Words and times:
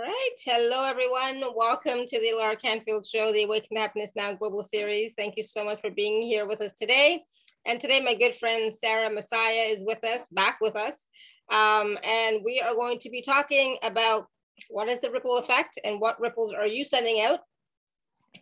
All 0.00 0.06
right. 0.06 0.30
Hello, 0.42 0.84
everyone. 0.84 1.42
Welcome 1.54 2.06
to 2.06 2.18
the 2.20 2.32
Alara 2.34 2.58
Canfield 2.58 3.04
Show, 3.04 3.32
the 3.32 3.42
Awaken 3.42 3.76
Happiness 3.76 4.12
Now 4.16 4.32
Global 4.32 4.62
Series. 4.62 5.12
Thank 5.12 5.36
you 5.36 5.42
so 5.42 5.62
much 5.62 5.82
for 5.82 5.90
being 5.90 6.22
here 6.22 6.46
with 6.46 6.62
us 6.62 6.72
today. 6.72 7.22
And 7.66 7.78
today, 7.78 8.00
my 8.00 8.14
good 8.14 8.34
friend 8.34 8.72
Sarah 8.72 9.10
Massiah 9.10 9.70
is 9.70 9.84
with 9.84 10.02
us, 10.02 10.26
back 10.28 10.56
with 10.62 10.74
us. 10.74 11.06
Um, 11.52 11.98
and 12.02 12.40
we 12.42 12.62
are 12.64 12.72
going 12.72 12.98
to 13.00 13.10
be 13.10 13.20
talking 13.20 13.76
about 13.82 14.26
what 14.70 14.88
is 14.88 15.00
the 15.00 15.10
ripple 15.10 15.36
effect 15.36 15.78
and 15.84 16.00
what 16.00 16.18
ripples 16.18 16.54
are 16.54 16.66
you 16.66 16.82
sending 16.82 17.20
out? 17.20 17.40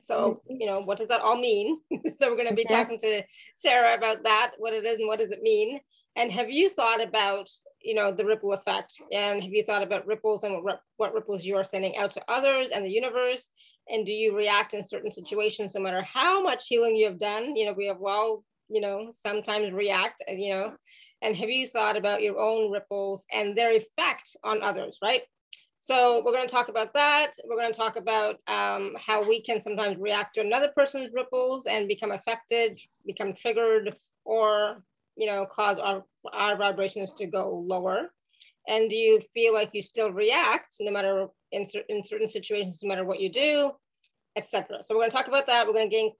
So, 0.00 0.40
you 0.48 0.64
know, 0.64 0.82
what 0.82 0.98
does 0.98 1.08
that 1.08 1.22
all 1.22 1.40
mean? 1.40 1.80
so, 2.14 2.30
we're 2.30 2.36
going 2.36 2.48
to 2.50 2.54
be 2.54 2.66
talking 2.66 2.98
to 2.98 3.24
Sarah 3.56 3.96
about 3.96 4.22
that, 4.22 4.52
what 4.58 4.74
it 4.74 4.84
is 4.84 4.98
and 4.98 5.08
what 5.08 5.18
does 5.18 5.32
it 5.32 5.42
mean. 5.42 5.80
And 6.18 6.32
have 6.32 6.50
you 6.50 6.68
thought 6.68 7.00
about 7.00 7.48
you 7.80 7.94
know 7.94 8.10
the 8.10 8.26
ripple 8.26 8.52
effect? 8.52 9.00
And 9.12 9.40
have 9.40 9.52
you 9.52 9.62
thought 9.62 9.84
about 9.84 10.06
ripples 10.06 10.42
and 10.42 10.64
what, 10.64 10.80
what 10.96 11.14
ripples 11.14 11.44
you 11.44 11.56
are 11.56 11.64
sending 11.64 11.96
out 11.96 12.10
to 12.12 12.22
others 12.28 12.70
and 12.70 12.84
the 12.84 12.90
universe? 12.90 13.50
And 13.88 14.04
do 14.04 14.12
you 14.12 14.36
react 14.36 14.74
in 14.74 14.82
certain 14.82 15.12
situations 15.12 15.74
no 15.74 15.80
matter 15.80 16.02
how 16.02 16.42
much 16.42 16.66
healing 16.66 16.96
you 16.96 17.06
have 17.06 17.20
done? 17.20 17.54
You 17.54 17.66
know 17.66 17.72
we 17.72 17.86
have 17.86 18.00
well 18.00 18.44
you 18.68 18.80
know 18.80 19.12
sometimes 19.14 19.72
react 19.72 20.20
you 20.28 20.52
know 20.52 20.76
and 21.22 21.36
have 21.36 21.48
you 21.48 21.66
thought 21.66 21.96
about 21.96 22.22
your 22.22 22.38
own 22.38 22.70
ripples 22.70 23.24
and 23.32 23.56
their 23.56 23.72
effect 23.72 24.36
on 24.42 24.62
others 24.62 24.98
right? 25.02 25.22
So 25.80 26.22
we're 26.24 26.32
going 26.32 26.46
to 26.46 26.52
talk 26.52 26.68
about 26.68 26.92
that. 26.94 27.30
We're 27.46 27.56
going 27.56 27.72
to 27.72 27.78
talk 27.78 27.94
about 27.96 28.40
um, 28.48 28.96
how 28.98 29.26
we 29.26 29.40
can 29.40 29.60
sometimes 29.60 29.96
react 29.96 30.34
to 30.34 30.40
another 30.40 30.72
person's 30.76 31.10
ripples 31.14 31.66
and 31.66 31.86
become 31.86 32.10
affected 32.10 32.76
become 33.06 33.32
triggered 33.32 33.94
or 34.24 34.82
you 35.18 35.26
know, 35.26 35.46
cause 35.46 35.78
our, 35.78 36.04
our 36.32 36.56
vibrations 36.56 37.12
to 37.14 37.26
go 37.26 37.50
lower? 37.50 38.10
And 38.68 38.88
do 38.90 38.96
you 38.96 39.20
feel 39.34 39.54
like 39.54 39.70
you 39.72 39.82
still 39.82 40.12
react 40.12 40.76
no 40.80 40.90
matter 40.90 41.26
in, 41.52 41.64
in 41.88 42.04
certain 42.04 42.26
situations, 42.26 42.80
no 42.82 42.88
matter 42.88 43.04
what 43.04 43.20
you 43.20 43.30
do, 43.30 43.72
etc. 44.36 44.82
So 44.82 44.94
we're 44.94 45.02
going 45.02 45.10
to 45.10 45.16
talk 45.16 45.28
about 45.28 45.46
that. 45.46 45.66
We're 45.66 45.72
going 45.72 45.90
to 45.90 45.96
gain 45.96 46.12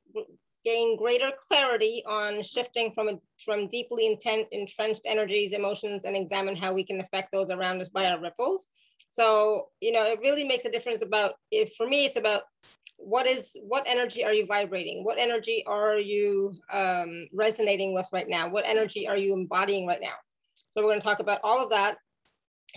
gain 0.64 0.96
greater 0.96 1.30
clarity 1.48 2.02
on 2.06 2.42
shifting 2.42 2.90
from 2.92 3.08
a, 3.08 3.12
from 3.44 3.68
deeply 3.68 4.06
intent, 4.06 4.48
entrenched 4.50 5.02
energies, 5.06 5.52
emotions, 5.52 6.04
and 6.04 6.16
examine 6.16 6.56
how 6.56 6.72
we 6.72 6.84
can 6.84 7.00
affect 7.00 7.30
those 7.32 7.50
around 7.50 7.80
us 7.80 7.88
by 7.88 8.10
our 8.10 8.20
ripples. 8.20 8.68
So 9.10 9.68
you 9.80 9.92
know, 9.92 10.04
it 10.04 10.18
really 10.20 10.44
makes 10.44 10.64
a 10.64 10.70
difference 10.70 11.02
about. 11.02 11.34
If 11.50 11.72
for 11.76 11.86
me, 11.86 12.04
it's 12.06 12.16
about 12.16 12.42
what 12.98 13.26
is 13.26 13.56
what 13.62 13.84
energy 13.86 14.24
are 14.24 14.32
you 14.32 14.44
vibrating? 14.44 15.04
What 15.04 15.18
energy 15.18 15.64
are 15.66 15.96
you 15.96 16.52
um, 16.72 17.28
resonating 17.32 17.94
with 17.94 18.08
right 18.12 18.28
now? 18.28 18.48
What 18.48 18.66
energy 18.66 19.08
are 19.08 19.16
you 19.16 19.32
embodying 19.32 19.86
right 19.86 20.00
now? 20.00 20.14
So 20.70 20.82
we're 20.82 20.90
going 20.90 21.00
to 21.00 21.06
talk 21.06 21.20
about 21.20 21.40
all 21.42 21.62
of 21.62 21.70
that. 21.70 21.96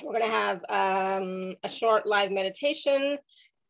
We're 0.01 0.13
going 0.13 0.23
to 0.23 0.29
have 0.29 0.63
um, 0.69 1.55
a 1.63 1.69
short 1.69 2.05
live 2.05 2.31
meditation 2.31 3.17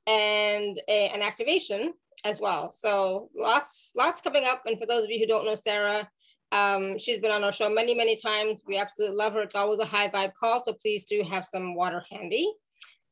and 0.08 0.80
a, 0.88 1.10
an 1.10 1.22
activation 1.22 1.94
as 2.26 2.40
well. 2.40 2.72
So 2.74 3.30
lots 3.36 3.94
lots 3.96 4.22
coming 4.22 4.46
up. 4.46 4.64
And 4.66 4.78
for 4.78 4.86
those 4.86 5.04
of 5.04 5.10
you 5.10 5.20
who 5.20 5.28
don't 5.28 5.46
know 5.46 5.56
sarah 5.56 6.08
um, 6.52 6.98
she's 6.98 7.20
been 7.20 7.32
on 7.32 7.44
our 7.44 7.52
show 7.52 7.70
many 7.70 7.94
many 7.94 8.16
times. 8.16 8.64
We 8.68 8.78
absolutely 8.78 9.16
love 9.16 9.34
her. 9.34 9.42
It's 9.42 9.56
always 9.56 9.80
a 9.80 9.86
high 9.86 10.10
vibe 10.10 10.34
call. 10.34 10.64
So 10.64 10.74
please 10.74 11.06
do 11.06 11.24
have 11.24 11.46
some 11.46 11.76
water 11.76 12.04
handy 12.12 12.52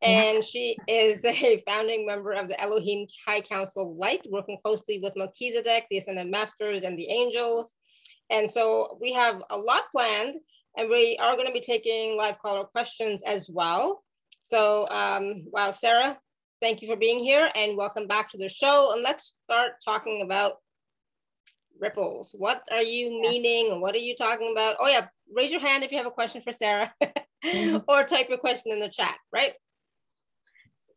and 0.01 0.35
yes. 0.35 0.49
she 0.49 0.77
is 0.87 1.25
a 1.25 1.61
founding 1.67 2.05
member 2.05 2.31
of 2.31 2.47
the 2.47 2.59
Elohim 2.61 3.07
High 3.27 3.41
Council 3.41 3.91
of 3.91 3.97
Light, 3.97 4.25
working 4.29 4.57
closely 4.63 4.99
with 5.03 5.15
Melchizedek, 5.15 5.87
the 5.89 5.97
Ascended 5.97 6.31
Masters, 6.31 6.83
and 6.83 6.97
the 6.97 7.09
angels. 7.09 7.75
And 8.29 8.49
so 8.49 8.97
we 9.01 9.11
have 9.13 9.41
a 9.49 9.57
lot 9.57 9.83
planned, 9.91 10.35
and 10.77 10.89
we 10.89 11.17
are 11.17 11.35
going 11.35 11.47
to 11.47 11.53
be 11.53 11.59
taking 11.59 12.15
live 12.15 12.39
caller 12.39 12.65
questions 12.65 13.23
as 13.23 13.49
well. 13.49 14.03
So, 14.41 14.87
um, 14.89 15.43
wow, 15.51 15.71
Sarah, 15.71 16.17
thank 16.61 16.81
you 16.81 16.87
for 16.87 16.95
being 16.95 17.19
here, 17.19 17.49
and 17.55 17.75
welcome 17.75 18.07
back 18.07 18.29
to 18.29 18.37
the 18.37 18.47
show. 18.47 18.93
And 18.93 19.03
let's 19.03 19.33
start 19.45 19.73
talking 19.83 20.21
about 20.21 20.53
ripples. 21.77 22.33
What 22.37 22.61
are 22.71 22.81
you 22.81 23.19
yes. 23.21 23.31
meaning? 23.31 23.81
What 23.81 23.95
are 23.95 23.99
you 23.99 24.15
talking 24.15 24.53
about? 24.53 24.77
Oh, 24.79 24.87
yeah, 24.87 25.07
raise 25.33 25.51
your 25.51 25.61
hand 25.61 25.83
if 25.83 25.91
you 25.91 25.97
have 25.97 26.07
a 26.07 26.11
question 26.11 26.39
for 26.39 26.53
Sarah, 26.53 26.93
mm-hmm. 27.43 27.77
or 27.87 28.05
type 28.05 28.29
your 28.29 28.37
question 28.37 28.71
in 28.71 28.79
the 28.79 28.89
chat, 28.89 29.17
right? 29.33 29.53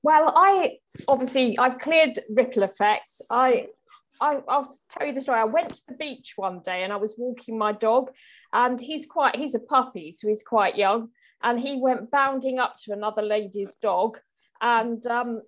Well, 0.02 0.32
I 0.34 0.78
obviously 1.08 1.56
I've 1.58 1.78
cleared 1.78 2.20
ripple 2.30 2.64
effects. 2.64 3.22
I, 3.30 3.68
I 4.20 4.38
I'll 4.48 4.68
tell 4.88 5.06
you 5.06 5.14
the 5.14 5.20
story. 5.20 5.38
I 5.38 5.44
went 5.44 5.70
to 5.70 5.82
the 5.88 5.94
beach 5.94 6.32
one 6.36 6.60
day 6.60 6.82
and 6.82 6.92
I 6.92 6.96
was 6.96 7.14
walking 7.16 7.56
my 7.56 7.72
dog, 7.72 8.10
and 8.52 8.80
he's 8.80 9.06
quite 9.06 9.36
he's 9.36 9.54
a 9.54 9.60
puppy, 9.60 10.12
so 10.12 10.28
he's 10.28 10.42
quite 10.42 10.76
young, 10.76 11.08
and 11.42 11.58
he 11.58 11.80
went 11.80 12.10
bounding 12.10 12.58
up 12.58 12.74
to 12.84 12.92
another 12.92 13.22
lady's 13.22 13.76
dog 13.76 14.18
and 14.60 15.04
um, 15.06 15.42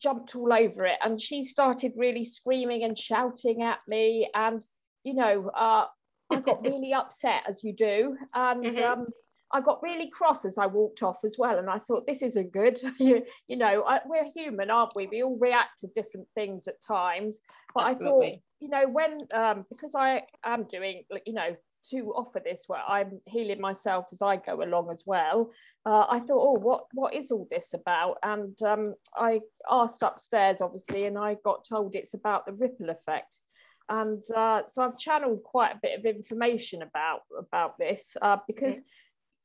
jumped 0.00 0.36
all 0.36 0.52
over 0.52 0.84
it, 0.84 0.98
and 1.02 1.20
she 1.20 1.42
started 1.42 1.92
really 1.96 2.24
screaming 2.24 2.84
and 2.84 2.96
shouting 2.98 3.62
at 3.62 3.78
me, 3.88 4.28
and 4.34 4.64
you 5.02 5.14
know, 5.14 5.48
uh, 5.54 5.86
I 6.30 6.40
got 6.40 6.62
really 6.64 6.92
upset 6.92 7.44
as 7.48 7.64
you 7.64 7.72
do, 7.72 8.16
and. 8.34 8.64
Mm-hmm. 8.64 9.00
Um, 9.00 9.06
I 9.52 9.60
got 9.60 9.82
really 9.82 10.10
cross 10.10 10.44
as 10.44 10.58
I 10.58 10.66
walked 10.66 11.02
off 11.02 11.18
as 11.24 11.36
well. 11.38 11.58
And 11.58 11.70
I 11.70 11.78
thought, 11.78 12.06
this 12.06 12.22
isn't 12.22 12.52
good. 12.52 12.78
you, 12.98 13.24
you 13.46 13.56
know, 13.56 13.84
I, 13.86 14.00
we're 14.06 14.30
human, 14.34 14.70
aren't 14.70 14.94
we? 14.94 15.06
We 15.06 15.22
all 15.22 15.38
react 15.38 15.78
to 15.80 15.86
different 15.88 16.28
things 16.34 16.68
at 16.68 16.82
times. 16.82 17.40
But 17.74 17.86
Absolutely. 17.86 18.26
I 18.26 18.30
thought, 18.30 18.40
you 18.60 18.68
know, 18.68 18.88
when, 18.88 19.18
um, 19.34 19.66
because 19.70 19.94
I 19.94 20.22
am 20.44 20.64
doing, 20.64 21.04
you 21.24 21.32
know, 21.32 21.56
to 21.90 22.12
offer 22.14 22.40
this 22.44 22.64
where 22.66 22.82
I'm 22.86 23.20
healing 23.26 23.60
myself 23.60 24.06
as 24.12 24.20
I 24.20 24.36
go 24.36 24.62
along 24.62 24.90
as 24.90 25.04
well. 25.06 25.50
Uh, 25.86 26.06
I 26.08 26.18
thought, 26.18 26.42
oh, 26.42 26.58
what 26.58 26.84
what 26.92 27.14
is 27.14 27.30
all 27.30 27.46
this 27.50 27.72
about? 27.72 28.18
And 28.22 28.60
um, 28.62 28.94
I 29.16 29.40
asked 29.70 30.02
upstairs, 30.02 30.60
obviously, 30.60 31.06
and 31.06 31.16
I 31.16 31.36
got 31.44 31.64
told 31.66 31.94
it's 31.94 32.14
about 32.14 32.46
the 32.46 32.52
ripple 32.52 32.90
effect. 32.90 33.40
And 33.88 34.22
uh, 34.36 34.62
so 34.68 34.82
I've 34.82 34.98
channeled 34.98 35.42
quite 35.44 35.76
a 35.76 35.78
bit 35.80 35.98
of 35.98 36.04
information 36.04 36.82
about 36.82 37.20
about 37.38 37.78
this 37.78 38.16
uh, 38.20 38.38
because. 38.46 38.74
Mm-hmm 38.74 38.88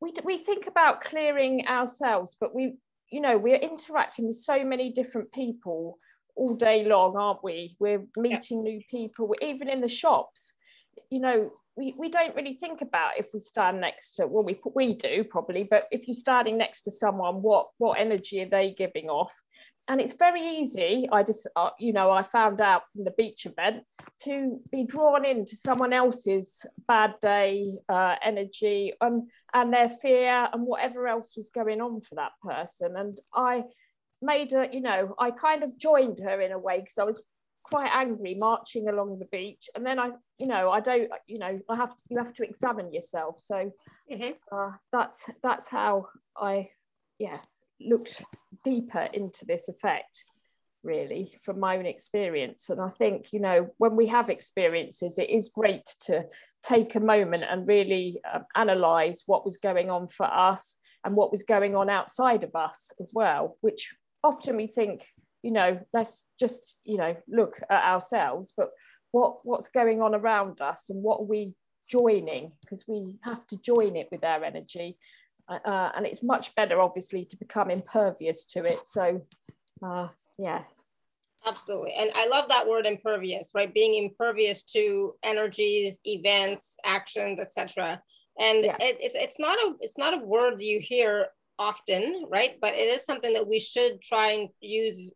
we, 0.03 0.13
we 0.25 0.37
think 0.37 0.67
about 0.67 1.01
clearing 1.01 1.65
ourselves, 1.65 2.35
but 2.37 2.53
we, 2.53 2.75
you 3.09 3.21
know, 3.21 3.37
we're 3.37 3.55
interacting 3.55 4.27
with 4.27 4.35
so 4.35 4.63
many 4.63 4.91
different 4.91 5.31
people 5.31 5.97
all 6.35 6.55
day 6.55 6.83
long, 6.83 7.15
aren't 7.15 7.43
we? 7.43 7.77
We're 7.79 8.03
meeting 8.17 8.65
yeah. 8.65 8.73
new 8.73 8.81
people, 8.91 9.33
even 9.41 9.69
in 9.69 9.79
the 9.79 9.87
shops. 9.87 10.53
You 11.09 11.21
know, 11.21 11.51
we, 11.77 11.95
we 11.97 12.09
don't 12.09 12.35
really 12.35 12.55
think 12.55 12.81
about 12.81 13.17
if 13.17 13.29
we 13.33 13.39
stand 13.39 13.79
next 13.81 14.15
to 14.15 14.27
well 14.27 14.43
we 14.43 14.59
we 14.75 14.93
do 14.93 15.23
probably 15.23 15.63
but 15.63 15.87
if 15.89 16.07
you're 16.07 16.13
standing 16.13 16.55
next 16.55 16.83
to 16.83 16.91
someone 16.91 17.41
what 17.41 17.69
what 17.79 17.99
energy 17.99 18.43
are 18.43 18.49
they 18.49 18.75
giving 18.77 19.09
off 19.09 19.33
and 19.87 19.99
it's 19.99 20.13
very 20.13 20.41
easy 20.41 21.07
i 21.11 21.21
just 21.21 21.47
uh, 21.55 21.69
you 21.79 21.91
know 21.91 22.09
i 22.09 22.21
found 22.21 22.61
out 22.61 22.83
from 22.91 23.03
the 23.03 23.11
beach 23.11 23.45
event 23.45 23.83
to 24.21 24.59
be 24.71 24.83
drawn 24.83 25.25
into 25.25 25.55
someone 25.55 25.91
else's 25.93 26.65
bad 26.87 27.13
day 27.21 27.75
uh, 27.89 28.15
energy 28.23 28.93
and 29.01 29.29
and 29.53 29.73
their 29.73 29.89
fear 29.89 30.49
and 30.53 30.65
whatever 30.65 31.07
else 31.07 31.33
was 31.35 31.49
going 31.49 31.81
on 31.81 32.01
for 32.01 32.15
that 32.15 32.31
person. 32.41 32.95
And 32.95 33.19
i 33.33 33.63
made 34.21 34.51
her 34.51 34.67
you 34.71 34.81
know 34.81 35.13
i 35.19 35.31
kind 35.31 35.63
of 35.63 35.77
joined 35.77 36.19
her 36.19 36.39
in 36.41 36.53
a 36.53 36.59
way 36.59 36.79
because 36.79 36.97
i 36.97 37.03
was 37.03 37.21
quite 37.63 37.89
angry 37.93 38.35
marching 38.35 38.89
along 38.89 39.19
the 39.19 39.25
beach. 39.25 39.69
And 39.75 39.85
then 39.85 39.99
i 39.99 40.11
you 40.37 40.47
know 40.47 40.69
i 40.71 40.79
don't 40.79 41.09
you 41.27 41.39
know 41.39 41.55
i 41.69 41.75
have 41.75 41.89
to, 41.89 42.03
you 42.09 42.17
have 42.17 42.33
to 42.35 42.43
examine 42.43 42.93
yourself. 42.93 43.39
So 43.39 43.71
mm-hmm. 44.11 44.31
uh, 44.51 44.71
that's 44.91 45.29
that's 45.41 45.67
how 45.67 46.07
i 46.37 46.69
yeah 47.19 47.39
looked 47.87 48.23
deeper 48.63 49.09
into 49.13 49.45
this 49.45 49.69
effect 49.69 50.25
really 50.83 51.33
from 51.41 51.59
my 51.59 51.77
own 51.77 51.85
experience. 51.85 52.69
And 52.69 52.81
i 52.81 52.89
think 52.89 53.31
you 53.31 53.39
know 53.39 53.69
when 53.77 53.95
we 53.95 54.07
have 54.07 54.29
experiences 54.29 55.17
it 55.17 55.29
is 55.29 55.49
great 55.49 55.85
to 56.01 56.25
take 56.63 56.95
a 56.95 56.99
moment 56.99 57.43
and 57.49 57.67
really 57.67 58.19
um, 58.33 58.43
analyze 58.55 59.23
what 59.25 59.45
was 59.45 59.57
going 59.57 59.89
on 59.89 60.07
for 60.07 60.25
us 60.25 60.77
and 61.05 61.15
what 61.15 61.31
was 61.31 61.43
going 61.43 61.75
on 61.75 61.89
outside 61.89 62.43
of 62.43 62.55
us 62.55 62.91
as 62.99 63.11
well 63.13 63.57
which 63.61 63.93
often 64.23 64.57
we 64.57 64.67
think 64.67 65.05
you 65.41 65.51
know 65.51 65.79
let's 65.93 66.25
just 66.39 66.77
you 66.83 66.97
know 66.97 67.15
look 67.27 67.61
at 67.69 67.83
ourselves 67.83 68.53
but 68.55 68.69
what 69.11 69.37
what's 69.43 69.69
going 69.69 70.01
on 70.01 70.15
around 70.15 70.59
us 70.59 70.89
and 70.89 71.01
what 71.01 71.19
are 71.21 71.25
we 71.25 71.53
joining? 71.87 72.51
Because 72.61 72.85
we 72.87 73.17
have 73.23 73.45
to 73.47 73.57
join 73.57 73.95
it 73.95 74.09
with 74.11 74.23
our 74.23 74.43
energy 74.43 74.97
uh, 75.49 75.59
uh, 75.65 75.91
and 75.95 76.05
it's 76.05 76.23
much 76.23 76.53
better 76.55 76.81
obviously 76.81 77.25
to 77.25 77.37
become 77.37 77.69
impervious 77.69 78.45
to 78.45 78.65
it. 78.65 78.87
So 78.87 79.21
uh, 79.83 80.07
yeah. 80.37 80.61
Absolutely. 81.45 81.93
And 81.97 82.09
i 82.15 82.25
love 82.27 82.47
that 82.47 82.67
word 82.67 82.85
impervious 82.85 83.51
right? 83.53 83.73
Being 83.73 84.01
impervious 84.03 84.63
to 84.63 85.13
energies 85.23 85.99
events 86.05 86.77
actions 86.85 87.39
etc 87.39 88.01
and 88.39 88.63
yeah. 88.63 88.77
it, 88.79 88.97
it's 88.99 89.15
it's 89.15 89.39
not 89.39 89.57
a 89.59 89.73
it's 89.81 89.97
not 89.97 90.13
a 90.13 90.25
word 90.25 90.59
you 90.59 90.79
hear 90.79 91.27
often 91.59 92.25
right? 92.29 92.57
But 92.61 92.73
it 92.73 92.87
is 92.87 93.05
something 93.05 93.33
that 93.33 93.47
we 93.47 93.59
should 93.59 94.01
try 94.01 94.31
and 94.31 94.49
use 94.61 95.11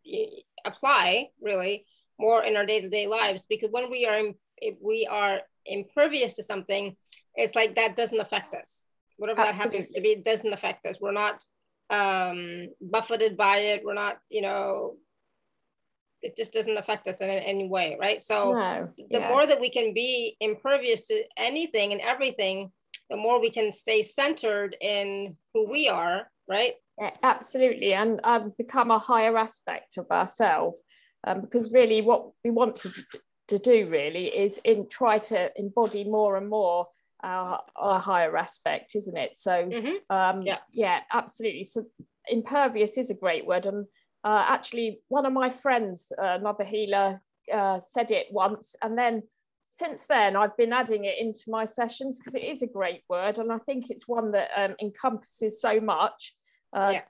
apply 0.64 1.28
really 1.40 1.84
more 2.20 2.44
in 2.44 2.56
our 2.56 2.66
day-to-day 2.66 3.06
lives. 3.06 3.46
Because 3.48 3.70
when 3.70 3.90
we 3.90 4.06
are 4.06 4.20
if 4.58 4.76
we 4.82 5.08
are 5.10 5.40
impervious 5.66 6.34
to 6.34 6.42
something 6.42 6.96
it's 7.34 7.54
like 7.54 7.74
that 7.76 7.96
doesn't 7.96 8.20
affect 8.20 8.54
us 8.54 8.84
whatever 9.18 9.40
Absolutely. 9.40 9.58
that 9.58 9.70
happens 9.70 9.90
to 9.90 10.00
be, 10.00 10.08
it 10.10 10.24
doesn't 10.24 10.52
affect 10.52 10.86
us. 10.86 10.98
We're 11.00 11.12
not 11.12 11.44
um, 11.90 12.68
buffeted 12.80 13.36
by 13.36 13.58
it. 13.58 13.82
We're 13.84 13.94
not, 13.94 14.18
you 14.30 14.42
know, 14.42 14.96
it 16.22 16.36
just 16.36 16.52
doesn't 16.52 16.76
affect 16.76 17.06
us 17.06 17.20
in 17.20 17.28
any 17.28 17.68
way, 17.68 17.96
right? 18.00 18.20
So 18.22 18.52
no, 18.52 18.88
the 19.10 19.20
yeah. 19.20 19.28
more 19.28 19.46
that 19.46 19.60
we 19.60 19.70
can 19.70 19.94
be 19.94 20.36
impervious 20.40 21.02
to 21.02 21.22
anything 21.36 21.92
and 21.92 22.00
everything, 22.00 22.72
the 23.10 23.16
more 23.16 23.40
we 23.40 23.50
can 23.50 23.70
stay 23.70 24.02
centered 24.02 24.76
in 24.80 25.36
who 25.54 25.70
we 25.70 25.88
are, 25.88 26.30
right? 26.48 26.74
Yeah, 26.98 27.10
absolutely, 27.22 27.94
and 27.94 28.20
and 28.24 28.56
become 28.56 28.90
a 28.90 28.98
higher 28.98 29.36
aspect 29.38 29.98
of 29.98 30.10
ourselves. 30.10 30.80
Um, 31.24 31.40
because 31.42 31.72
really, 31.72 32.02
what 32.02 32.30
we 32.44 32.50
want 32.50 32.76
to 32.76 32.92
to 33.48 33.58
do 33.58 33.88
really 33.88 34.26
is 34.26 34.60
in 34.64 34.88
try 34.88 35.18
to 35.18 35.50
embody 35.56 36.04
more 36.04 36.36
and 36.36 36.48
more 36.48 36.88
our, 37.22 37.62
our 37.76 38.00
higher 38.00 38.36
aspect, 38.36 38.94
isn't 38.94 39.16
it? 39.16 39.36
So 39.36 39.50
mm-hmm. 39.50 40.14
um, 40.14 40.42
yeah, 40.42 40.58
yeah, 40.72 41.00
absolutely. 41.12 41.64
So 41.64 41.86
impervious 42.28 42.98
is 42.98 43.10
a 43.10 43.14
great 43.14 43.46
word, 43.46 43.66
and 43.66 43.86
uh, 44.24 44.44
actually, 44.48 45.00
one 45.08 45.26
of 45.26 45.32
my 45.32 45.48
friends, 45.48 46.12
uh, 46.18 46.36
another 46.40 46.64
healer, 46.64 47.20
uh, 47.52 47.78
said 47.78 48.10
it 48.10 48.26
once, 48.30 48.74
and 48.82 48.96
then 48.96 49.22
since 49.70 50.06
then 50.06 50.34
I've 50.34 50.56
been 50.56 50.72
adding 50.72 51.04
it 51.04 51.18
into 51.18 51.44
my 51.48 51.64
sessions 51.64 52.18
because 52.18 52.34
it 52.34 52.44
is 52.44 52.62
a 52.62 52.66
great 52.66 53.02
word, 53.08 53.38
and 53.38 53.52
I 53.52 53.58
think 53.58 53.90
it's 53.90 54.08
one 54.08 54.32
that 54.32 54.50
um, 54.56 54.74
encompasses 54.80 55.60
so 55.60 55.80
much. 55.80 56.34
Uh, 56.72 56.90
yeah. 56.94 57.02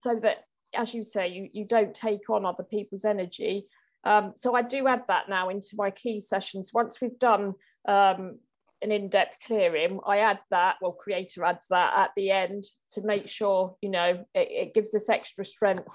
So 0.00 0.18
that, 0.22 0.44
as 0.74 0.94
you 0.94 1.02
say, 1.02 1.28
you 1.28 1.48
you 1.52 1.64
don't 1.64 1.94
take 1.94 2.28
on 2.28 2.44
other 2.44 2.64
people's 2.64 3.04
energy. 3.04 3.66
Um, 4.04 4.32
so 4.36 4.54
I 4.54 4.62
do 4.62 4.86
add 4.86 5.04
that 5.08 5.28
now 5.28 5.48
into 5.48 5.76
my 5.76 5.90
key 5.90 6.20
sessions. 6.20 6.72
Once 6.74 7.00
we've 7.00 7.18
done 7.18 7.54
um, 7.88 8.38
an 8.82 8.92
in-depth 8.92 9.38
clearing, 9.46 10.00
I 10.06 10.18
add 10.18 10.40
that, 10.50 10.76
well, 10.82 10.92
creator 10.92 11.44
adds 11.44 11.68
that 11.68 11.92
at 11.96 12.10
the 12.16 12.30
end 12.30 12.64
to 12.92 13.02
make 13.02 13.28
sure, 13.28 13.76
you 13.80 13.90
know, 13.90 14.24
it, 14.34 14.48
it 14.50 14.74
gives 14.74 14.94
us 14.94 15.08
extra 15.08 15.44
strength 15.44 15.88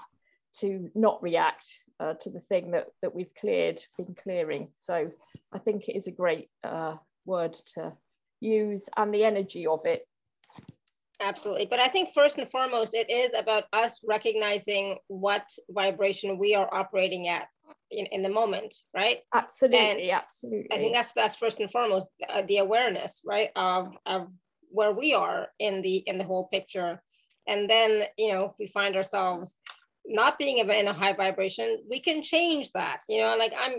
to 0.58 0.90
not 0.94 1.22
react 1.22 1.66
uh, 2.00 2.14
to 2.14 2.30
the 2.30 2.40
thing 2.40 2.72
that, 2.72 2.86
that 3.02 3.14
we've 3.14 3.34
cleared, 3.40 3.80
been 3.96 4.14
clearing. 4.14 4.68
So 4.76 5.10
I 5.52 5.58
think 5.58 5.88
it 5.88 5.96
is 5.96 6.08
a 6.08 6.12
great 6.12 6.48
uh, 6.64 6.96
word 7.24 7.54
to 7.74 7.92
use 8.40 8.88
and 8.96 9.14
the 9.14 9.24
energy 9.24 9.66
of 9.66 9.84
it. 9.84 10.06
Absolutely. 11.20 11.66
But 11.66 11.80
I 11.80 11.88
think 11.88 12.14
first 12.14 12.38
and 12.38 12.50
foremost, 12.50 12.94
it 12.94 13.10
is 13.10 13.30
about 13.38 13.64
us 13.74 14.00
recognizing 14.08 14.98
what 15.08 15.46
vibration 15.70 16.38
we 16.38 16.54
are 16.54 16.72
operating 16.72 17.28
at 17.28 17.48
in, 17.90 18.06
in 18.06 18.22
the 18.22 18.28
moment, 18.28 18.74
right? 18.94 19.18
Absolutely. 19.34 19.78
And 19.78 20.10
absolutely. 20.10 20.72
I 20.72 20.78
think 20.78 20.94
that's 20.94 21.12
that's 21.12 21.36
first 21.36 21.60
and 21.60 21.70
foremost 21.70 22.08
uh, 22.28 22.42
the 22.46 22.58
awareness, 22.58 23.22
right, 23.24 23.50
of, 23.56 23.96
of 24.06 24.28
where 24.70 24.92
we 24.92 25.14
are 25.14 25.48
in 25.58 25.82
the 25.82 25.96
in 26.06 26.18
the 26.18 26.24
whole 26.24 26.48
picture. 26.48 27.02
And 27.46 27.68
then, 27.68 28.04
you 28.16 28.32
know, 28.32 28.44
if 28.44 28.52
we 28.58 28.68
find 28.68 28.96
ourselves 28.96 29.56
not 30.06 30.38
being 30.38 30.58
in 30.58 30.88
a 30.88 30.92
high 30.92 31.12
vibration, 31.12 31.82
we 31.88 32.00
can 32.00 32.22
change 32.22 32.70
that. 32.72 33.00
You 33.08 33.22
know, 33.22 33.36
like 33.36 33.52
I'm, 33.58 33.74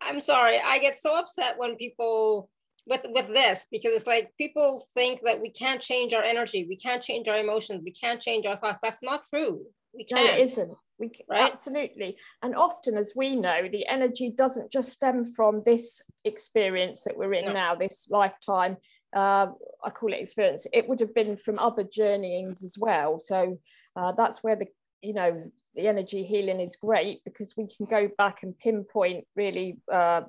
I'm 0.00 0.20
sorry, 0.20 0.60
I 0.64 0.78
get 0.78 0.96
so 0.96 1.18
upset 1.18 1.58
when 1.58 1.76
people 1.76 2.48
with 2.86 3.04
with 3.10 3.28
this 3.28 3.66
because 3.70 3.92
it's 3.94 4.06
like 4.06 4.32
people 4.38 4.86
think 4.94 5.20
that 5.24 5.40
we 5.40 5.50
can't 5.50 5.80
change 5.80 6.14
our 6.14 6.22
energy, 6.22 6.66
we 6.68 6.76
can't 6.76 7.02
change 7.02 7.28
our 7.28 7.38
emotions, 7.38 7.82
we 7.84 7.92
can't 7.92 8.20
change 8.20 8.46
our 8.46 8.56
thoughts. 8.56 8.78
That's 8.82 9.02
not 9.02 9.24
true. 9.28 9.62
We 9.94 10.04
can't. 10.04 10.26
No, 10.26 10.32
it 10.32 10.50
isn't. 10.50 10.72
We 10.98 11.12
right? 11.28 11.50
absolutely, 11.50 12.16
and 12.42 12.56
often, 12.56 12.96
as 12.96 13.12
we 13.14 13.36
know, 13.36 13.68
the 13.70 13.86
energy 13.86 14.30
doesn't 14.30 14.72
just 14.72 14.90
stem 14.92 15.24
from 15.24 15.62
this 15.64 16.02
experience 16.24 17.04
that 17.04 17.16
we're 17.16 17.34
in 17.34 17.46
no. 17.46 17.52
now, 17.52 17.74
this 17.74 18.08
lifetime. 18.10 18.76
Uh, 19.14 19.48
I 19.84 19.90
call 19.90 20.12
it 20.12 20.20
experience. 20.20 20.66
It 20.72 20.88
would 20.88 21.00
have 21.00 21.14
been 21.14 21.36
from 21.36 21.58
other 21.58 21.84
journeyings 21.84 22.62
as 22.64 22.76
well. 22.76 23.18
So 23.18 23.58
uh, 23.96 24.12
that's 24.12 24.42
where 24.42 24.56
the 24.56 24.66
you 25.02 25.14
know 25.14 25.50
the 25.74 25.86
energy 25.86 26.24
healing 26.24 26.60
is 26.60 26.76
great 26.76 27.22
because 27.24 27.56
we 27.56 27.68
can 27.68 27.86
go 27.86 28.08
back 28.18 28.42
and 28.42 28.58
pinpoint 28.58 29.24
really 29.36 29.78
uh, 29.92 30.22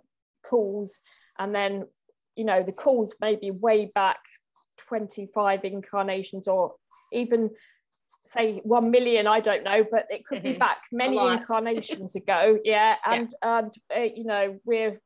calls 0.44 1.00
and 1.38 1.54
then 1.54 1.86
you 2.36 2.46
know 2.46 2.64
the 2.64 2.72
calls 2.72 3.16
maybe 3.20 3.52
way 3.52 3.92
back 3.96 4.20
25 4.88 5.66
incarnations 5.66 6.48
or 6.48 6.76
even 7.12 7.50
say 8.30 8.62
1 8.64 8.92
million 8.92 9.26
i 9.26 9.40
don't 9.40 9.64
know 9.64 9.84
but 9.90 10.06
it 10.10 10.24
could 10.26 10.44
mm-hmm. 10.44 10.54
be 10.54 10.60
back 10.60 10.84
many 10.92 11.18
incarnations 11.18 12.16
ago 12.16 12.60
yeah 12.64 12.96
and 13.06 13.34
yeah. 13.42 13.60
and 13.60 13.74
uh, 13.96 14.14
you 14.16 14.24
know 14.24 14.60
we're 14.66 15.02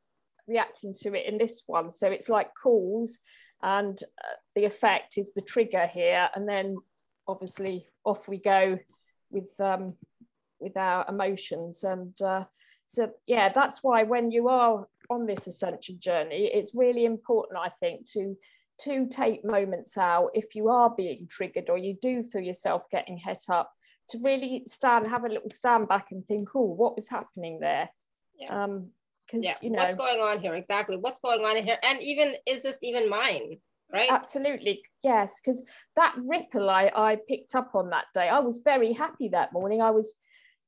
reacting 0.46 0.92
to 0.92 1.14
it 1.14 1.26
in 1.26 1.38
this 1.38 1.62
one 1.66 1.90
so 1.90 2.08
it's 2.08 2.28
like 2.28 2.50
calls 2.62 3.18
and 3.62 3.98
uh, 4.22 4.36
the 4.54 4.66
effect 4.66 5.16
is 5.16 5.32
the 5.32 5.40
trigger 5.40 5.86
here 5.86 6.28
and 6.34 6.46
then 6.46 6.76
obviously 7.26 7.86
off 8.04 8.28
we 8.28 8.38
go 8.38 8.78
with 9.30 9.58
um, 9.58 9.94
with 10.60 10.76
our 10.76 11.06
emotions 11.08 11.82
and 11.82 12.20
uh, 12.20 12.44
so 12.86 13.10
yeah 13.26 13.50
that's 13.50 13.82
why 13.82 14.02
when 14.02 14.30
you 14.30 14.48
are 14.48 14.86
on 15.08 15.24
this 15.24 15.46
ascension 15.46 15.98
journey 15.98 16.50
it's 16.52 16.74
really 16.74 17.06
important 17.06 17.58
i 17.58 17.70
think 17.80 18.06
to 18.06 18.36
to 18.82 19.06
take 19.06 19.44
moments 19.44 19.96
out 19.96 20.30
if 20.34 20.54
you 20.54 20.68
are 20.68 20.94
being 20.96 21.26
triggered 21.28 21.70
or 21.70 21.78
you 21.78 21.96
do 22.02 22.22
feel 22.22 22.42
yourself 22.42 22.86
getting 22.90 23.16
het 23.16 23.44
up 23.48 23.72
to 24.08 24.18
really 24.22 24.62
stand 24.66 25.06
have 25.06 25.24
a 25.24 25.28
little 25.28 25.48
stand 25.48 25.88
back 25.88 26.08
and 26.10 26.26
think 26.26 26.48
oh 26.54 26.62
what 26.62 26.96
was 26.96 27.08
happening 27.08 27.58
there? 27.60 27.88
Yeah. 28.38 28.64
um 28.64 28.90
because 29.26 29.42
yeah. 29.42 29.54
you 29.62 29.70
know 29.70 29.78
what's 29.78 29.94
going 29.94 30.20
on 30.20 30.40
here? 30.40 30.54
Exactly. 30.54 30.98
What's 30.98 31.20
going 31.20 31.46
on 31.46 31.56
in 31.56 31.64
here? 31.64 31.78
And 31.82 32.02
even 32.02 32.34
is 32.46 32.62
this 32.62 32.78
even 32.82 33.08
mine? 33.08 33.58
Right? 33.92 34.10
Absolutely. 34.10 34.82
Yes 35.02 35.40
because 35.40 35.64
that 35.96 36.14
ripple 36.26 36.68
I, 36.68 36.90
I 36.94 37.18
picked 37.28 37.54
up 37.54 37.74
on 37.74 37.90
that 37.90 38.06
day. 38.12 38.28
I 38.28 38.40
was 38.40 38.58
very 38.58 38.92
happy 38.92 39.28
that 39.30 39.52
morning. 39.52 39.80
I 39.80 39.90
was 39.90 40.14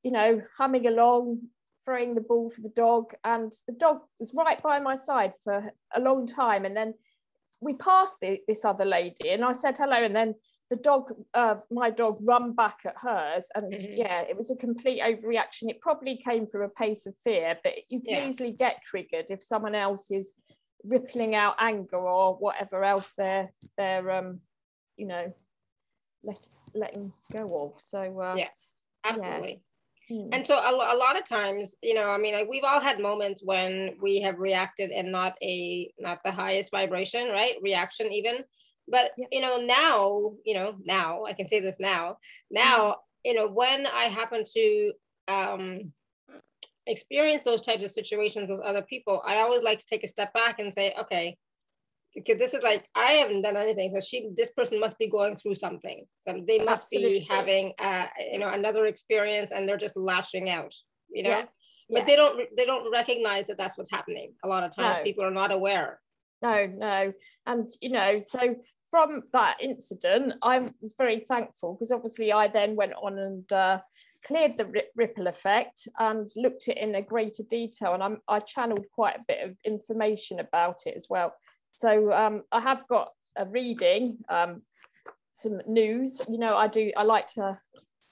you 0.03 0.11
know 0.11 0.41
humming 0.57 0.87
along 0.87 1.41
throwing 1.87 2.13
the 2.13 2.21
ball 2.21 2.49
for 2.49 2.61
the 2.61 2.69
dog 2.69 3.13
and 3.23 3.53
the 3.65 3.73
dog 3.73 3.99
was 4.19 4.33
right 4.33 4.61
by 4.61 4.77
my 4.79 4.95
side 4.95 5.31
for 5.43 5.71
a 5.95 6.01
long 6.01 6.27
time. 6.27 6.65
And 6.65 6.75
then 6.75 6.93
we 7.61 7.73
passed 7.73 8.17
the, 8.21 8.39
this 8.47 8.65
other 8.65 8.85
lady 8.85 9.29
and 9.29 9.43
i 9.43 9.51
said 9.51 9.77
hello 9.77 10.03
and 10.03 10.15
then 10.15 10.33
the 10.69 10.75
dog 10.75 11.13
uh, 11.33 11.55
my 11.71 11.89
dog 11.89 12.17
run 12.21 12.53
back 12.53 12.79
at 12.85 12.95
hers 13.01 13.47
and 13.55 13.73
mm-hmm. 13.73 13.93
yeah 13.93 14.21
it 14.21 14.37
was 14.37 14.51
a 14.51 14.55
complete 14.55 15.01
overreaction 15.01 15.69
it 15.69 15.79
probably 15.79 16.17
came 16.17 16.45
from 16.45 16.63
a 16.63 16.69
pace 16.69 17.05
of 17.05 17.15
fear 17.23 17.57
but 17.63 17.73
you 17.89 18.01
can 18.01 18.15
yeah. 18.15 18.27
easily 18.27 18.51
get 18.51 18.81
triggered 18.83 19.25
if 19.29 19.41
someone 19.41 19.75
else 19.75 20.11
is 20.11 20.33
rippling 20.83 21.35
out 21.35 21.55
anger 21.59 21.97
or 21.97 22.35
whatever 22.35 22.83
else 22.83 23.13
they're 23.17 23.49
they're 23.77 24.11
um 24.11 24.39
you 24.97 25.07
know 25.07 25.33
let 26.23 26.47
letting 26.73 27.13
go 27.31 27.45
of 27.45 27.81
so 27.81 28.19
uh, 28.19 28.35
yeah 28.37 28.49
absolutely 29.05 29.61
Hmm. 30.09 30.29
and 30.31 30.47
so 30.47 30.55
a, 30.57 30.71
a 30.71 30.97
lot 30.97 31.17
of 31.17 31.25
times 31.25 31.75
you 31.81 31.93
know 31.93 32.09
i 32.09 32.17
mean 32.17 32.33
like 32.33 32.47
we've 32.49 32.63
all 32.63 32.79
had 32.79 32.99
moments 32.99 33.41
when 33.43 33.97
we 34.01 34.21
have 34.21 34.39
reacted 34.39 34.91
and 34.91 35.11
not 35.11 35.35
a 35.41 35.91
not 35.99 36.23
the 36.23 36.31
highest 36.31 36.71
vibration 36.71 37.29
right 37.29 37.55
reaction 37.61 38.11
even 38.11 38.43
but 38.87 39.11
yeah. 39.17 39.27
you 39.31 39.41
know 39.41 39.57
now 39.57 40.33
you 40.45 40.53
know 40.53 40.77
now 40.85 41.25
i 41.25 41.33
can 41.33 41.47
say 41.47 41.59
this 41.59 41.79
now 41.79 42.17
now 42.49 42.77
mm-hmm. 42.79 42.99
you 43.25 43.33
know 43.33 43.47
when 43.47 43.85
i 43.87 44.05
happen 44.05 44.43
to 44.45 44.93
um 45.27 45.91
experience 46.87 47.43
those 47.43 47.61
types 47.61 47.83
of 47.83 47.91
situations 47.91 48.49
with 48.49 48.61
other 48.61 48.81
people, 48.81 49.21
I 49.25 49.37
always 49.37 49.61
like 49.61 49.79
to 49.79 49.85
take 49.85 50.03
a 50.03 50.07
step 50.07 50.33
back 50.33 50.59
and 50.59 50.73
say, 50.73 50.93
okay, 50.99 51.37
because 52.17 52.39
this 52.39 52.53
is 52.53 52.63
like 52.63 52.89
I 52.95 53.13
haven't 53.13 53.43
done 53.43 53.55
anything, 53.55 53.91
so 53.91 53.99
she 53.99 54.29
this 54.35 54.49
person 54.51 54.79
must 54.79 54.97
be 54.97 55.07
going 55.07 55.35
through 55.35 55.55
something. 55.55 56.05
So 56.17 56.43
they 56.47 56.57
must 56.59 56.85
Absolutely. 56.85 57.19
be 57.19 57.27
having 57.29 57.73
uh, 57.79 58.07
you 58.31 58.39
know 58.39 58.49
another 58.49 58.85
experience, 58.85 59.51
and 59.51 59.69
they're 59.69 59.77
just 59.77 59.95
lashing 59.95 60.49
out. 60.49 60.73
You 61.09 61.23
know. 61.23 61.29
Yeah. 61.29 61.45
But 61.89 61.99
yeah. 61.99 62.05
they 62.05 62.15
don't 62.15 62.57
they 62.57 62.65
don't 62.65 62.91
recognize 62.91 63.45
that 63.47 63.57
that's 63.57 63.77
what's 63.77 63.91
happening. 63.91 64.33
A 64.43 64.47
lot 64.47 64.63
of 64.63 64.75
times, 64.75 64.97
no. 64.97 65.03
people 65.03 65.23
are 65.23 65.31
not 65.31 65.51
aware. 65.51 66.01
No, 66.41 66.67
no, 66.67 67.13
and 67.47 67.69
you 67.81 67.89
know, 67.89 68.19
so 68.19 68.55
from 68.91 69.23
that 69.33 69.57
incident, 69.61 70.33
I 70.43 70.59
was 70.59 70.95
very 70.97 71.25
thankful 71.27 71.73
because 71.73 71.91
obviously 71.91 72.31
I 72.31 72.47
then 72.47 72.75
went 72.75 72.93
on 72.93 73.17
and 73.17 73.51
uh, 73.51 73.79
cleared 74.25 74.57
the 74.57 74.71
ripple 74.95 75.27
effect 75.27 75.87
and 75.97 76.29
looked 76.35 76.69
at 76.69 76.77
it 76.77 76.83
in 76.83 76.95
a 76.95 77.01
greater 77.01 77.43
detail, 77.49 77.93
and 77.93 78.03
I'm, 78.03 78.17
I 78.27 78.39
channeled 78.39 78.85
quite 78.93 79.15
a 79.15 79.25
bit 79.27 79.49
of 79.49 79.55
information 79.65 80.39
about 80.39 80.81
it 80.85 80.95
as 80.95 81.07
well. 81.09 81.33
So 81.77 82.11
um, 82.11 82.43
I 82.51 82.59
have 82.59 82.87
got 82.87 83.11
a 83.37 83.45
reading, 83.45 84.17
um, 84.29 84.63
some 85.33 85.61
news. 85.67 86.21
You 86.27 86.39
know, 86.39 86.57
I 86.57 86.67
do. 86.67 86.91
I 86.97 87.03
like 87.03 87.27
to 87.33 87.57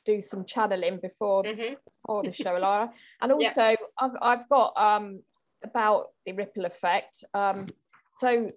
do 0.05 0.21
some 0.21 0.45
channeling 0.45 0.99
before 1.01 1.43
mm-hmm. 1.43 1.73
before 2.03 2.23
the 2.23 2.31
show, 2.31 2.51
Alara, 2.51 2.91
and 3.21 3.31
also 3.31 3.69
yeah. 3.69 3.75
I've 3.99 4.11
I've 4.21 4.49
got 4.49 4.77
um, 4.77 5.21
about 5.63 6.09
the 6.25 6.33
ripple 6.33 6.65
effect. 6.65 7.23
Um, 7.33 7.67
so 8.17 8.51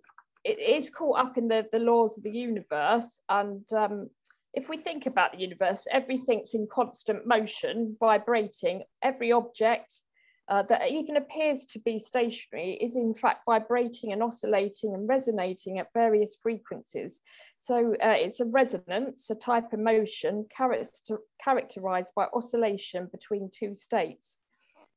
it 0.44 0.58
is 0.58 0.90
caught 0.90 1.18
up 1.18 1.38
in 1.38 1.48
the, 1.48 1.66
the 1.72 1.78
laws 1.78 2.16
of 2.16 2.24
the 2.24 2.30
universe. 2.30 3.20
And 3.28 3.64
um, 3.72 4.08
if 4.54 4.68
we 4.68 4.76
think 4.76 5.06
about 5.06 5.32
the 5.32 5.38
universe, 5.38 5.86
everything's 5.90 6.54
in 6.54 6.68
constant 6.70 7.26
motion, 7.26 7.96
vibrating. 7.98 8.82
Every 9.02 9.32
object 9.32 10.00
uh, 10.48 10.62
that 10.62 10.90
even 10.90 11.16
appears 11.16 11.66
to 11.66 11.78
be 11.80 11.98
stationary 11.98 12.72
is 12.74 12.96
in 12.96 13.14
fact 13.14 13.44
vibrating 13.44 14.12
and 14.12 14.22
oscillating 14.22 14.94
and 14.94 15.08
resonating 15.08 15.78
at 15.78 15.92
various 15.92 16.36
frequencies. 16.42 17.20
So 17.58 17.94
uh, 18.02 18.14
it's 18.16 18.40
a 18.40 18.46
resonance, 18.46 19.28
a 19.30 19.34
type 19.34 19.72
of 19.72 19.80
motion 19.80 20.46
character 20.54 21.18
characterized 21.42 22.12
by 22.14 22.26
oscillation 22.32 23.08
between 23.12 23.50
two 23.52 23.74
states. 23.74 24.38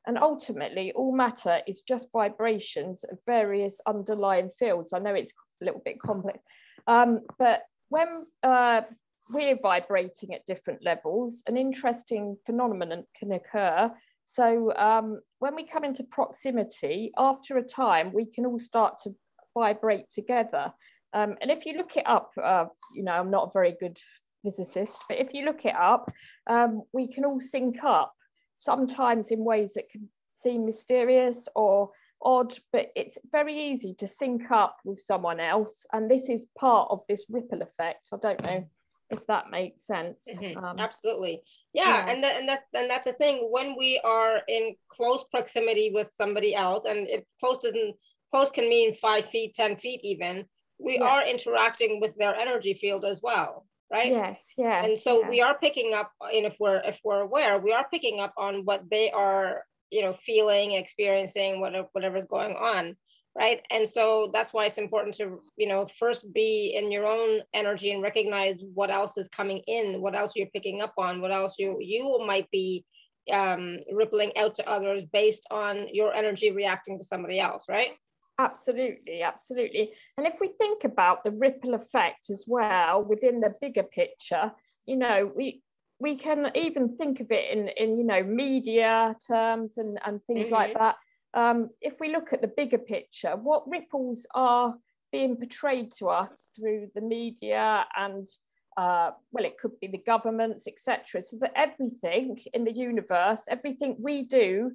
And 0.07 0.17
ultimately, 0.17 0.91
all 0.93 1.15
matter 1.15 1.61
is 1.67 1.81
just 1.81 2.11
vibrations 2.11 3.03
of 3.03 3.19
various 3.25 3.79
underlying 3.85 4.49
fields. 4.57 4.93
I 4.93 4.99
know 4.99 5.13
it's 5.13 5.33
a 5.61 5.65
little 5.65 5.81
bit 5.83 5.99
complex, 5.99 6.39
um, 6.87 7.21
but 7.37 7.63
when 7.89 8.25
uh, 8.41 8.81
we're 9.29 9.59
vibrating 9.61 10.33
at 10.33 10.45
different 10.45 10.83
levels, 10.83 11.43
an 11.47 11.57
interesting 11.57 12.37
phenomenon 12.45 13.05
can 13.17 13.31
occur. 13.33 13.91
So 14.31 14.73
um, 14.77 15.19
when 15.39 15.55
we 15.55 15.65
come 15.65 15.83
into 15.83 16.05
proximity, 16.05 17.11
after 17.17 17.57
a 17.57 17.63
time, 17.63 18.13
we 18.13 18.25
can 18.25 18.45
all 18.45 18.59
start 18.59 18.99
to 18.99 19.13
vibrate 19.53 20.09
together. 20.09 20.71
Um, 21.13 21.35
and 21.41 21.51
if 21.51 21.65
you 21.65 21.73
look 21.73 21.97
it 21.97 22.07
up, 22.07 22.31
uh, 22.41 22.65
you 22.95 23.03
know, 23.03 23.11
I'm 23.11 23.29
not 23.29 23.49
a 23.49 23.51
very 23.53 23.75
good 23.77 23.99
physicist, 24.41 25.03
but 25.09 25.17
if 25.17 25.33
you 25.33 25.43
look 25.43 25.65
it 25.65 25.75
up, 25.75 26.09
um, 26.47 26.83
we 26.93 27.11
can 27.11 27.25
all 27.25 27.41
sync 27.41 27.83
up 27.83 28.13
sometimes 28.55 29.31
in 29.31 29.43
ways 29.43 29.73
that 29.73 29.89
can 29.89 30.07
seem 30.33 30.65
mysterious 30.65 31.49
or 31.53 31.89
odd, 32.21 32.57
but 32.71 32.87
it's 32.95 33.17
very 33.33 33.57
easy 33.57 33.93
to 33.95 34.07
sync 34.07 34.49
up 34.49 34.77
with 34.85 35.01
someone 35.01 35.41
else. 35.41 35.85
And 35.91 36.09
this 36.09 36.29
is 36.29 36.45
part 36.57 36.87
of 36.89 37.01
this 37.09 37.25
ripple 37.29 37.63
effect. 37.63 38.07
I 38.13 38.17
don't 38.17 38.41
know 38.43 38.65
if 39.11 39.25
that 39.27 39.49
makes 39.49 39.85
sense. 39.85 40.27
Mm-hmm. 40.33 40.63
Um, 40.63 40.75
Absolutely. 40.79 41.41
Yeah. 41.73 42.05
yeah. 42.05 42.11
And, 42.11 42.23
that, 42.23 42.39
and, 42.39 42.49
that, 42.49 42.63
and 42.73 42.89
that's 42.89 43.05
the 43.05 43.13
thing 43.13 43.47
when 43.51 43.75
we 43.77 43.99
are 44.03 44.41
in 44.47 44.75
close 44.89 45.23
proximity 45.29 45.91
with 45.93 46.11
somebody 46.13 46.55
else, 46.55 46.85
and 46.85 47.07
it 47.09 47.27
close 47.39 47.59
doesn't, 47.59 47.95
close 48.29 48.51
can 48.51 48.69
mean 48.69 48.93
five 48.93 49.25
feet, 49.25 49.53
10 49.53 49.75
feet 49.77 49.99
even, 50.03 50.45
we 50.79 50.97
yeah. 50.99 51.05
are 51.05 51.25
interacting 51.25 51.99
with 51.99 52.15
their 52.15 52.35
energy 52.35 52.73
field 52.73 53.05
as 53.05 53.21
well 53.21 53.65
right 53.91 54.11
yes 54.11 54.53
yeah 54.57 54.83
and 54.83 54.97
so 54.97 55.21
yeah. 55.21 55.29
we 55.29 55.41
are 55.41 55.57
picking 55.59 55.93
up 55.93 56.11
and 56.33 56.45
if 56.45 56.57
we're 56.59 56.81
if 56.85 56.99
we're 57.03 57.21
aware 57.21 57.59
we 57.59 57.73
are 57.73 57.87
picking 57.91 58.19
up 58.19 58.33
on 58.37 58.63
what 58.65 58.83
they 58.89 59.11
are 59.11 59.63
you 59.89 60.01
know 60.01 60.11
feeling 60.11 60.71
experiencing 60.71 61.59
whatever 61.59 61.87
whatever's 61.91 62.25
going 62.25 62.55
on 62.55 62.95
right 63.37 63.65
and 63.71 63.87
so 63.87 64.29
that's 64.33 64.53
why 64.53 64.65
it's 64.65 64.77
important 64.77 65.15
to 65.15 65.41
you 65.57 65.67
know 65.67 65.85
first 65.97 66.33
be 66.33 66.75
in 66.75 66.91
your 66.91 67.05
own 67.05 67.41
energy 67.53 67.91
and 67.91 68.03
recognize 68.03 68.63
what 68.73 68.89
else 68.89 69.17
is 69.17 69.27
coming 69.29 69.61
in 69.67 70.01
what 70.01 70.15
else 70.15 70.33
you're 70.35 70.47
picking 70.47 70.81
up 70.81 70.93
on 70.97 71.21
what 71.21 71.31
else 71.31 71.55
you 71.57 71.77
you 71.79 72.19
might 72.25 72.49
be 72.51 72.83
um 73.31 73.77
rippling 73.93 74.35
out 74.37 74.55
to 74.55 74.67
others 74.67 75.03
based 75.13 75.45
on 75.51 75.87
your 75.93 76.13
energy 76.13 76.51
reacting 76.51 76.97
to 76.97 77.03
somebody 77.03 77.39
else 77.39 77.65
right 77.69 77.91
Absolutely, 78.39 79.21
absolutely. 79.21 79.91
And 80.17 80.25
if 80.25 80.39
we 80.41 80.49
think 80.57 80.83
about 80.83 81.23
the 81.23 81.31
ripple 81.31 81.75
effect 81.75 82.31
as 82.31 82.45
well 82.47 83.03
within 83.03 83.39
the 83.39 83.53
bigger 83.61 83.83
picture, 83.83 84.51
you 84.87 84.97
know, 84.97 85.31
we 85.35 85.61
we 85.99 86.17
can 86.17 86.51
even 86.55 86.97
think 86.97 87.19
of 87.19 87.31
it 87.31 87.55
in, 87.55 87.67
in 87.67 87.99
you 87.99 88.03
know, 88.03 88.23
media 88.23 89.15
terms 89.27 89.77
and, 89.77 89.99
and 90.03 90.19
things 90.25 90.45
mm-hmm. 90.45 90.55
like 90.55 90.73
that. 90.73 90.95
Um, 91.33 91.69
if 91.81 91.99
we 91.99 92.11
look 92.11 92.33
at 92.33 92.41
the 92.41 92.47
bigger 92.47 92.77
picture, 92.77 93.35
what 93.35 93.69
ripples 93.69 94.25
are 94.33 94.75
being 95.11 95.35
portrayed 95.35 95.91
to 95.93 96.07
us 96.07 96.49
through 96.55 96.89
the 96.95 97.01
media 97.01 97.85
and 97.95 98.29
uh, 98.77 99.11
well, 99.31 99.43
it 99.43 99.57
could 99.57 99.77
be 99.81 99.87
the 99.87 99.97
governments, 99.97 100.65
etc. 100.65 101.21
So 101.21 101.37
that 101.41 101.51
everything 101.55 102.39
in 102.53 102.63
the 102.63 102.71
universe, 102.71 103.43
everything 103.49 103.97
we 103.99 104.23
do 104.23 104.71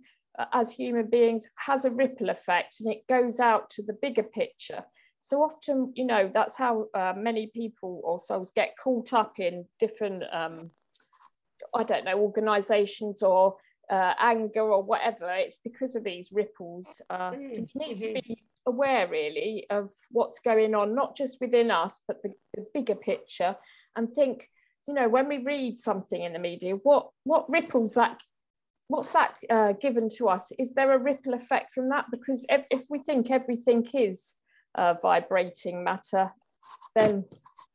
as 0.52 0.70
human 0.70 1.08
beings 1.08 1.48
has 1.56 1.84
a 1.84 1.90
ripple 1.90 2.30
effect 2.30 2.80
and 2.80 2.92
it 2.92 3.06
goes 3.08 3.40
out 3.40 3.70
to 3.70 3.82
the 3.82 3.94
bigger 3.94 4.22
picture. 4.22 4.84
So 5.22 5.42
often, 5.42 5.92
you 5.96 6.04
know, 6.04 6.30
that's 6.32 6.56
how 6.56 6.86
uh, 6.94 7.14
many 7.16 7.48
people 7.48 8.00
or 8.04 8.20
souls 8.20 8.52
get 8.54 8.76
caught 8.76 9.12
up 9.12 9.38
in 9.38 9.64
different, 9.80 10.22
um, 10.32 10.70
I 11.75 11.82
don't 11.82 12.04
know, 12.04 12.18
organizations 12.18 13.22
or 13.22 13.56
uh, 13.90 14.14
anger 14.19 14.62
or 14.62 14.83
whatever. 14.83 15.31
It's 15.33 15.61
because 15.62 15.97
of 15.97 16.05
these 16.05 16.31
ripples. 16.33 17.00
Uh, 17.11 17.31
mm, 17.31 17.50
so 17.50 17.66
we 17.75 17.87
need 17.87 17.99
mm-hmm. 17.99 18.16
to 18.16 18.23
be 18.23 18.38
aware 18.66 19.09
really 19.09 19.66
of 19.71 19.93
what's 20.11 20.40
going 20.40 20.75
on, 20.75 20.95
not 20.95 21.16
just 21.16 21.40
within 21.40 21.71
us, 21.71 22.00
but 22.09 22.23
the, 22.23 22.31
the 22.55 22.66
bigger 22.75 22.97
picture 22.97 23.57
and 23.95 24.12
think, 24.12 24.49
you 24.88 24.95
know, 24.95 25.09
when 25.09 25.28
we 25.28 25.38
read 25.38 25.78
something 25.78 26.23
in 26.23 26.33
the 26.33 26.38
media, 26.38 26.75
what, 26.75 27.11
what 27.25 27.49
ripples 27.49 27.95
that 27.95 28.21
what's 28.88 29.12
that 29.12 29.38
uh, 29.50 29.73
given 29.73 30.09
to 30.09 30.28
us? 30.28 30.52
Is 30.59 30.75
there 30.75 30.93
a 30.93 30.99
ripple 30.99 31.35
effect 31.35 31.73
from 31.73 31.88
that? 31.88 32.07
Because 32.11 32.47
if, 32.49 32.66
if 32.71 32.85
we 32.88 33.00
think 33.00 33.31
everything 33.31 33.87
is 33.93 34.35
uh, 34.75 34.95
vibrating 35.02 35.83
matter, 35.83 36.31
then 36.95 37.25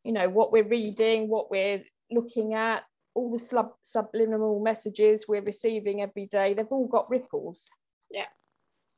you 0.03 0.13
know 0.13 0.29
what 0.29 0.51
we're 0.51 0.67
reading, 0.67 1.27
what 1.27 1.51
we're 1.51 1.83
looking 2.09 2.53
at, 2.53 2.83
all 3.13 3.31
the 3.31 3.39
sub 3.39 3.73
subliminal 3.81 4.59
messages 4.59 5.25
we're 5.27 5.41
receiving 5.41 6.01
every 6.01 6.27
day, 6.27 6.53
they've 6.53 6.71
all 6.71 6.87
got 6.87 7.09
ripples. 7.09 7.67
Yeah, 8.09 8.27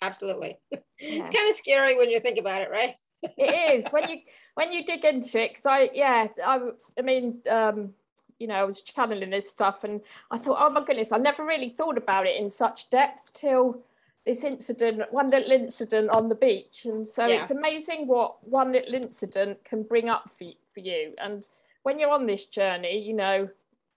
absolutely. 0.02 0.60
Yeah. 1.00 1.26
It's 1.26 1.36
kind 1.36 1.50
of 1.50 1.56
scary 1.58 1.98
when 1.98 2.10
you 2.10 2.22
think 2.22 2.38
about 2.38 2.62
it, 2.62 2.70
right? 2.70 2.96
it 3.24 3.80
is 3.80 3.86
when 3.92 4.08
you 4.10 4.18
when 4.54 4.72
you 4.72 4.86
dig 4.86 5.04
into 5.04 5.42
it. 5.42 5.60
So 5.60 5.70
I 5.70 5.90
yeah, 5.94 6.28
I, 6.46 6.60
I 6.98 7.02
mean. 7.02 7.40
Um, 7.50 7.94
you 8.40 8.48
know, 8.48 8.56
I 8.56 8.64
was 8.64 8.82
channeling 8.82 9.30
this 9.30 9.50
stuff 9.50 9.86
and 9.86 10.02
I 10.30 10.38
thought, 10.38 10.58
oh 10.60 10.70
my 10.70 10.84
goodness, 10.84 11.14
I 11.14 11.18
never 11.18 11.46
really 11.46 11.70
thought 11.70 11.98
about 11.98 12.26
it 12.26 12.36
in 12.36 12.50
such 12.50 12.90
depth 12.90 13.32
till 13.34 13.82
this 14.26 14.44
incident, 14.44 15.02
one 15.12 15.30
little 15.30 15.52
incident 15.52 16.10
on 16.10 16.30
the 16.30 16.36
beach. 16.36 16.86
And 16.86 17.08
so 17.08 17.26
yeah. 17.26 17.42
it's 17.42 17.52
amazing 17.52 18.08
what 18.08 18.46
one 18.46 18.72
little 18.72 18.96
incident 18.96 19.64
can 19.64 19.84
bring 19.84 20.10
up 20.10 20.30
for, 20.30 20.52
for 20.74 20.80
you. 20.80 21.14
And 21.22 21.48
when 21.84 22.00
you're 22.00 22.10
on 22.10 22.26
this 22.26 22.46
journey, 22.46 23.00
you 23.00 23.14
know, 23.14 23.48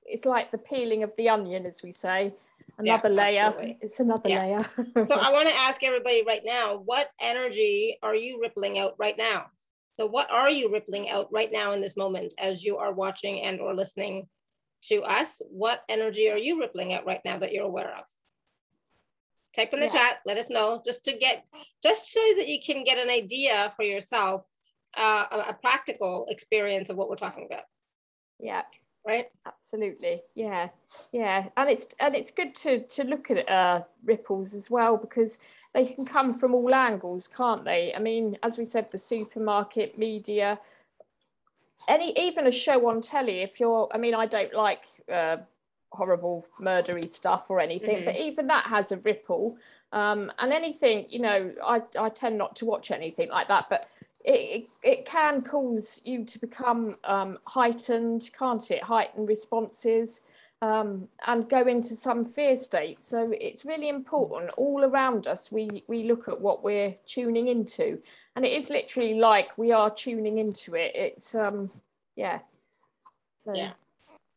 it's 0.09 0.25
like 0.25 0.51
the 0.51 0.59
peeling 0.59 1.03
of 1.03 1.13
the 1.17 1.29
onion, 1.29 1.67
as 1.67 1.83
we 1.83 1.93
say. 1.93 2.35
Another 2.79 3.09
yeah, 3.09 3.15
layer. 3.15 3.41
Absolutely. 3.43 3.79
It's 3.81 4.01
another 4.01 4.29
yeah. 4.29 4.43
layer. 4.43 5.07
so 5.07 5.15
I 5.15 5.33
want 5.33 5.49
to 5.49 5.55
ask 5.55 5.83
everybody 5.83 6.23
right 6.27 6.43
now, 6.45 6.83
what 6.85 7.11
energy 7.21 7.99
are 8.03 8.15
you 8.15 8.41
rippling 8.41 8.79
out 8.79 8.95
right 8.99 9.17
now? 9.17 9.47
So 9.95 10.07
what 10.07 10.31
are 10.31 10.51
you 10.51 10.71
rippling 10.71 11.09
out 11.09 11.33
right 11.33 11.51
now 11.51 11.73
in 11.73 11.81
this 11.81 11.97
moment 11.97 12.35
as 12.39 12.63
you 12.63 12.77
are 12.77 12.93
watching 12.93 13.41
and 13.43 13.61
or 13.61 13.75
listening 13.75 14.29
to 14.85 15.01
us? 15.03 15.41
What 15.49 15.81
energy 15.89 16.31
are 16.31 16.37
you 16.37 16.61
rippling 16.61 16.93
out 16.93 17.07
right 17.07 17.21
now 17.25 17.39
that 17.39 17.53
you're 17.53 17.65
aware 17.65 17.97
of? 17.97 18.05
Type 19.55 19.73
in 19.73 19.81
the 19.81 19.87
yeah. 19.87 19.93
chat, 19.93 20.17
let 20.27 20.37
us 20.37 20.51
know 20.51 20.83
just 20.85 21.03
to 21.05 21.17
get, 21.17 21.47
just 21.83 22.13
so 22.13 22.21
that 22.37 22.47
you 22.47 22.59
can 22.63 22.85
get 22.85 22.99
an 22.99 23.09
idea 23.09 23.73
for 23.75 23.85
yourself, 23.85 24.43
uh, 24.99 25.25
a, 25.31 25.37
a 25.51 25.59
practical 25.63 26.27
experience 26.29 26.91
of 26.91 26.97
what 26.99 27.09
we're 27.09 27.17
talking 27.17 27.47
about. 27.47 27.65
Yeah 28.39 28.63
right 29.07 29.31
absolutely 29.47 30.23
yeah 30.35 30.69
yeah 31.13 31.47
and 31.57 31.71
it's 31.71 31.87
and 32.01 32.15
it's 32.15 32.31
good 32.31 32.55
to 32.55 32.81
to 32.87 33.05
look 33.05 33.31
at 33.31 33.49
uh 33.49 33.83
ripples 34.05 34.53
as 34.55 34.71
well 34.71 34.97
because 34.97 35.39
they 35.77 35.85
can 35.85 36.07
come 36.07 36.33
from 36.33 36.55
all 36.55 36.75
angles, 36.75 37.29
can't 37.29 37.63
they? 37.63 37.93
I 37.95 37.99
mean, 37.99 38.39
as 38.43 38.57
we 38.57 38.65
said, 38.65 38.91
the 38.91 38.97
supermarket, 38.97 39.99
media, 39.99 40.59
any 41.87 42.19
even 42.19 42.47
a 42.47 42.51
show 42.51 42.89
on 42.89 43.03
telly. 43.03 43.41
If 43.43 43.61
you're, 43.61 43.87
I 43.93 43.99
mean, 43.99 44.15
I 44.15 44.25
don't 44.25 44.55
like 44.55 44.85
uh, 45.13 45.37
horrible 45.93 46.47
murdery 46.59 47.07
stuff 47.07 47.51
or 47.51 47.61
anything, 47.61 47.97
mm-hmm. 47.97 48.05
but 48.07 48.17
even 48.17 48.47
that 48.47 48.65
has 48.65 48.91
a 48.91 48.97
ripple. 48.97 49.59
Um, 49.93 50.33
and 50.39 50.51
anything, 50.51 51.05
you 51.11 51.19
know, 51.19 51.53
I 51.63 51.83
I 51.99 52.09
tend 52.09 52.39
not 52.39 52.57
to 52.57 52.65
watch 52.65 52.91
anything 52.91 53.29
like 53.29 53.49
that, 53.49 53.67
but. 53.69 53.87
It, 54.29 54.69
it, 54.83 55.07
can 55.07 55.41
cause 55.41 56.01
you 56.05 56.25
to 56.25 56.39
become 56.41 56.97
um, 57.05 57.39
heightened, 57.47 58.29
can't 58.37 58.71
it? 58.73 58.83
Heightened 58.83 59.29
responses 59.29 60.21
um, 60.63 61.07
and 61.27 61.49
go 61.49 61.67
into 61.67 61.95
some 61.95 62.25
fear 62.25 62.57
state. 62.57 63.01
So 63.01 63.33
it's 63.41 63.65
really 63.65 63.89
important 63.89 64.51
all 64.57 64.85
around 64.85 65.27
us. 65.27 65.53
We 65.53 65.85
we 65.87 66.05
look 66.05 66.29
at 66.29 66.41
what 66.41 66.65
we're 66.65 66.95
tuning 67.07 67.49
into, 67.49 68.01
and 68.35 68.45
it 68.45 68.53
is 68.53 68.71
literally 68.71 69.15
like 69.15 69.57
we 69.57 69.73
are 69.73 69.95
tuning 69.95 70.39
into 70.39 70.75
it. 70.75 70.93
It's 70.95 71.35
um 71.35 71.71
yeah. 72.17 72.41
So, 73.39 73.53
yeah. 73.55 73.73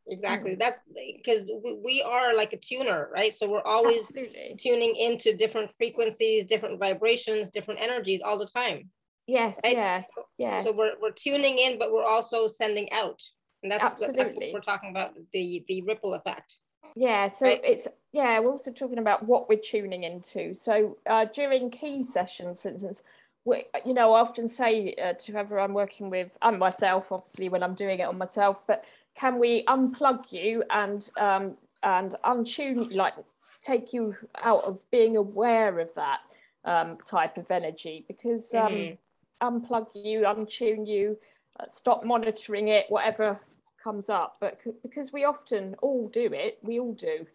Exactly. 0.07 0.55
Mm. 0.55 0.59
That 0.59 0.81
because 0.95 1.49
we 1.83 2.01
are 2.01 2.35
like 2.35 2.53
a 2.53 2.57
tuner, 2.57 3.09
right? 3.13 3.33
So 3.33 3.47
we're 3.47 3.61
always 3.61 4.09
Absolutely. 4.09 4.55
tuning 4.59 4.95
into 4.95 5.35
different 5.35 5.71
frequencies, 5.77 6.45
different 6.45 6.79
vibrations, 6.79 7.49
different 7.49 7.79
energies 7.79 8.21
all 8.21 8.37
the 8.37 8.47
time. 8.47 8.89
Yes. 9.29 9.59
Right? 9.63 9.75
Yeah. 9.75 10.01
So, 10.01 10.25
yeah. 10.37 10.63
So 10.63 10.71
we're 10.71 10.93
we're 11.01 11.11
tuning 11.11 11.59
in, 11.59 11.77
but 11.77 11.91
we're 11.91 12.05
also 12.05 12.47
sending 12.47 12.91
out 12.91 13.21
and 13.63 13.71
that's, 13.71 13.83
Absolutely. 13.83 14.23
that's 14.23 14.35
what 14.35 14.53
we're 14.53 14.59
talking 14.61 14.89
about 14.89 15.13
the 15.33 15.63
the 15.67 15.81
ripple 15.83 16.13
effect 16.13 16.59
yeah 16.95 17.27
so 17.27 17.45
right? 17.45 17.61
it's 17.63 17.87
yeah 18.11 18.39
we're 18.39 18.51
also 18.51 18.71
talking 18.71 18.97
about 18.97 19.25
what 19.25 19.49
we're 19.49 19.59
tuning 19.59 20.03
into 20.03 20.53
so 20.53 20.97
uh, 21.07 21.25
during 21.25 21.69
key 21.69 22.01
sessions 22.01 22.61
for 22.61 22.69
instance 22.69 23.03
we, 23.45 23.63
you 23.85 23.93
know 23.93 24.13
i 24.13 24.19
often 24.19 24.47
say 24.47 24.95
uh, 25.03 25.13
to 25.13 25.31
whoever 25.31 25.59
i'm 25.59 25.73
working 25.73 26.09
with 26.09 26.31
and 26.41 26.57
myself 26.57 27.11
obviously 27.11 27.49
when 27.49 27.63
i'm 27.63 27.75
doing 27.75 27.99
it 27.99 28.03
on 28.03 28.17
myself 28.17 28.65
but 28.67 28.85
can 29.15 29.39
we 29.39 29.63
unplug 29.65 30.31
you 30.31 30.63
and 30.69 31.09
um, 31.19 31.55
and 31.83 32.15
untune 32.25 32.93
like 32.95 33.13
take 33.61 33.93
you 33.93 34.15
out 34.41 34.63
of 34.63 34.79
being 34.89 35.17
aware 35.17 35.79
of 35.79 35.89
that 35.95 36.19
um, 36.65 36.97
type 37.05 37.37
of 37.37 37.49
energy 37.51 38.05
because 38.07 38.53
um, 38.53 38.71
mm-hmm. 38.71 38.95
Unplug 39.41 39.87
you 39.93 40.21
untune 40.21 40.87
you 40.87 41.17
uh, 41.59 41.65
stop 41.67 42.03
monitoring 42.03 42.69
it, 42.69 42.85
whatever 42.89 43.39
comes 43.81 44.09
up. 44.09 44.37
But 44.39 44.59
because 44.83 45.11
we 45.11 45.25
often 45.25 45.75
all 45.81 46.07
do 46.09 46.31
it, 46.33 46.59
we 46.61 46.79
all 46.79 46.93
do. 46.93 47.25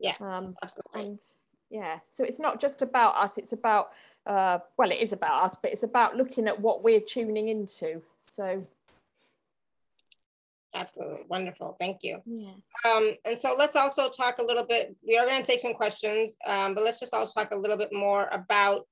Yeah, 0.00 0.14
um, 0.20 0.54
absolutely. 0.62 1.02
And 1.02 1.18
yeah, 1.70 1.98
so 2.10 2.24
it's 2.24 2.40
not 2.40 2.60
just 2.60 2.82
about 2.82 3.16
us. 3.16 3.38
It's 3.38 3.52
about 3.52 3.90
uh, 4.26 4.58
well, 4.78 4.90
it 4.90 5.00
is 5.00 5.12
about 5.12 5.42
us, 5.42 5.56
but 5.60 5.72
it's 5.72 5.82
about 5.82 6.16
looking 6.16 6.48
at 6.48 6.58
what 6.58 6.82
we're 6.82 7.00
tuning 7.00 7.48
into. 7.48 8.02
So 8.22 8.64
absolutely 10.74 11.22
wonderful 11.28 11.76
thank 11.78 12.02
you 12.02 12.20
yeah 12.26 12.50
um 12.84 13.14
and 13.24 13.38
so 13.38 13.54
let's 13.56 13.76
also 13.76 14.08
talk 14.08 14.38
a 14.38 14.42
little 14.42 14.66
bit 14.66 14.94
we 15.06 15.16
are 15.16 15.24
going 15.24 15.40
to 15.40 15.46
take 15.46 15.60
some 15.60 15.72
questions 15.72 16.36
um 16.46 16.74
but 16.74 16.82
let's 16.82 16.98
just 16.98 17.14
also 17.14 17.32
talk 17.32 17.52
a 17.52 17.56
little 17.56 17.76
bit 17.76 17.92
more 17.92 18.28
about 18.32 18.86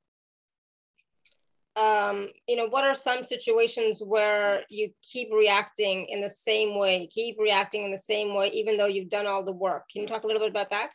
um 1.76 2.28
you 2.46 2.56
know 2.56 2.66
what 2.68 2.84
are 2.84 2.94
some 2.94 3.24
situations 3.24 4.02
where 4.04 4.62
you 4.68 4.90
keep 5.02 5.28
reacting 5.32 6.06
in 6.10 6.20
the 6.20 6.28
same 6.28 6.78
way 6.78 7.06
keep 7.06 7.38
reacting 7.38 7.84
in 7.84 7.90
the 7.90 7.96
same 7.96 8.34
way 8.34 8.48
even 8.48 8.76
though 8.76 8.86
you've 8.86 9.08
done 9.08 9.26
all 9.26 9.44
the 9.44 9.52
work? 9.52 9.88
Can 9.88 10.02
you 10.02 10.08
talk 10.08 10.24
a 10.24 10.26
little 10.26 10.42
bit 10.42 10.50
about 10.50 10.70
that? 10.70 10.94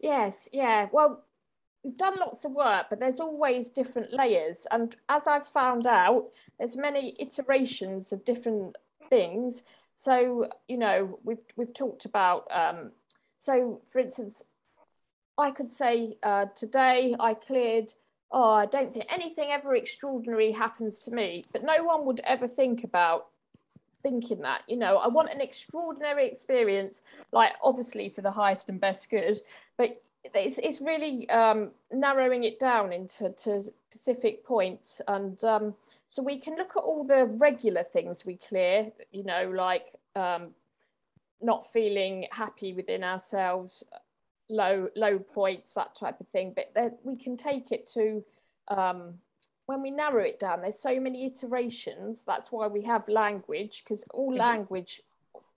Yes 0.00 0.48
yeah. 0.52 0.86
Well 0.92 1.24
we've 1.82 1.96
done 1.96 2.16
lots 2.18 2.44
of 2.44 2.52
work 2.52 2.86
but 2.88 3.00
there's 3.00 3.20
always 3.20 3.68
different 3.70 4.12
layers. 4.12 4.66
And 4.70 4.94
as 5.08 5.26
i've 5.26 5.46
found 5.46 5.86
out 5.86 6.26
there's 6.58 6.76
many 6.76 7.16
iterations 7.18 8.12
of 8.12 8.24
different 8.24 8.76
things. 9.08 9.62
So, 9.94 10.48
you 10.68 10.78
know, 10.78 11.18
we've, 11.24 11.44
we've 11.56 11.74
talked 11.74 12.06
about, 12.06 12.46
um, 12.50 12.92
so 13.36 13.82
for 13.90 13.98
instance, 13.98 14.42
I 15.36 15.50
could 15.50 15.70
say 15.70 16.16
uh, 16.22 16.46
today 16.54 17.14
I 17.18 17.34
cleared, 17.34 17.92
oh, 18.32 18.52
I 18.52 18.66
don't 18.66 18.92
think 18.92 19.06
anything 19.08 19.50
ever 19.50 19.74
extraordinary 19.74 20.52
happens 20.52 21.00
to 21.02 21.10
me, 21.10 21.44
but 21.52 21.64
no 21.64 21.82
one 21.82 22.04
would 22.06 22.20
ever 22.24 22.46
think 22.46 22.84
about 22.84 23.28
thinking 24.02 24.40
that, 24.40 24.62
you 24.68 24.76
know, 24.76 24.96
I 24.98 25.08
want 25.08 25.30
an 25.32 25.40
extraordinary 25.40 26.26
experience, 26.26 27.02
like 27.32 27.52
obviously 27.62 28.08
for 28.08 28.22
the 28.22 28.30
highest 28.30 28.68
and 28.68 28.80
best 28.80 29.10
good, 29.10 29.40
but 29.76 30.02
it's, 30.34 30.58
it's 30.58 30.80
really 30.80 31.28
um, 31.30 31.70
narrowing 31.92 32.44
it 32.44 32.60
down 32.60 32.92
into 32.92 33.30
to 33.30 33.64
specific 33.90 34.44
points. 34.44 35.00
And 35.08 35.42
um, 35.44 35.74
so 36.08 36.22
we 36.22 36.38
can 36.38 36.56
look 36.56 36.72
at 36.76 36.82
all 36.82 37.04
the 37.04 37.24
regular 37.24 37.82
things 37.82 38.24
we 38.24 38.36
clear, 38.36 38.90
you 39.12 39.24
know, 39.24 39.50
like 39.54 39.86
um, 40.16 40.48
not 41.42 41.72
feeling 41.72 42.26
happy 42.30 42.72
within 42.72 43.02
ourselves, 43.02 43.84
low 44.50 44.88
low 44.96 45.18
points, 45.18 45.74
that 45.74 45.94
type 45.94 46.20
of 46.20 46.28
thing. 46.28 46.54
But 46.54 46.98
we 47.02 47.16
can 47.16 47.36
take 47.36 47.72
it 47.72 47.86
to 47.94 48.24
um, 48.68 49.14
when 49.66 49.82
we 49.82 49.90
narrow 49.90 50.22
it 50.24 50.38
down. 50.38 50.62
There's 50.62 50.78
so 50.80 50.98
many 51.00 51.26
iterations. 51.26 52.24
That's 52.24 52.50
why 52.52 52.66
we 52.66 52.82
have 52.82 53.08
language, 53.08 53.84
because 53.84 54.04
all 54.12 54.30
mm-hmm. 54.30 54.40
language 54.40 55.02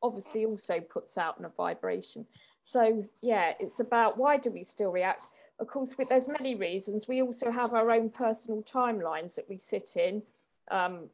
obviously 0.02 0.46
also 0.46 0.80
puts 0.80 1.18
out 1.18 1.44
a 1.44 1.50
vibration. 1.50 2.26
So 2.64 3.04
yeah, 3.22 3.54
it's 3.60 3.80
about 3.80 4.18
why 4.18 4.38
do 4.38 4.52
we 4.52 4.64
still 4.64 4.92
react? 4.92 5.30
Of 5.60 5.68
course, 5.68 5.96
there's 6.10 6.28
many 6.28 6.56
reasons. 6.56 7.08
We 7.08 7.22
also 7.22 7.52
have 7.52 7.74
our 7.74 7.92
own 7.92 8.10
personal 8.10 8.64
timelines 8.64 9.36
that 9.36 9.48
we 9.48 9.58
sit 9.58 9.96
in 9.96 10.22
um, 10.72 11.10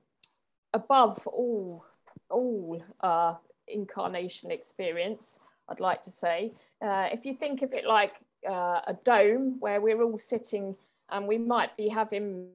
above 0.73 1.25
all 1.27 1.85
all 2.29 2.83
uh, 3.01 3.35
incarnation 3.67 4.51
experience, 4.51 5.39
I'd 5.69 5.79
like 5.79 6.03
to 6.03 6.11
say. 6.11 6.51
Uh, 6.81 7.07
if 7.11 7.25
you 7.25 7.33
think 7.33 7.61
of 7.61 7.73
it 7.73 7.85
like 7.85 8.13
uh, 8.47 8.81
a 8.87 8.97
dome 9.03 9.57
where 9.59 9.81
we're 9.81 10.01
all 10.01 10.19
sitting 10.19 10.75
and 11.11 11.27
we 11.27 11.37
might 11.37 11.75
be 11.77 11.87
having 11.87 12.47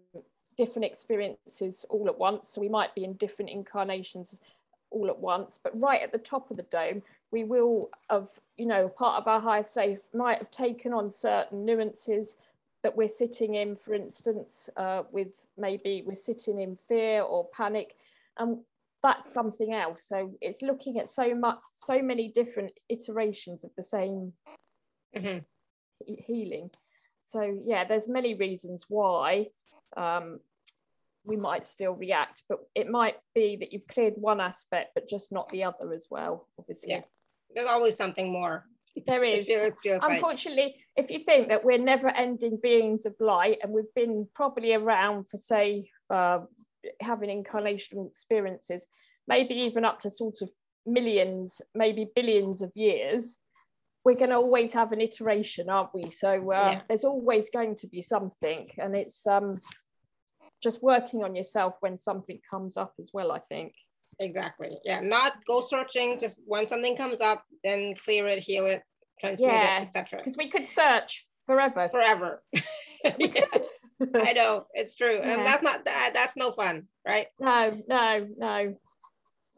different 0.56 0.84
experiences 0.84 1.84
all 1.90 2.06
at 2.08 2.18
once, 2.18 2.50
so 2.50 2.60
we 2.60 2.68
might 2.68 2.94
be 2.94 3.04
in 3.04 3.14
different 3.14 3.50
incarnations 3.50 4.40
all 4.90 5.08
at 5.08 5.18
once, 5.18 5.58
but 5.62 5.78
right 5.80 6.02
at 6.02 6.12
the 6.12 6.18
top 6.18 6.50
of 6.50 6.56
the 6.56 6.62
dome, 6.64 7.02
we 7.32 7.42
will 7.42 7.90
have, 8.10 8.30
you 8.56 8.66
know, 8.66 8.88
part 8.88 9.20
of 9.20 9.26
our 9.26 9.40
higher 9.40 9.62
self 9.62 9.98
might 10.12 10.38
have 10.38 10.50
taken 10.50 10.92
on 10.92 11.10
certain 11.10 11.64
nuances 11.64 12.36
that 12.82 12.96
we're 12.96 13.08
sitting 13.08 13.56
in, 13.56 13.74
for 13.74 13.94
instance, 13.94 14.70
uh, 14.76 15.02
with 15.10 15.42
maybe 15.58 16.04
we're 16.06 16.14
sitting 16.14 16.58
in 16.58 16.78
fear 16.86 17.22
or 17.22 17.48
panic, 17.48 17.96
and 18.38 18.58
that's 19.04 19.30
something 19.30 19.74
else. 19.74 20.08
So 20.08 20.32
it's 20.40 20.62
looking 20.62 20.98
at 20.98 21.10
so 21.10 21.34
much, 21.34 21.58
so 21.76 22.00
many 22.00 22.28
different 22.28 22.72
iterations 22.88 23.62
of 23.62 23.70
the 23.76 23.82
same 23.82 24.32
mm-hmm. 25.14 25.38
healing. 26.26 26.70
So 27.22 27.58
yeah, 27.60 27.84
there's 27.84 28.08
many 28.08 28.34
reasons 28.34 28.86
why 28.88 29.48
um, 29.98 30.40
we 31.26 31.36
might 31.36 31.66
still 31.66 31.92
react, 31.92 32.44
but 32.48 32.60
it 32.74 32.88
might 32.88 33.16
be 33.34 33.56
that 33.60 33.74
you've 33.74 33.86
cleared 33.86 34.14
one 34.16 34.40
aspect, 34.40 34.92
but 34.94 35.08
just 35.08 35.30
not 35.32 35.50
the 35.50 35.64
other 35.64 35.92
as 35.92 36.08
well. 36.10 36.48
Obviously, 36.58 36.92
yeah. 36.92 37.02
There's 37.54 37.68
always 37.68 37.96
something 37.96 38.32
more 38.32 38.64
there 39.06 39.24
is. 39.24 39.46
Unfortunately, 39.84 40.76
if 40.96 41.10
you 41.10 41.20
think 41.24 41.48
that 41.48 41.62
we're 41.62 41.78
never 41.78 42.08
ending 42.08 42.58
beings 42.62 43.04
of 43.04 43.14
light 43.20 43.58
and 43.62 43.70
we've 43.70 43.92
been 43.94 44.26
probably 44.34 44.72
around 44.72 45.28
for, 45.28 45.36
say, 45.36 45.90
uh, 46.08 46.40
having 47.00 47.44
incarnational 47.44 48.08
experiences, 48.08 48.86
maybe 49.26 49.54
even 49.54 49.84
up 49.84 50.00
to 50.00 50.10
sort 50.10 50.42
of 50.42 50.50
millions, 50.86 51.60
maybe 51.74 52.10
billions 52.14 52.62
of 52.62 52.72
years, 52.74 53.38
we're 54.04 54.16
going 54.16 54.30
to 54.30 54.36
always 54.36 54.72
have 54.72 54.92
an 54.92 55.00
iteration, 55.00 55.70
aren't 55.70 55.94
we? 55.94 56.10
So 56.10 56.52
uh, 56.52 56.70
yeah. 56.72 56.80
there's 56.88 57.04
always 57.04 57.48
going 57.50 57.76
to 57.76 57.86
be 57.86 58.02
something, 58.02 58.68
and 58.78 58.94
it's 58.94 59.26
um, 59.26 59.54
just 60.62 60.82
working 60.82 61.24
on 61.24 61.34
yourself 61.34 61.74
when 61.80 61.96
something 61.96 62.38
comes 62.50 62.76
up 62.76 62.94
as 62.98 63.10
well. 63.14 63.32
I 63.32 63.38
think. 63.38 63.74
Exactly. 64.20 64.78
Yeah. 64.84 65.00
Not 65.00 65.32
go 65.46 65.60
searching. 65.60 66.18
Just 66.20 66.38
when 66.46 66.68
something 66.68 66.96
comes 66.96 67.20
up, 67.20 67.44
then 67.64 67.94
clear 68.04 68.28
it, 68.28 68.38
heal 68.40 68.66
it, 68.66 68.82
transmute 69.20 69.52
yeah. 69.52 69.80
it, 69.80 69.86
etc. 69.86 70.18
Because 70.18 70.36
we 70.36 70.50
could 70.50 70.68
search 70.68 71.26
forever. 71.46 71.88
Forever. 71.90 72.42
we 73.18 73.28
could. 73.28 73.66
I 74.14 74.32
know 74.34 74.66
it's 74.74 74.94
true, 74.94 75.16
yeah. 75.16 75.36
and 75.36 75.46
that's 75.46 75.62
not 75.62 75.84
that. 75.84 76.12
That's 76.14 76.36
no 76.36 76.50
fun, 76.50 76.86
right? 77.06 77.26
No, 77.38 77.80
no, 77.88 78.28
no. 78.36 78.76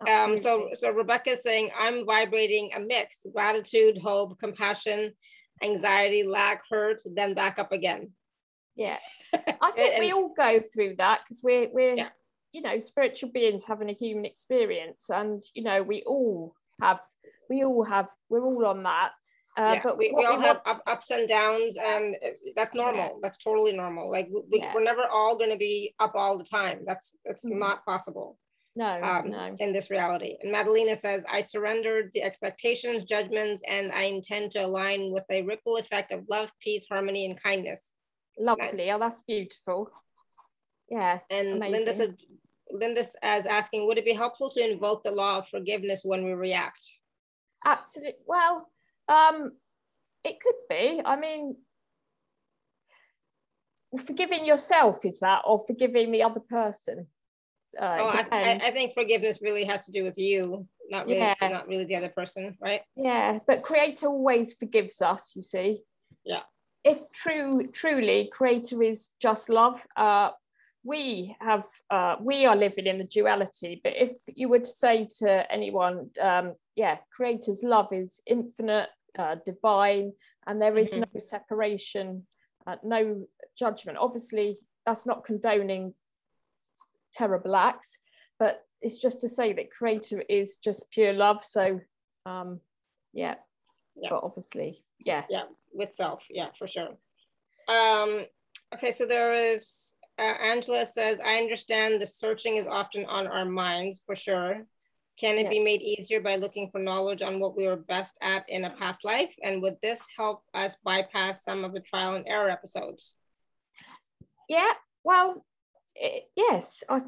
Um, 0.07 0.38
so, 0.38 0.68
so 0.75 0.90
Rebecca 0.90 1.31
is 1.31 1.42
saying, 1.42 1.70
I'm 1.79 2.05
vibrating 2.05 2.70
a 2.75 2.81
mix: 2.81 3.27
gratitude, 3.33 3.99
hope, 3.99 4.38
compassion, 4.38 5.12
anxiety, 5.62 6.22
lack, 6.22 6.62
hurt, 6.70 7.01
then 7.14 7.35
back 7.35 7.59
up 7.59 7.72
again. 7.72 8.11
Yeah, 8.75 8.99
I 9.33 9.70
think 9.72 9.94
and, 9.94 10.01
we 10.01 10.12
all 10.12 10.35
go 10.37 10.61
through 10.72 10.96
that 10.99 11.20
because 11.25 11.42
we're 11.42 11.68
we're 11.72 11.96
yeah 11.96 12.09
you 12.57 12.62
know 12.62 12.79
spiritual 12.79 13.29
beings 13.29 13.64
having 13.64 13.90
a 13.90 13.92
human 13.92 14.25
experience 14.25 15.11
and 15.11 15.42
you 15.53 15.62
know 15.62 15.83
we 15.83 16.03
all 16.07 16.55
have 16.81 17.01
we 17.51 17.62
all 17.62 17.85
have 17.85 18.09
we're 18.31 18.42
all 18.42 18.64
on 18.64 18.83
that 18.83 19.11
uh, 19.57 19.73
yeah, 19.75 19.81
but 19.83 19.97
we, 19.97 20.12
we 20.14 20.25
all 20.25 20.38
we 20.38 20.45
have 20.45 20.61
up, 20.66 20.83
ups 20.87 21.11
and 21.11 21.29
downs 21.29 21.77
and 21.77 22.16
that's 22.55 22.75
normal 22.75 23.05
yeah. 23.05 23.19
that's 23.23 23.38
totally 23.38 23.73
normal 23.73 24.11
like 24.11 24.29
we, 24.51 24.59
yeah. 24.59 24.73
we're 24.75 24.83
never 24.83 25.05
all 25.11 25.37
going 25.37 25.51
to 25.51 25.57
be 25.57 25.95
up 25.99 26.12
all 26.14 26.37
the 26.37 26.45
time 26.45 26.81
that's 26.87 27.14
that's 27.25 27.45
mm-hmm. 27.45 27.59
not 27.59 27.85
possible 27.85 28.38
no, 28.75 29.01
um, 29.03 29.31
no 29.31 29.55
in 29.59 29.73
this 29.73 29.90
reality 29.90 30.37
and 30.42 30.53
madalena 30.53 30.95
says 30.95 31.25
i 31.31 31.40
surrendered 31.40 32.11
the 32.14 32.23
expectations 32.23 33.05
judgments 33.05 33.62
and 33.69 33.90
i 33.92 34.03
intend 34.03 34.51
to 34.51 34.64
align 34.64 35.11
with 35.12 35.25
a 35.31 35.42
ripple 35.42 35.79
effect 35.79 36.12
of 36.12 36.25
love 36.29 36.51
peace 36.61 36.87
harmony 36.90 37.25
and 37.27 37.42
kindness 37.42 37.95
lovely 38.38 38.71
nice. 38.75 38.88
oh 38.90 38.99
that's 38.99 39.23
beautiful 39.23 39.90
yeah 40.90 41.19
and 41.31 41.49
amazing. 41.55 41.73
linda 41.73 41.92
said 41.92 42.16
Linda 42.71 43.05
as 43.23 43.47
asking, 43.47 43.87
would 43.87 43.99
it 43.99 44.05
be 44.05 44.12
helpful 44.12 44.51
to 44.51 44.71
invoke 44.73 45.03
the 45.03 45.11
law 45.11 45.38
of 45.38 45.49
forgiveness 45.49 46.03
when 46.05 46.25
we 46.25 46.33
react? 46.33 46.90
Absolutely. 47.64 48.14
Well, 48.27 48.69
um, 49.09 49.53
it 50.25 50.40
could 50.40 50.55
be. 50.69 51.01
I 51.05 51.16
mean, 51.16 51.57
forgiving 54.05 54.47
yourself 54.47 55.05
is 55.05 55.21
that, 55.21 55.42
or 55.45 55.59
forgiving 55.59 56.11
the 56.11 56.23
other 56.23 56.40
person? 56.40 57.07
Uh, 57.79 57.97
oh, 58.01 58.25
I, 58.33 58.59
I, 58.62 58.71
think 58.71 58.95
forgiveness 58.95 59.40
really 59.42 59.64
has 59.64 59.85
to 59.85 59.92
do 59.92 60.03
with 60.03 60.16
you, 60.16 60.66
not 60.88 61.07
really, 61.07 61.19
yeah. 61.19 61.35
not 61.42 61.69
really 61.69 61.85
the 61.85 61.97
other 61.97 62.09
person, 62.09 62.57
right? 62.61 62.81
Yeah, 62.97 63.38
but 63.47 63.62
Creator 63.62 64.07
always 64.07 64.55
forgives 64.55 65.03
us. 65.03 65.33
You 65.37 65.42
see. 65.42 65.83
Yeah. 66.25 66.42
If 66.85 67.11
true, 67.12 67.69
truly, 67.73 68.31
Creator 68.33 68.83
is 68.83 69.11
just 69.21 69.51
love. 69.51 69.85
Uh, 69.95 70.31
we 70.87 71.37
have 71.40 71.64
uh, 71.90 72.16
we 72.21 72.47
are 72.47 72.57
living 72.57 72.87
in 72.87 72.99
the 72.99 73.05
duality 73.05 73.81
but 73.83 73.92
if 73.97 74.16
you 74.29 74.49
were 74.49 74.61
to 74.61 74.64
say 74.64 75.07
to 75.19 75.53
anyone 75.53 76.09
um, 76.23 76.55
yeah 76.77 76.97
creator's 77.14 77.62
love 77.64 77.88
is 77.92 78.23
infinite 78.27 78.88
uh, 79.18 79.37
divine 79.44 80.12
and 80.46 80.61
there 80.61 80.76
is 80.76 80.90
mm-hmm. 80.90 81.00
no 81.12 81.20
separation 81.20 82.26
uh, 82.66 82.76
no 82.85 83.24
judgment 83.57 83.98
obviously 83.98 84.59
that's 84.85 85.07
not 85.07 85.24
condoning 85.24 85.94
terrible 87.12 87.57
acts 87.57 87.98
but 88.38 88.62
it's 88.83 88.98
just 88.98 89.20
to 89.20 89.29
say 89.29 89.52
that 89.52 89.70
creator 89.70 90.22
is 90.29 90.57
just 90.57 90.90
pure 90.90 91.12
love 91.12 91.44
so 91.44 91.81
um, 92.26 92.61
yeah. 93.12 93.35
yeah 93.94 94.11
but 94.11 94.20
obviously 94.22 94.85
yeah 94.98 95.24
yeah 95.31 95.44
with 95.72 95.92
self 95.92 96.26
yeah 96.31 96.48
for 96.59 96.66
sure 96.66 96.96
um 97.68 98.24
okay 98.74 98.90
so 98.90 99.07
there 99.07 99.33
is 99.33 99.96
uh, 100.18 100.35
Angela 100.42 100.87
says, 100.87 101.18
I 101.24 101.37
understand 101.37 102.00
the 102.00 102.07
searching 102.07 102.57
is 102.57 102.66
often 102.66 103.05
on 103.07 103.26
our 103.26 103.44
minds 103.44 104.00
for 104.05 104.14
sure. 104.14 104.66
Can 105.18 105.38
it 105.38 105.44
yeah. 105.44 105.50
be 105.50 105.61
made 105.61 105.81
easier 105.81 106.20
by 106.20 106.37
looking 106.37 106.70
for 106.70 106.79
knowledge 106.79 107.22
on 107.22 107.40
what 107.40 107.57
we 107.57 107.66
were 107.66 107.76
best 107.76 108.18
at 108.20 108.46
in 108.48 108.64
a 108.64 108.70
past 108.70 109.05
life? 109.05 109.35
And 109.42 109.62
would 109.62 109.76
this 109.83 110.07
help 110.16 110.42
us 110.52 110.76
bypass 110.85 111.42
some 111.42 111.64
of 111.64 111.72
the 111.72 111.81
trial 111.81 112.16
and 112.16 112.29
error 112.29 112.50
episodes? 112.50 113.14
Yeah, 114.48 114.72
well, 115.05 115.44
it, 115.94 116.24
yes. 116.37 116.85
I, 116.88 117.00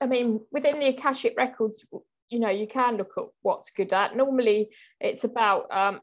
I 0.00 0.06
mean, 0.06 0.40
within 0.50 0.80
the 0.80 0.88
Akashic 0.88 1.34
Records, 1.36 1.84
you 2.30 2.40
know, 2.40 2.48
you 2.48 2.66
can 2.66 2.96
look 2.96 3.12
at 3.18 3.24
what's 3.42 3.70
good 3.70 3.92
at. 3.92 4.16
Normally, 4.16 4.70
it's 5.00 5.24
about 5.24 5.70
um, 5.70 6.00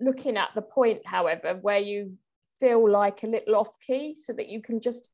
looking 0.00 0.38
at 0.38 0.50
the 0.54 0.62
point, 0.62 1.06
however, 1.06 1.58
where 1.60 1.78
you 1.78 2.16
feel 2.58 2.90
like 2.90 3.22
a 3.22 3.26
little 3.26 3.56
off 3.56 3.68
key 3.86 4.16
so 4.16 4.32
that 4.32 4.48
you 4.48 4.62
can 4.62 4.80
just 4.80 5.10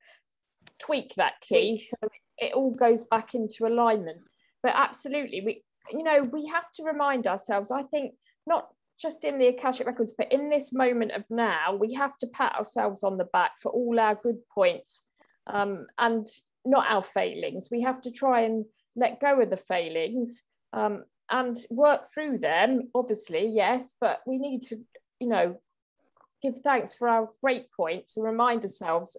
tweak 0.78 1.14
that 1.14 1.34
key 1.40 1.76
so 1.76 1.96
it 2.38 2.54
all 2.54 2.74
goes 2.74 3.04
back 3.04 3.34
into 3.34 3.66
alignment 3.66 4.20
but 4.62 4.72
absolutely 4.74 5.42
we 5.44 5.62
you 5.90 6.02
know 6.02 6.22
we 6.32 6.46
have 6.46 6.70
to 6.74 6.82
remind 6.84 7.26
ourselves 7.26 7.70
i 7.70 7.82
think 7.82 8.14
not 8.46 8.68
just 9.00 9.24
in 9.24 9.38
the 9.38 9.46
akashic 9.46 9.86
records 9.86 10.12
but 10.16 10.30
in 10.30 10.50
this 10.50 10.72
moment 10.72 11.12
of 11.12 11.24
now 11.30 11.74
we 11.74 11.94
have 11.94 12.16
to 12.18 12.26
pat 12.28 12.54
ourselves 12.54 13.02
on 13.02 13.16
the 13.16 13.24
back 13.32 13.52
for 13.60 13.72
all 13.72 13.98
our 13.98 14.14
good 14.14 14.36
points 14.54 15.02
um, 15.46 15.86
and 15.98 16.26
not 16.64 16.86
our 16.88 17.02
failings. 17.02 17.68
We 17.70 17.80
have 17.82 18.00
to 18.02 18.10
try 18.10 18.42
and 18.42 18.64
let 18.96 19.20
go 19.20 19.40
of 19.40 19.50
the 19.50 19.56
failings 19.56 20.42
um, 20.72 21.04
and 21.30 21.56
work 21.70 22.12
through 22.12 22.38
them 22.38 22.90
obviously 22.94 23.46
yes 23.46 23.94
but 24.00 24.20
we 24.26 24.36
need 24.36 24.62
to 24.62 24.76
you 25.20 25.28
know 25.28 25.56
give 26.42 26.58
thanks 26.58 26.92
for 26.92 27.08
our 27.08 27.28
great 27.40 27.66
points 27.70 28.16
and 28.16 28.26
remind 28.26 28.62
ourselves 28.64 29.16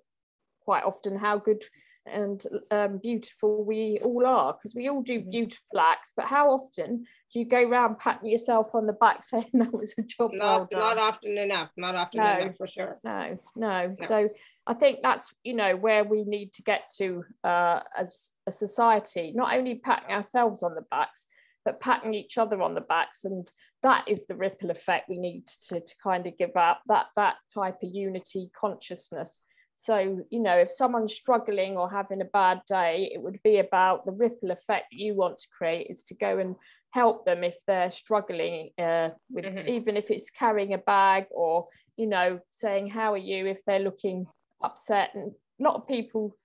quite 0.65 0.83
often 0.83 1.17
how 1.17 1.37
good 1.37 1.63
and 2.05 2.45
um, 2.71 2.97
beautiful 2.97 3.63
we 3.63 3.99
all 4.03 4.25
are 4.25 4.53
because 4.53 4.73
we 4.73 4.89
all 4.89 5.01
do 5.01 5.19
mm-hmm. 5.19 5.29
beautiful 5.29 5.79
acts 5.79 6.13
but 6.15 6.25
how 6.25 6.49
often 6.49 7.05
do 7.31 7.39
you 7.39 7.45
go 7.45 7.67
around 7.67 7.97
patting 7.99 8.29
yourself 8.29 8.73
on 8.73 8.87
the 8.87 8.93
back 8.93 9.23
saying 9.23 9.49
that 9.53 9.71
was 9.73 9.93
a 9.97 10.01
job 10.01 10.31
not, 10.33 10.71
well 10.71 10.95
not 10.95 10.97
often 10.97 11.37
enough 11.37 11.69
not 11.77 11.95
often 11.95 12.19
no, 12.19 12.39
enough 12.39 12.57
for 12.57 12.67
sure. 12.67 12.99
no, 13.03 13.37
no, 13.55 13.87
no. 13.87 13.93
So 14.05 14.29
i 14.67 14.73
think 14.73 14.99
that's 15.03 15.31
you 15.43 15.53
know 15.53 15.75
where 15.75 16.03
we 16.03 16.23
need 16.23 16.53
to 16.53 16.63
get 16.63 16.89
to 16.97 17.23
uh, 17.43 17.81
as 17.97 18.31
a 18.47 18.51
society 18.51 19.31
not 19.35 19.55
only 19.55 19.75
patting 19.75 20.11
ourselves 20.11 20.63
on 20.63 20.75
the 20.75 20.85
backs 20.89 21.25
but 21.63 21.79
patting 21.79 22.15
each 22.15 22.39
other 22.39 22.61
on 22.61 22.73
the 22.73 22.81
backs 22.81 23.23
and 23.23 23.51
that 23.83 24.07
is 24.07 24.25
the 24.25 24.35
ripple 24.35 24.71
effect 24.71 25.07
we 25.07 25.19
need 25.19 25.45
to, 25.45 25.79
to 25.79 25.95
kind 26.01 26.25
of 26.25 26.37
give 26.37 26.55
up 26.55 26.81
that 26.87 27.07
that 27.15 27.35
type 27.53 27.77
of 27.83 27.89
unity 27.93 28.49
consciousness 28.59 29.39
so 29.81 30.23
you 30.29 30.39
know 30.39 30.57
if 30.57 30.71
someone's 30.71 31.13
struggling 31.13 31.77
or 31.77 31.89
having 31.89 32.21
a 32.21 32.25
bad 32.25 32.61
day 32.67 33.09
it 33.13 33.21
would 33.21 33.41
be 33.43 33.57
about 33.57 34.05
the 34.05 34.11
ripple 34.11 34.51
effect 34.51 34.87
that 34.91 34.97
you 34.97 35.15
want 35.15 35.39
to 35.39 35.47
create 35.55 35.87
is 35.89 36.03
to 36.03 36.13
go 36.13 36.37
and 36.37 36.55
help 36.91 37.25
them 37.25 37.43
if 37.43 37.55
they're 37.65 37.89
struggling 37.89 38.69
uh, 38.77 39.09
with 39.29 39.45
mm-hmm. 39.45 39.67
even 39.67 39.97
if 39.97 40.11
it's 40.11 40.29
carrying 40.29 40.73
a 40.73 40.77
bag 40.77 41.25
or 41.31 41.67
you 41.97 42.05
know 42.05 42.39
saying 42.49 42.87
how 42.87 43.13
are 43.13 43.17
you 43.17 43.47
if 43.47 43.63
they're 43.65 43.79
looking 43.79 44.25
upset 44.61 45.09
and 45.15 45.31
a 45.59 45.63
lot 45.63 45.75
of 45.75 45.87
people 45.87 46.35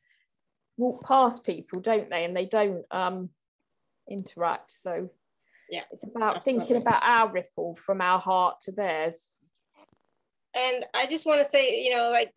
walk 0.77 1.05
past 1.05 1.45
people 1.45 1.81
don't 1.81 2.09
they 2.09 2.25
and 2.25 2.37
they 2.37 2.47
don't 2.47 2.85
um, 2.91 3.29
interact. 4.09 4.73
So 4.73 5.11
yeah, 5.71 5.83
it's 5.91 6.05
about 6.05 6.37
absolutely. 6.37 6.67
thinking 6.67 6.83
about 6.83 7.03
our 7.03 7.31
ripple 7.31 7.77
from 7.77 8.01
our 8.01 8.19
heart 8.19 8.61
to 8.63 8.73
theirs. 8.73 9.33
And 10.55 10.87
I 10.95 11.07
just 11.07 11.27
want 11.27 11.41
to 11.41 11.47
say, 11.47 11.85
you 11.85 11.95
know, 11.95 12.11
like 12.11 12.33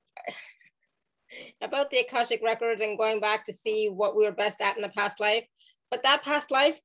about 1.61 1.89
the 1.89 1.99
Akashic 1.99 2.41
records 2.43 2.81
and 2.81 2.97
going 2.97 3.19
back 3.19 3.45
to 3.45 3.53
see 3.53 3.87
what 3.87 4.15
we 4.15 4.25
were 4.25 4.31
best 4.31 4.61
at 4.61 4.75
in 4.75 4.81
the 4.81 4.89
past 4.89 5.19
life, 5.19 5.45
but 5.91 6.03
that 6.03 6.23
past 6.23 6.51
life 6.51 6.79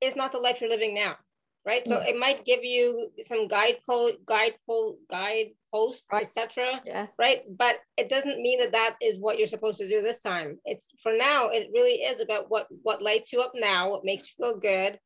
is 0.00 0.16
not 0.16 0.32
the 0.32 0.38
life 0.38 0.60
you're 0.60 0.70
living 0.70 0.94
now 0.94 1.16
right? 1.64 1.86
So 1.86 1.98
it 1.98 2.18
might 2.18 2.44
give 2.44 2.64
you 2.64 3.10
some 3.22 3.48
guide 3.48 3.76
po- 3.88 4.16
guide 4.26 4.54
po- 4.68 4.96
guide 5.08 5.50
posts, 5.72 6.06
right. 6.12 6.24
etc. 6.24 6.82
Yeah. 6.84 7.06
Right. 7.18 7.42
But 7.56 7.76
it 7.96 8.08
doesn't 8.08 8.42
mean 8.42 8.58
that 8.60 8.72
that 8.72 8.96
is 9.00 9.18
what 9.18 9.38
you're 9.38 9.46
supposed 9.46 9.78
to 9.78 9.88
do 9.88 10.02
this 10.02 10.20
time. 10.20 10.58
It's 10.64 10.90
for 11.02 11.12
now. 11.12 11.48
It 11.48 11.68
really 11.72 12.02
is 12.02 12.20
about 12.20 12.46
what 12.50 12.66
what 12.82 13.02
lights 13.02 13.32
you 13.32 13.40
up 13.40 13.52
now, 13.54 13.90
what 13.90 14.04
makes 14.04 14.24
you 14.24 14.44
feel 14.44 14.58
good. 14.58 14.98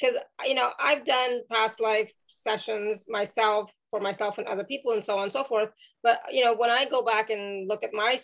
Because 0.00 0.16
you 0.44 0.54
know 0.54 0.70
I've 0.80 1.04
done 1.04 1.40
past 1.52 1.80
life 1.80 2.12
sessions 2.28 3.06
myself 3.08 3.72
for 3.90 4.00
myself 4.00 4.38
and 4.38 4.46
other 4.46 4.64
people 4.64 4.92
and 4.92 5.04
so 5.04 5.16
on 5.16 5.24
and 5.24 5.32
so 5.32 5.44
forth. 5.44 5.70
But 6.02 6.20
you 6.32 6.44
know 6.44 6.54
when 6.54 6.70
I 6.70 6.84
go 6.84 7.04
back 7.04 7.30
and 7.30 7.68
look 7.68 7.84
at 7.84 7.94
my 7.94 8.18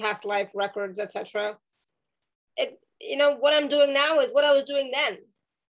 past 0.00 0.24
life 0.24 0.50
records, 0.54 0.98
etc. 0.98 1.56
It 2.56 2.78
you 3.00 3.16
know 3.16 3.36
what 3.36 3.54
I'm 3.54 3.68
doing 3.68 3.92
now 3.94 4.18
is 4.20 4.30
what 4.32 4.44
I 4.44 4.52
was 4.52 4.64
doing 4.64 4.90
then 4.92 5.18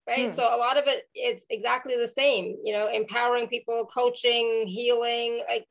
right 0.07 0.29
hmm. 0.29 0.35
so 0.35 0.43
a 0.43 0.57
lot 0.57 0.77
of 0.77 0.85
it 0.87 1.03
is 1.15 1.45
exactly 1.49 1.95
the 1.95 2.07
same 2.07 2.57
you 2.63 2.73
know 2.73 2.89
empowering 2.91 3.47
people 3.47 3.85
coaching 3.85 4.65
healing 4.67 5.43
like 5.47 5.65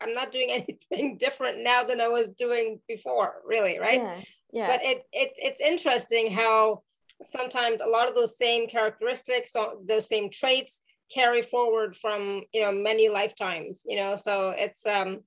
i'm 0.00 0.14
not 0.14 0.32
doing 0.32 0.50
anything 0.90 1.16
different 1.18 1.62
now 1.62 1.82
than 1.82 2.00
i 2.00 2.08
was 2.08 2.28
doing 2.30 2.80
before 2.88 3.36
really 3.46 3.78
right 3.78 4.02
yeah, 4.02 4.20
yeah. 4.52 4.66
but 4.66 4.84
it, 4.84 5.02
it 5.12 5.30
it's 5.36 5.60
interesting 5.60 6.30
how 6.30 6.82
sometimes 7.22 7.80
a 7.80 7.88
lot 7.88 8.08
of 8.08 8.14
those 8.14 8.36
same 8.36 8.66
characteristics 8.68 9.54
those 9.86 10.08
same 10.08 10.30
traits 10.30 10.82
carry 11.12 11.42
forward 11.42 11.96
from 11.96 12.42
you 12.52 12.60
know 12.60 12.72
many 12.72 13.08
lifetimes 13.08 13.84
you 13.88 13.96
know? 13.96 14.16
So 14.16 14.50
it's 14.56 14.86
um 14.86 15.20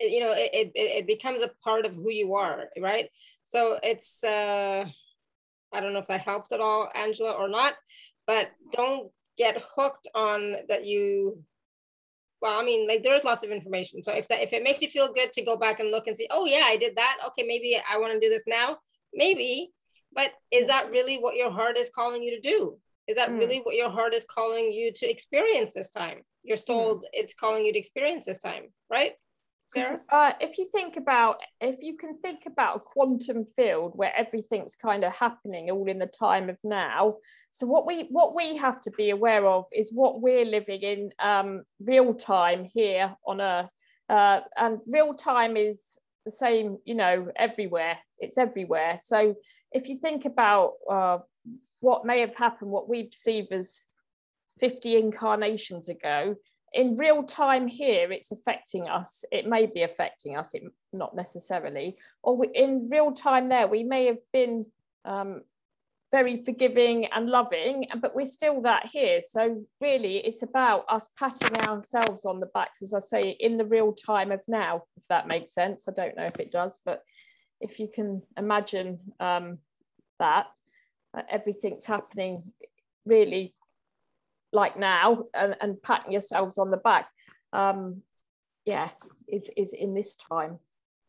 you 0.00 0.20
know 0.20 0.32
it, 0.32 0.50
it, 0.52 0.72
it 0.74 1.06
becomes 1.06 1.42
a 1.42 1.50
part 1.62 1.84
of 1.84 1.94
who 1.94 2.10
you 2.10 2.34
are 2.34 2.68
right? 2.78 3.08
So 3.44 3.78
it's 3.82 4.24
uh 4.24 4.86
I 5.72 5.80
don't 5.80 5.92
know 5.92 6.00
if 6.00 6.08
that 6.08 6.22
helps 6.22 6.50
at 6.50 6.60
all, 6.60 6.90
Angela, 6.96 7.32
or 7.32 7.48
not, 7.48 7.74
but 8.26 8.50
don't 8.72 9.10
get 9.38 9.62
hooked 9.76 10.08
on 10.14 10.56
that 10.68 10.84
you 10.84 11.42
well 12.42 12.58
i 12.60 12.64
mean 12.64 12.88
like 12.88 13.02
there's 13.02 13.24
lots 13.24 13.42
of 13.42 13.50
information. 13.50 14.02
So 14.02 14.12
if 14.12 14.28
that 14.28 14.42
if 14.42 14.52
it 14.52 14.62
makes 14.62 14.82
you 14.82 14.88
feel 14.88 15.12
good 15.12 15.32
to 15.32 15.44
go 15.44 15.56
back 15.56 15.80
and 15.80 15.90
look 15.90 16.06
and 16.06 16.16
see 16.16 16.28
oh 16.30 16.46
yeah 16.46 16.64
i 16.64 16.76
did 16.76 16.96
that. 16.96 17.18
Okay 17.28 17.42
maybe 17.42 17.78
i 17.90 17.98
want 17.98 18.12
to 18.12 18.20
do 18.20 18.28
this 18.28 18.44
now. 18.46 18.78
Maybe 19.12 19.70
but 20.14 20.32
is 20.50 20.66
that 20.66 20.90
really 20.90 21.18
what 21.18 21.36
your 21.36 21.50
heart 21.50 21.76
is 21.76 21.90
calling 21.94 22.22
you 22.22 22.30
to 22.30 22.40
do 22.40 22.76
is 23.08 23.16
that 23.16 23.30
mm. 23.30 23.38
really 23.38 23.58
what 23.58 23.76
your 23.76 23.90
heart 23.90 24.14
is 24.14 24.24
calling 24.24 24.70
you 24.70 24.92
to 24.92 25.08
experience 25.08 25.72
this 25.72 25.90
time 25.90 26.18
your 26.42 26.56
soul 26.56 26.96
mm. 26.96 27.02
it's 27.12 27.34
calling 27.34 27.64
you 27.64 27.72
to 27.72 27.78
experience 27.78 28.24
this 28.24 28.38
time 28.38 28.64
right 28.90 29.12
uh, 30.10 30.32
if 30.40 30.58
you 30.58 30.68
think 30.74 30.96
about, 30.96 31.36
if 31.60 31.82
you 31.82 31.96
can 31.96 32.18
think 32.18 32.40
about 32.46 32.76
a 32.76 32.80
quantum 32.80 33.44
field 33.44 33.92
where 33.94 34.14
everything's 34.16 34.74
kind 34.74 35.04
of 35.04 35.12
happening 35.12 35.70
all 35.70 35.86
in 35.88 35.98
the 35.98 36.06
time 36.06 36.50
of 36.50 36.56
now. 36.64 37.16
So 37.52 37.66
what 37.66 37.86
we 37.86 38.06
what 38.10 38.34
we 38.34 38.56
have 38.56 38.80
to 38.82 38.90
be 38.90 39.10
aware 39.10 39.46
of 39.46 39.66
is 39.72 39.92
what 39.92 40.20
we're 40.20 40.44
living 40.44 40.80
in 40.82 41.10
um, 41.20 41.62
real 41.80 42.14
time 42.14 42.68
here 42.72 43.14
on 43.26 43.40
Earth, 43.40 43.70
uh, 44.08 44.40
and 44.56 44.78
real 44.86 45.14
time 45.14 45.56
is 45.56 45.98
the 46.24 46.30
same, 46.32 46.78
you 46.84 46.94
know, 46.94 47.28
everywhere. 47.36 47.98
It's 48.18 48.38
everywhere. 48.38 48.98
So 49.02 49.36
if 49.72 49.88
you 49.88 49.98
think 49.98 50.24
about 50.24 50.74
uh, 50.90 51.18
what 51.80 52.04
may 52.04 52.20
have 52.20 52.34
happened, 52.34 52.70
what 52.70 52.88
we 52.88 53.04
perceive 53.04 53.46
as 53.50 53.84
50 54.58 54.96
incarnations 54.96 55.88
ago, 55.88 56.36
in 56.72 56.96
real 56.96 57.22
time 57.22 57.66
here 57.66 58.12
it's 58.12 58.30
affecting 58.30 58.88
us. 58.88 59.24
It 59.32 59.46
may 59.46 59.66
be 59.66 59.82
affecting 59.82 60.36
us 60.36 60.54
it 60.54 60.62
not 60.92 61.16
necessarily. 61.16 61.96
Or 62.22 62.36
we, 62.36 62.48
in 62.54 62.88
real 62.90 63.12
time 63.12 63.48
there 63.48 63.66
we 63.66 63.82
may 63.82 64.06
have 64.06 64.20
been 64.32 64.66
um, 65.04 65.42
very 66.12 66.44
forgiving 66.44 67.06
and 67.06 67.28
loving 67.28 67.86
but 68.00 68.14
we're 68.14 68.26
still 68.26 68.62
that 68.62 68.86
here. 68.86 69.20
So 69.26 69.60
really 69.80 70.18
it's 70.18 70.42
about 70.42 70.84
us 70.88 71.08
patting 71.18 71.56
ourselves 71.58 72.24
on 72.24 72.40
the 72.40 72.50
backs 72.54 72.82
as 72.82 72.94
i 72.94 73.00
say 73.00 73.30
in 73.40 73.56
the 73.56 73.64
real 73.64 73.92
time 73.92 74.30
of 74.30 74.40
now 74.46 74.84
if 74.96 75.06
that 75.08 75.26
makes 75.26 75.52
sense. 75.52 75.88
I 75.88 75.92
don't 75.92 76.16
know 76.16 76.26
if 76.26 76.38
it 76.38 76.52
does 76.52 76.78
but 76.84 77.02
if 77.60 77.78
you 77.78 77.88
can 77.88 78.22
imagine 78.36 78.98
um, 79.20 79.58
that 80.18 80.46
uh, 81.14 81.22
everything's 81.28 81.84
happening 81.84 82.42
really 83.04 83.54
like 84.52 84.78
now 84.78 85.24
and, 85.34 85.56
and 85.60 85.82
patting 85.82 86.12
yourselves 86.12 86.58
on 86.58 86.70
the 86.70 86.76
back 86.76 87.08
um 87.52 88.02
yeah 88.64 88.90
is 89.28 89.50
is 89.56 89.72
in 89.72 89.94
this 89.94 90.14
time. 90.16 90.58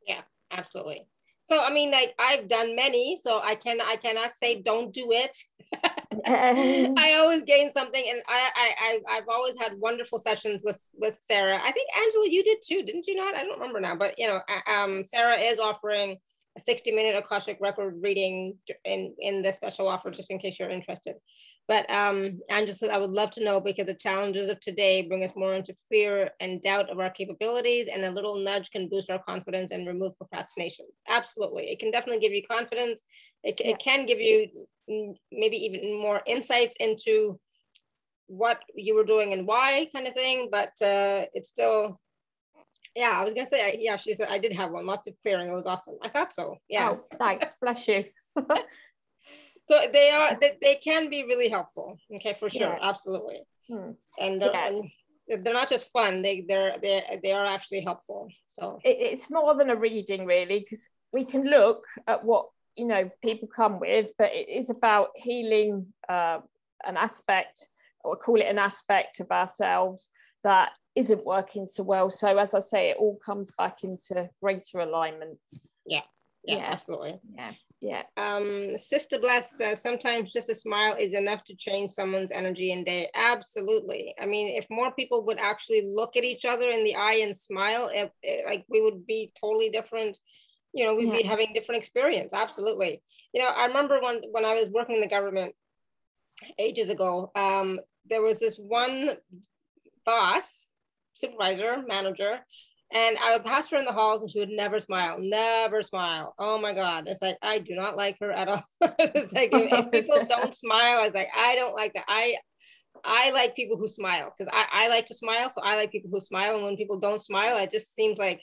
Yeah 0.08 0.22
absolutely. 0.52 1.08
So 1.44 1.64
i 1.64 1.72
mean 1.72 1.92
like 1.92 2.14
i've 2.20 2.48
done 2.48 2.76
many 2.76 3.18
so 3.20 3.40
i 3.44 3.56
can 3.56 3.82
i 3.82 3.96
cannot 3.96 4.32
say 4.32 4.62
don't 4.62 4.94
do 4.94 5.12
it. 5.12 5.36
I 6.26 7.16
always 7.18 7.44
gain 7.44 7.72
something 7.72 8.04
and 8.08 8.22
I, 8.28 8.50
I 8.56 8.74
i 8.80 9.18
i've 9.18 9.30
always 9.30 9.58
had 9.58 9.80
wonderful 9.80 10.20
sessions 10.20 10.62
with 10.64 10.82
with 10.96 11.18
sarah. 11.22 11.60
I 11.64 11.72
think 11.72 11.90
angela 11.98 12.28
you 12.30 12.44
did 12.44 12.60
too 12.64 12.84
didn't 12.84 13.08
you 13.08 13.16
not? 13.16 13.36
I 13.36 13.44
don't 13.44 13.60
remember 13.60 13.80
now 13.80 13.96
but 13.96 14.18
you 14.20 14.28
know 14.28 14.40
um 14.68 15.04
sarah 15.04 15.38
is 15.38 15.60
offering 15.60 16.18
a 16.58 16.60
60 16.60 16.92
minute 16.92 17.16
akashic 17.16 17.58
record 17.62 17.96
reading 18.02 18.58
in 18.84 19.16
in 19.20 19.42
the 19.42 19.54
special 19.54 19.88
offer 19.88 20.12
just 20.12 20.32
in 20.32 20.40
case 20.40 20.60
you're 20.60 20.70
interested 20.70 21.16
But 21.68 21.90
um, 21.90 22.42
Angela 22.50 22.76
said, 22.76 22.90
I 22.90 22.98
would 22.98 23.12
love 23.12 23.32
to 23.32 23.44
know 23.44 23.62
because 23.62 23.86
the 23.86 23.94
challenges 23.96 24.50
of 24.50 24.60
today 24.60 25.04
bring 25.04 25.24
us 25.24 25.32
more 25.36 25.54
into 25.54 25.74
fear 25.88 26.32
and 26.40 26.62
doubt 26.62 26.90
of 26.90 27.00
our 27.00 27.10
capabilities, 27.10 27.88
and 27.92 28.04
a 28.04 28.12
little 28.12 28.36
nudge 28.44 28.72
can 28.72 28.90
boost 28.90 29.10
our 29.10 29.24
confidence 29.24 29.72
and 29.72 29.88
remove 29.88 30.18
procrastination. 30.18 30.86
Absolutely. 31.08 31.72
It 31.72 31.80
can 31.80 31.92
definitely 31.92 32.20
give 32.20 32.34
you 32.34 32.44
confidence. 32.44 33.02
It, 33.44 33.56
yeah. 33.60 33.72
it 33.72 33.80
can 33.80 34.06
give 34.06 34.20
you 34.20 34.48
maybe 35.32 35.58
even 35.58 36.02
more 36.02 36.22
insights 36.26 36.76
into 36.80 37.40
what 38.28 38.60
you 38.76 38.96
were 38.96 39.06
doing 39.06 39.34
and 39.34 39.48
why 39.48 39.88
kind 39.94 40.08
of 40.08 40.14
thing, 40.14 40.50
but 40.52 40.74
uh, 40.82 41.26
it's 41.34 41.50
still, 41.50 42.00
yeah, 42.95 43.12
I 43.12 43.23
was 43.23 43.34
gonna 43.34 43.45
say, 43.45 43.77
yeah, 43.80 43.97
she 43.97 44.13
said 44.13 44.27
I 44.30 44.39
did 44.39 44.54
have 44.54 44.71
one, 44.71 44.86
lots 44.86 45.08
of 45.08 45.15
clearing. 45.21 45.49
It 45.49 45.54
was 45.54 45.65
awesome. 45.65 45.95
I 46.01 46.10
thought 46.10 46.34
so. 46.34 46.58
Yeah. 46.69 46.91
Oh, 46.93 47.06
thanks. 47.17 47.56
Bless 47.62 47.88
you. 47.88 48.06
so 49.65 49.80
they 49.91 50.10
are 50.10 50.38
they, 50.39 50.58
they 50.62 50.75
can 50.75 51.10
be 51.10 51.23
really 51.23 51.47
helpful 51.47 51.97
okay 52.15 52.34
for 52.34 52.49
sure 52.49 52.73
yeah. 52.73 52.80
absolutely 52.82 53.39
hmm. 53.67 53.91
and, 54.19 54.41
they're, 54.41 54.51
yeah. 54.51 54.67
and 55.30 55.45
they're 55.45 55.54
not 55.54 55.69
just 55.69 55.91
fun 55.91 56.21
they 56.21 56.45
they're 56.47 56.75
they 56.82 57.19
they 57.23 57.32
are 57.32 57.45
actually 57.45 57.82
helpful 57.82 58.30
so 58.47 58.80
it, 58.84 58.97
it's 58.99 59.30
more 59.30 59.56
than 59.56 59.69
a 59.69 59.75
reading 59.75 60.25
really 60.25 60.60
because 60.60 60.89
we 61.13 61.23
can 61.23 61.45
look 61.45 61.86
at 62.08 62.23
what 62.23 62.47
you 62.75 62.86
know 62.86 63.10
people 63.21 63.47
come 63.47 63.80
with 63.80 64.08
but 64.17 64.32
it 64.34 64.49
is 64.49 64.69
about 64.69 65.10
healing 65.15 65.86
uh, 66.10 66.39
an 66.86 66.97
aspect 66.97 67.67
or 68.04 68.15
call 68.15 68.39
it 68.39 68.47
an 68.47 68.58
aspect 68.58 69.19
of 69.19 69.30
ourselves 69.32 70.10
that 70.43 70.71
isn't 70.95 71.25
working 71.25 71.65
so 71.65 71.84
well 71.84 72.10
so 72.10 72.38
as 72.38 72.54
i 72.54 72.60
say 72.60 72.89
it 72.89 72.97
all 72.99 73.17
comes 73.25 73.51
back 73.58 73.84
into 73.84 74.30
greater 74.41 74.80
alignment 74.80 75.38
yeah 75.86 76.01
yeah, 76.43 76.58
yeah. 76.58 76.63
absolutely 76.63 77.19
yeah 77.36 77.54
yeah. 77.82 78.04
Um, 78.15 78.77
Sister 78.77 79.17
Bless 79.17 79.58
says 79.58 79.82
sometimes 79.82 80.32
just 80.32 80.51
a 80.51 80.56
smile 80.56 80.95
is 80.99 81.15
enough 81.15 81.43
to 81.45 81.56
change 81.56 81.89
someone's 81.89 82.32
energy 82.32 82.71
and 82.73 82.86
day. 82.86 83.10
Absolutely. 83.15 84.13
I 84.21 84.27
mean, 84.27 84.56
if 84.56 84.67
more 84.69 84.91
people 84.91 85.25
would 85.25 85.39
actually 85.39 85.82
look 85.84 86.15
at 86.15 86.23
each 86.23 86.45
other 86.45 86.69
in 86.69 86.84
the 86.84 86.93
eye 86.93 87.21
and 87.23 87.36
smile, 87.36 87.89
it, 87.91 88.12
it, 88.21 88.45
like 88.45 88.65
we 88.69 88.84
would 88.84 89.08
be 89.08 89.34
totally 89.41 89.71
different. 89.71 90.15
You 90.73 90.86
know, 90.86 90.95
we'd 90.95 91.08
yeah. 91.08 91.17
be 91.17 91.23
having 91.23 91.54
different 91.54 91.80
experience. 91.80 92.34
Absolutely. 92.36 93.01
You 93.34 93.41
know, 93.41 93.47
I 93.47 93.65
remember 93.65 93.99
when 93.99 94.21
when 94.30 94.45
I 94.45 94.54
was 94.54 94.69
working 94.69 94.95
in 94.95 95.01
the 95.01 95.08
government 95.08 95.56
ages 96.60 96.91
ago. 96.91 97.32
Um, 97.36 97.80
there 98.08 98.21
was 98.21 98.39
this 98.39 98.58
one 98.58 99.17
boss, 100.06 100.69
supervisor, 101.22 101.84
manager 101.88 102.40
and 102.94 103.18
I 103.20 103.34
would 103.34 103.46
pass 103.46 103.70
her 103.72 103.78
in 103.78 103.86
the 103.86 103.94
halls 103.94 104.22
and 104.22 104.30
she 104.30 104.40
would 104.40 104.50
never 104.50 104.78
smile, 104.80 105.18
never 105.18 105.82
smile. 105.82 106.36
Oh 106.38 106.60
my 106.60 106.74
God. 106.74 107.08
It's 107.08 107.22
like, 107.22 107.38
I 107.42 107.60
do 107.60 107.74
not 107.74 107.96
like 107.96 108.18
her 108.20 108.32
at 108.32 108.50
all. 108.50 108.64
it's 108.82 109.32
like, 109.32 109.52
if, 109.54 109.72
if, 109.72 109.92
people 109.92 110.26
don't 110.30 110.54
smile, 110.54 111.00
I 111.00 111.06
was 111.06 111.14
like, 111.14 111.30
I 111.36 111.56
don't 111.56 111.74
like 111.74 111.94
that. 111.94 112.04
I, 112.10 112.36
I 113.06 113.32
like 113.32 113.56
people 113.56 113.78
who 113.78 113.88
smile 113.88 114.34
because 114.38 114.52
I, 114.54 114.66
I 114.72 114.88
like 114.90 115.06
to 115.06 115.14
smile. 115.14 115.50
So 115.50 115.62
I 115.64 115.78
like 115.78 115.92
people 115.92 116.10
who 116.12 116.20
smile. 116.20 116.56
And 116.56 116.66
when 116.66 116.76
people 116.76 117.00
don't 117.00 117.22
smile, 117.22 117.58
it 117.64 117.72
just 117.72 117.96
seems 117.96 118.18
like, 118.18 118.42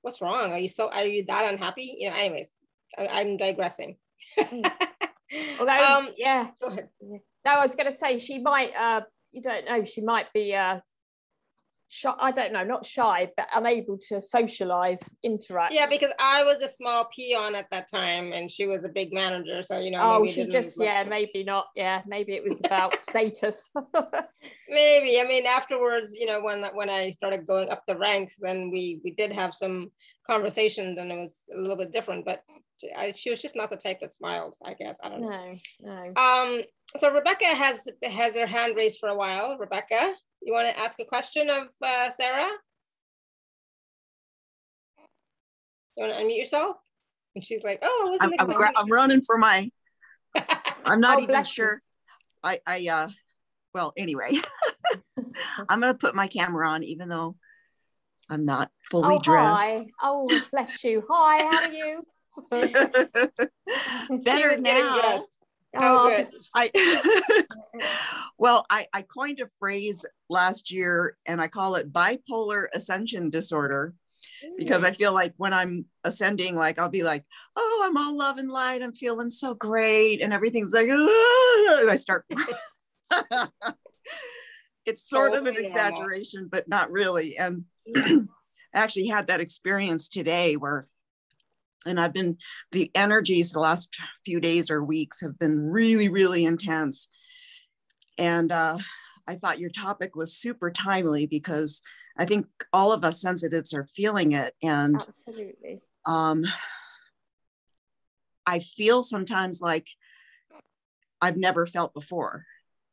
what's 0.00 0.20
wrong? 0.20 0.50
Are 0.50 0.58
you 0.58 0.68
so, 0.68 0.90
are 0.90 1.06
you 1.06 1.24
that 1.26 1.52
unhappy? 1.52 1.94
You 1.98 2.10
know, 2.10 2.16
anyways, 2.16 2.50
I, 2.98 3.20
am 3.20 3.36
digressing. 3.36 3.96
Although, 5.60 5.84
um, 5.84 6.08
yeah. 6.16 6.48
Go 6.60 6.66
ahead. 6.66 6.88
No, 7.00 7.52
I 7.52 7.64
was 7.64 7.76
going 7.76 7.90
to 7.90 7.96
say 7.96 8.18
she 8.18 8.40
might, 8.40 8.74
uh, 8.74 9.02
you 9.30 9.40
don't 9.40 9.66
know, 9.66 9.84
she 9.84 10.00
might 10.00 10.32
be 10.32 10.52
uh, 10.52 10.80
shy, 11.92 12.14
I 12.18 12.32
don't 12.32 12.52
know, 12.54 12.64
not 12.64 12.86
shy, 12.86 13.30
but 13.36 13.46
unable 13.54 13.98
to 14.08 14.20
socialize, 14.20 15.10
interact. 15.22 15.74
Yeah, 15.74 15.86
because 15.86 16.10
I 16.18 16.42
was 16.42 16.62
a 16.62 16.68
small 16.68 17.04
peon 17.14 17.54
at 17.54 17.70
that 17.70 17.86
time 17.86 18.32
and 18.32 18.50
she 18.50 18.66
was 18.66 18.82
a 18.84 18.88
big 18.88 19.12
manager. 19.12 19.62
So, 19.62 19.78
you 19.78 19.90
know, 19.90 20.00
oh, 20.00 20.26
she 20.26 20.46
just, 20.46 20.78
look... 20.78 20.86
yeah, 20.86 21.04
maybe 21.04 21.44
not. 21.44 21.66
Yeah, 21.76 22.00
maybe 22.06 22.32
it 22.32 22.42
was 22.42 22.60
about 22.64 22.98
status. 23.08 23.70
maybe. 24.68 25.20
I 25.20 25.24
mean, 25.24 25.44
afterwards, 25.44 26.14
you 26.18 26.26
know, 26.26 26.40
when 26.40 26.64
when 26.74 26.88
I 26.88 27.10
started 27.10 27.46
going 27.46 27.68
up 27.68 27.84
the 27.86 27.98
ranks, 27.98 28.36
then 28.40 28.70
we 28.72 29.00
we 29.04 29.10
did 29.10 29.30
have 29.30 29.52
some 29.52 29.90
conversations 30.26 30.98
and 30.98 31.12
it 31.12 31.16
was 31.16 31.44
a 31.54 31.60
little 31.60 31.76
bit 31.76 31.92
different, 31.92 32.24
but 32.24 32.42
I, 32.96 33.12
she 33.12 33.30
was 33.30 33.42
just 33.42 33.54
not 33.54 33.70
the 33.70 33.76
type 33.76 34.00
that 34.00 34.14
smiled, 34.14 34.56
I 34.64 34.74
guess. 34.74 34.98
I 35.02 35.10
don't 35.10 35.20
know. 35.20 35.54
No, 35.80 36.12
no. 36.14 36.20
Um, 36.20 36.62
so 36.96 37.12
Rebecca 37.12 37.44
has 37.44 37.86
has 38.02 38.34
her 38.36 38.46
hand 38.46 38.76
raised 38.76 38.98
for 38.98 39.10
a 39.10 39.16
while. 39.16 39.58
Rebecca. 39.58 40.14
You 40.44 40.52
want 40.52 40.68
to 40.68 40.82
ask 40.82 40.98
a 41.00 41.04
question 41.04 41.48
of 41.50 41.68
uh, 41.82 42.10
Sarah? 42.10 42.48
You 45.96 46.04
want 46.04 46.14
to 46.14 46.24
unmute 46.24 46.38
yourself? 46.38 46.76
And 47.34 47.44
she's 47.44 47.62
like, 47.62 47.78
"Oh, 47.82 48.18
I'm, 48.20 48.32
I'm, 48.38 48.50
I'm, 48.76 48.92
running 48.92 49.22
for 49.22 49.38
my. 49.38 49.70
I'm 50.84 51.00
not 51.00 51.18
oh, 51.18 51.22
even 51.22 51.44
sure. 51.44 51.80
I, 52.42 52.60
I, 52.66 52.88
uh, 52.88 53.08
well, 53.72 53.92
anyway, 53.96 54.32
I'm 55.68 55.80
gonna 55.80 55.94
put 55.94 56.14
my 56.14 56.26
camera 56.26 56.68
on, 56.68 56.82
even 56.82 57.08
though 57.08 57.36
I'm 58.28 58.44
not 58.44 58.70
fully 58.90 59.16
oh, 59.16 59.20
dressed. 59.20 59.62
Hi. 59.62 59.80
Oh, 60.02 60.28
bless 60.50 60.84
you. 60.84 61.04
Hi, 61.08 61.44
how 61.44 61.62
are 61.62 61.72
you? 61.72 62.04
Better 64.22 64.60
now. 64.60 65.20
Oh, 65.76 66.10
oh 66.10 66.16
good. 66.16 66.28
I 66.54 66.70
well, 68.38 68.66
I, 68.68 68.86
I 68.92 69.02
coined 69.02 69.40
a 69.40 69.48
phrase 69.58 70.04
last 70.28 70.70
year 70.70 71.16
and 71.26 71.40
I 71.40 71.48
call 71.48 71.76
it 71.76 71.92
bipolar 71.92 72.66
ascension 72.74 73.30
disorder 73.30 73.94
because 74.56 74.84
I 74.84 74.92
feel 74.92 75.12
like 75.12 75.34
when 75.36 75.52
I'm 75.52 75.86
ascending, 76.04 76.56
like 76.56 76.78
I'll 76.78 76.88
be 76.88 77.04
like, 77.04 77.24
oh, 77.56 77.82
I'm 77.84 77.96
all 77.96 78.16
love 78.16 78.38
and 78.38 78.50
light, 78.50 78.82
I'm 78.82 78.92
feeling 78.92 79.30
so 79.30 79.54
great, 79.54 80.20
and 80.20 80.32
everything's 80.32 80.72
like, 80.72 80.88
and 80.88 81.00
I 81.90 81.96
start. 81.96 82.24
it's 84.86 85.08
sort 85.08 85.34
of 85.34 85.46
an 85.46 85.54
oh, 85.58 85.62
exaggeration, 85.62 86.48
but 86.50 86.68
not 86.68 86.90
really. 86.90 87.36
And 87.36 87.64
I 87.96 88.26
actually 88.74 89.08
had 89.08 89.28
that 89.28 89.40
experience 89.40 90.08
today 90.08 90.56
where 90.56 90.86
and 91.86 92.00
I've 92.00 92.12
been 92.12 92.38
the 92.70 92.90
energies 92.94 93.52
the 93.52 93.60
last 93.60 93.94
few 94.24 94.40
days 94.40 94.70
or 94.70 94.84
weeks 94.84 95.20
have 95.20 95.38
been 95.38 95.58
really, 95.58 96.08
really 96.08 96.44
intense. 96.44 97.08
And 98.18 98.52
uh, 98.52 98.78
I 99.26 99.36
thought 99.36 99.58
your 99.58 99.70
topic 99.70 100.14
was 100.16 100.36
super 100.36 100.70
timely 100.70 101.26
because 101.26 101.82
I 102.16 102.24
think 102.24 102.46
all 102.72 102.92
of 102.92 103.04
us 103.04 103.20
sensitives 103.20 103.72
are 103.72 103.88
feeling 103.94 104.32
it. 104.32 104.54
And 104.62 104.96
absolutely. 104.96 105.82
Um, 106.04 106.44
I 108.46 108.58
feel 108.58 109.02
sometimes 109.02 109.60
like 109.60 109.88
I've 111.20 111.36
never 111.36 111.66
felt 111.66 111.94
before. 111.94 112.44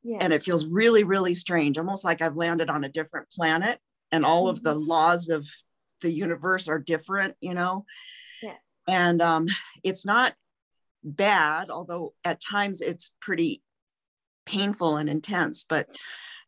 Yeah. 0.04 0.18
And 0.22 0.32
it 0.32 0.44
feels 0.44 0.66
really, 0.66 1.04
really 1.04 1.34
strange, 1.34 1.78
almost 1.78 2.06
like 2.06 2.22
I've 2.22 2.38
landed 2.38 2.70
on 2.70 2.84
a 2.84 2.90
different 2.90 3.30
planet 3.32 3.80
and 4.12 4.26
all 4.26 4.44
mm-hmm. 4.44 4.52
of 4.52 4.64
the 4.64 4.76
laws 4.76 5.30
of 5.30 5.46
the 6.02 6.12
universe 6.12 6.68
are 6.68 6.80
different, 6.80 7.36
you 7.42 7.54
know? 7.54 7.86
And 8.90 9.22
um, 9.22 9.48
it's 9.84 10.06
not 10.06 10.34
bad 11.04 11.70
although 11.70 12.14
at 12.26 12.42
times 12.42 12.82
it's 12.82 13.16
pretty 13.22 13.64
painful 14.46 14.98
and 14.98 15.10
intense 15.10 15.64
but 15.68 15.88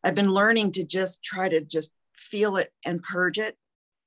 i've 0.04 0.14
been 0.14 0.30
learning 0.30 0.70
to 0.70 0.84
just 0.84 1.24
try 1.24 1.48
to 1.48 1.60
just 1.62 1.94
feel 2.16 2.56
it 2.56 2.70
and 2.84 3.02
purge 3.02 3.38
it 3.38 3.56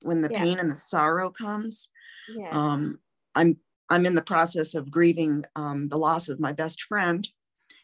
when 0.03 0.21
the 0.21 0.29
yeah. 0.31 0.39
pain 0.39 0.59
and 0.59 0.69
the 0.69 0.75
sorrow 0.75 1.31
comes 1.31 1.89
yeah. 2.29 2.49
um, 2.51 2.95
i'm 3.33 3.57
i'm 3.89 4.05
in 4.05 4.13
the 4.13 4.21
process 4.21 4.75
of 4.75 4.91
grieving 4.91 5.43
um, 5.55 5.89
the 5.89 5.97
loss 5.97 6.29
of 6.29 6.39
my 6.39 6.51
best 6.51 6.83
friend 6.83 7.27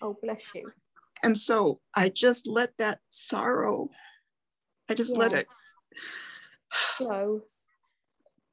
oh 0.02 0.16
bless 0.22 0.44
you 0.54 0.66
and 1.24 1.36
so 1.36 1.80
i 1.96 2.10
just 2.10 2.46
let 2.46 2.72
that 2.78 3.00
sorrow 3.10 3.90
i 4.88 4.94
just 4.94 5.14
yeah. 5.14 5.20
let 5.20 5.34
it 5.34 5.48
flow 6.72 7.42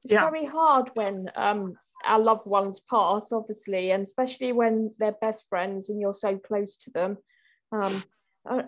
yeah. 0.03 0.29
very 0.29 0.45
hard 0.45 0.89
when 0.93 1.29
um, 1.35 1.65
our 2.05 2.19
loved 2.19 2.45
ones 2.45 2.79
pass, 2.79 3.31
obviously, 3.31 3.91
and 3.91 4.03
especially 4.03 4.51
when 4.51 4.93
they're 4.97 5.15
best 5.19 5.47
friends 5.49 5.89
and 5.89 5.99
you're 5.99 6.13
so 6.13 6.37
close 6.37 6.77
to 6.77 6.91
them. 6.91 7.17
Um, 7.71 8.03
uh, 8.49 8.61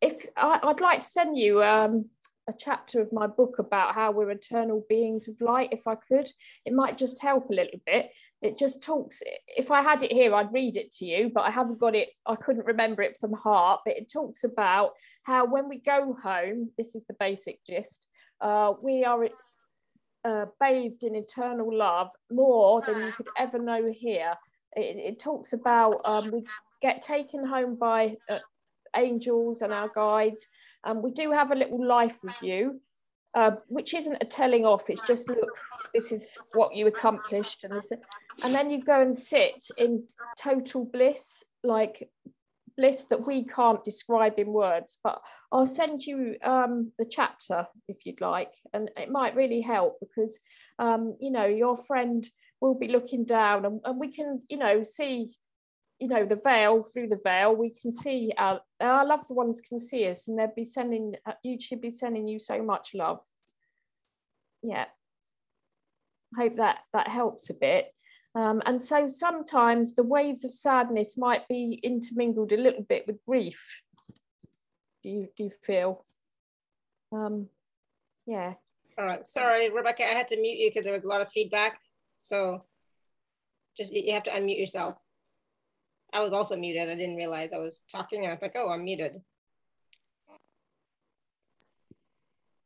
if 0.00 0.26
I, 0.36 0.60
would 0.64 0.80
like 0.80 1.00
to 1.00 1.06
send 1.06 1.38
you 1.38 1.62
um, 1.62 2.04
a 2.48 2.52
chapter 2.52 3.00
of 3.00 3.12
my 3.12 3.26
book 3.26 3.58
about 3.58 3.94
how 3.94 4.10
we're 4.10 4.30
eternal 4.30 4.84
beings 4.88 5.28
of 5.28 5.40
light, 5.40 5.70
if 5.72 5.86
I 5.86 5.94
could, 5.94 6.30
it 6.66 6.74
might 6.74 6.98
just 6.98 7.22
help 7.22 7.48
a 7.48 7.54
little 7.54 7.80
bit. 7.86 8.10
It 8.42 8.58
just 8.58 8.82
talks. 8.82 9.22
If 9.56 9.70
I 9.70 9.80
had 9.80 10.02
it 10.02 10.12
here, 10.12 10.34
I'd 10.34 10.52
read 10.52 10.76
it 10.76 10.92
to 10.96 11.06
you, 11.06 11.30
but 11.32 11.42
I 11.42 11.50
haven't 11.50 11.78
got 11.78 11.94
it. 11.94 12.10
I 12.26 12.34
couldn't 12.34 12.66
remember 12.66 13.00
it 13.00 13.16
from 13.18 13.32
heart. 13.32 13.80
But 13.86 13.96
it 13.96 14.12
talks 14.12 14.44
about 14.44 14.90
how 15.22 15.46
when 15.46 15.68
we 15.68 15.78
go 15.78 16.14
home, 16.22 16.68
this 16.76 16.94
is 16.94 17.06
the 17.06 17.16
basic 17.18 17.64
gist. 17.64 18.06
Uh, 18.42 18.74
we 18.82 19.04
are 19.04 19.24
uh, 20.24 20.46
bathed 20.60 21.02
in 21.02 21.14
eternal 21.14 21.74
love 21.74 22.08
more 22.30 22.80
than 22.82 22.96
you 22.96 23.12
could 23.12 23.28
ever 23.38 23.58
know 23.70 23.92
here. 23.92 24.34
It, 24.76 24.96
it 24.96 25.20
talks 25.20 25.52
about 25.52 26.00
um, 26.04 26.30
we 26.32 26.42
get 26.82 27.02
taken 27.02 27.46
home 27.46 27.76
by 27.76 28.16
uh, 28.30 28.38
angels 28.96 29.62
and 29.62 29.72
our 29.72 29.88
guides. 29.88 30.46
Um, 30.84 31.02
we 31.02 31.12
do 31.12 31.30
have 31.30 31.50
a 31.50 31.54
little 31.54 31.84
life 31.84 32.18
review, 32.22 32.80
uh, 33.34 33.52
which 33.68 33.94
isn't 33.94 34.18
a 34.20 34.26
telling 34.26 34.64
off. 34.64 34.90
It's 34.90 35.06
just 35.06 35.28
look, 35.28 35.56
this 35.92 36.12
is 36.12 36.36
what 36.52 36.74
you 36.74 36.86
accomplished, 36.86 37.64
and 37.64 37.72
this, 37.72 37.92
and 38.42 38.54
then 38.54 38.70
you 38.70 38.80
go 38.80 39.00
and 39.00 39.14
sit 39.14 39.56
in 39.78 40.04
total 40.38 40.84
bliss, 40.84 41.44
like 41.62 42.08
bliss 42.76 43.04
that 43.06 43.26
we 43.26 43.44
can't 43.44 43.84
describe 43.84 44.38
in 44.38 44.48
words. 44.48 44.98
But 45.02 45.20
I'll 45.52 45.66
send 45.66 46.02
you 46.02 46.36
um, 46.42 46.92
the 46.98 47.06
chapter 47.06 47.66
if 47.88 48.04
you'd 48.04 48.20
like, 48.20 48.52
and 48.72 48.90
it 48.96 49.10
might 49.10 49.36
really 49.36 49.60
help 49.60 49.98
because 50.00 50.38
um, 50.78 51.16
you 51.20 51.30
know 51.30 51.46
your 51.46 51.76
friend 51.76 52.28
will 52.60 52.74
be 52.74 52.88
looking 52.88 53.24
down, 53.24 53.64
and, 53.64 53.80
and 53.84 53.98
we 53.98 54.12
can 54.12 54.42
you 54.48 54.58
know 54.58 54.82
see 54.82 55.30
you 55.98 56.08
know 56.08 56.24
the 56.24 56.40
veil 56.42 56.82
through 56.82 57.08
the 57.08 57.20
veil. 57.22 57.54
We 57.54 57.70
can 57.70 57.90
see 57.90 58.32
our, 58.36 58.60
our 58.80 59.06
loved 59.06 59.30
ones 59.30 59.60
can 59.60 59.78
see 59.78 60.08
us 60.08 60.28
and 60.28 60.38
they'll 60.38 60.52
be 60.54 60.64
sending 60.64 61.14
you 61.42 61.60
should 61.60 61.80
be 61.80 61.90
sending 61.90 62.26
you 62.26 62.38
so 62.38 62.62
much 62.62 62.90
love. 62.94 63.20
Yeah. 64.62 64.86
I 66.36 66.42
hope 66.42 66.56
that 66.56 66.80
that 66.92 67.08
helps 67.08 67.48
a 67.50 67.54
bit 67.54 67.93
um, 68.34 68.62
and 68.66 68.80
so 68.80 69.06
sometimes 69.06 69.94
the 69.94 70.02
waves 70.02 70.44
of 70.44 70.52
sadness 70.52 71.16
might 71.16 71.46
be 71.48 71.80
intermingled 71.82 72.52
a 72.52 72.56
little 72.56 72.82
bit 72.82 73.06
with 73.06 73.24
grief 73.26 73.80
do 75.02 75.08
you 75.08 75.28
do 75.36 75.44
you 75.44 75.50
feel 75.64 76.04
um, 77.12 77.48
yeah 78.26 78.54
all 78.98 79.04
right 79.04 79.26
sorry 79.26 79.70
rebecca 79.70 80.04
i 80.04 80.14
had 80.14 80.28
to 80.28 80.40
mute 80.40 80.58
you 80.58 80.70
because 80.70 80.84
there 80.84 80.92
was 80.92 81.04
a 81.04 81.08
lot 81.08 81.20
of 81.20 81.30
feedback 81.30 81.78
so 82.18 82.64
just 83.76 83.92
you 83.92 84.12
have 84.12 84.22
to 84.22 84.30
unmute 84.30 84.58
yourself 84.58 85.00
I 86.14 86.20
was 86.20 86.32
also 86.32 86.56
muted. 86.56 86.88
I 86.88 86.94
didn't 86.94 87.16
realize 87.16 87.50
I 87.52 87.58
was 87.58 87.82
talking 87.90 88.20
and 88.20 88.28
I 88.30 88.34
was 88.34 88.42
like, 88.42 88.54
oh, 88.54 88.70
I'm 88.70 88.84
muted. 88.84 89.20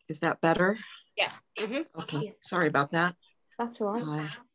Is 0.06 0.18
that 0.20 0.40
better? 0.42 0.78
Yeah. 1.16 1.32
Mm 1.58 1.70
-hmm. 1.70 2.02
Okay. 2.02 2.36
Sorry 2.40 2.68
about 2.68 2.90
that. 2.90 3.16
That's 3.58 3.80
all 3.80 3.92
right. 3.92 4.04
Uh, 4.04 4.47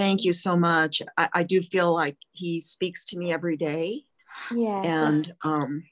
thank 0.00 0.24
you 0.24 0.32
so 0.32 0.56
much. 0.56 1.02
I, 1.16 1.28
I, 1.34 1.42
do 1.42 1.60
feel 1.60 1.92
like 1.94 2.16
he 2.32 2.60
speaks 2.60 3.04
to 3.06 3.18
me 3.18 3.32
every 3.32 3.56
day. 3.56 4.04
Yeah. 4.54 4.80
And 4.84 5.32
um, 5.44 5.84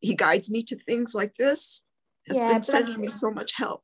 he 0.00 0.14
guides 0.14 0.50
me 0.50 0.62
to 0.64 0.76
things 0.76 1.14
like 1.14 1.34
this. 1.36 1.84
Has 2.28 2.36
yeah, 2.36 2.52
been 2.52 2.62
sending 2.62 3.00
me 3.00 3.08
so 3.08 3.30
much 3.30 3.52
help. 3.54 3.82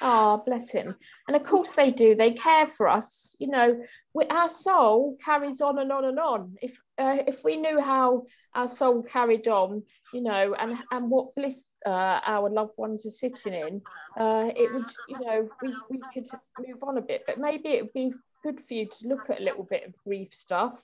Oh, 0.00 0.40
bless 0.44 0.70
him. 0.70 0.94
And 1.26 1.36
of 1.36 1.44
course 1.44 1.74
they 1.74 1.90
do. 1.90 2.14
They 2.14 2.32
care 2.32 2.66
for 2.66 2.88
us. 2.88 3.34
You 3.38 3.48
know, 3.48 3.82
we, 4.12 4.24
our 4.26 4.48
soul 4.48 5.16
carries 5.24 5.60
on 5.60 5.78
and 5.78 5.90
on 5.90 6.04
and 6.04 6.18
on. 6.18 6.56
If 6.60 6.78
uh, 6.98 7.18
if 7.26 7.44
we 7.44 7.56
knew 7.56 7.80
how 7.80 8.24
our 8.54 8.68
soul 8.68 9.02
carried 9.02 9.48
on, 9.48 9.82
you 10.12 10.22
know, 10.22 10.54
and 10.58 10.76
and 10.90 11.10
what 11.10 11.34
bliss 11.34 11.64
uh, 11.86 12.20
our 12.26 12.50
loved 12.50 12.76
ones 12.76 13.06
are 13.06 13.10
sitting 13.10 13.54
in, 13.54 13.82
uh, 14.18 14.50
it 14.54 14.70
would, 14.74 14.92
you 15.08 15.26
know, 15.26 15.48
we, 15.62 15.74
we 15.90 16.00
could 16.12 16.28
move 16.66 16.82
on 16.82 16.98
a 16.98 17.02
bit. 17.02 17.22
But 17.26 17.38
maybe 17.38 17.70
it 17.70 17.82
would 17.84 17.92
be 17.92 18.12
good 18.42 18.60
for 18.60 18.74
you 18.74 18.86
to 18.86 19.08
look 19.08 19.30
at 19.30 19.40
a 19.40 19.44
little 19.44 19.64
bit 19.64 19.84
of 19.86 19.96
grief 20.04 20.32
stuff. 20.32 20.82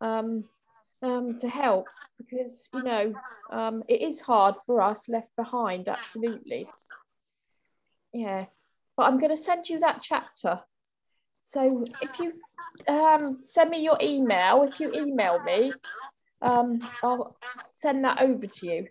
Um, 0.00 0.44
um, 1.00 1.38
to 1.38 1.48
help 1.48 1.86
because 2.18 2.68
you 2.74 2.82
know 2.82 3.14
um, 3.52 3.84
it 3.86 4.02
is 4.02 4.20
hard 4.20 4.56
for 4.66 4.82
us 4.82 5.08
left 5.08 5.30
behind 5.36 5.86
absolutely 5.86 6.68
yeah 8.12 8.46
but 8.98 9.04
I'm 9.04 9.18
going 9.18 9.30
to 9.30 9.40
send 9.40 9.68
you 9.68 9.78
that 9.78 10.02
chapter. 10.02 10.60
So 11.40 11.84
if 12.02 12.18
you 12.18 12.32
um, 12.92 13.38
send 13.42 13.70
me 13.70 13.80
your 13.80 13.96
email, 14.02 14.64
if 14.64 14.80
you 14.80 14.92
email 14.92 15.40
me, 15.44 15.72
um, 16.42 16.80
I'll 17.02 17.36
send 17.76 18.04
that 18.04 18.20
over 18.20 18.46
to 18.46 18.66
you. 18.66 18.88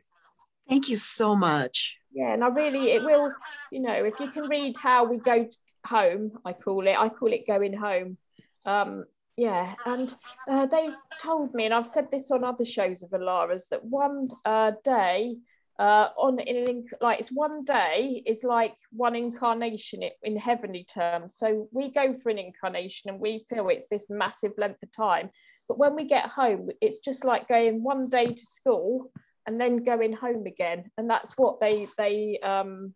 Thank 0.68 0.88
you 0.88 0.96
so 0.96 1.36
much. 1.36 1.98
Yeah, 2.14 2.34
and 2.34 2.44
I 2.44 2.48
really, 2.48 2.92
it 2.92 3.04
will, 3.04 3.32
you 3.70 3.82
know, 3.82 4.06
if 4.06 4.20
you 4.22 4.32
can 4.32 4.48
read 4.48 4.78
how 4.78 5.06
we 5.06 5.20
go 5.20 5.50
home, 5.88 6.32
I 6.46 6.54
call 6.54 6.88
it, 6.88 6.96
I 6.98 7.10
call 7.10 7.32
it 7.34 7.48
going 7.48 7.74
home. 7.74 8.18
Um, 8.66 9.06
yeah, 9.38 9.76
and 9.86 10.14
uh, 10.50 10.66
they 10.66 10.90
told 11.22 11.54
me, 11.54 11.66
and 11.66 11.74
I've 11.74 11.88
said 11.88 12.10
this 12.12 12.32
on 12.32 12.44
other 12.44 12.66
shows 12.66 13.04
of 13.04 13.12
Alara's, 13.12 13.68
that 13.68 13.86
one 13.86 14.30
uh, 14.46 14.72
day 14.84 15.38
uh, 15.80 16.10
on 16.18 16.40
in 16.40 16.68
an 16.68 16.86
like 17.02 17.20
it's 17.20 17.32
one 17.32 17.64
day 17.64 18.24
is 18.26 18.44
like 18.44 18.76
one 18.92 19.16
incarnation 19.16 20.02
in 20.24 20.36
heavenly 20.36 20.88
terms. 20.92 21.36
So 21.36 21.68
we 21.72 21.92
go 21.92 22.14
for 22.14 22.30
an 22.30 22.40
incarnation 22.40 23.12
and 23.12 23.20
we 23.20 23.46
feel 23.48 23.70
it's 23.70 23.88
this 23.88 24.10
massive 24.10 24.54
length 24.58 24.82
of 24.82 24.92
time, 24.92 25.30
but 25.68 25.78
when 25.78 25.96
we 25.96 26.06
get 26.06 26.26
home, 26.26 26.70
it's 26.82 27.00
just 27.00 27.24
like 27.24 27.48
going 27.48 27.84
one 27.84 28.10
day 28.10 28.26
to 28.26 28.46
school 28.46 29.12
and 29.46 29.62
then 29.62 29.84
going 29.84 30.14
home 30.14 30.46
again, 30.48 30.90
and 30.98 31.10
that's 31.10 31.34
what 31.38 31.60
they 31.60 31.88
they 31.98 32.40
um, 32.40 32.96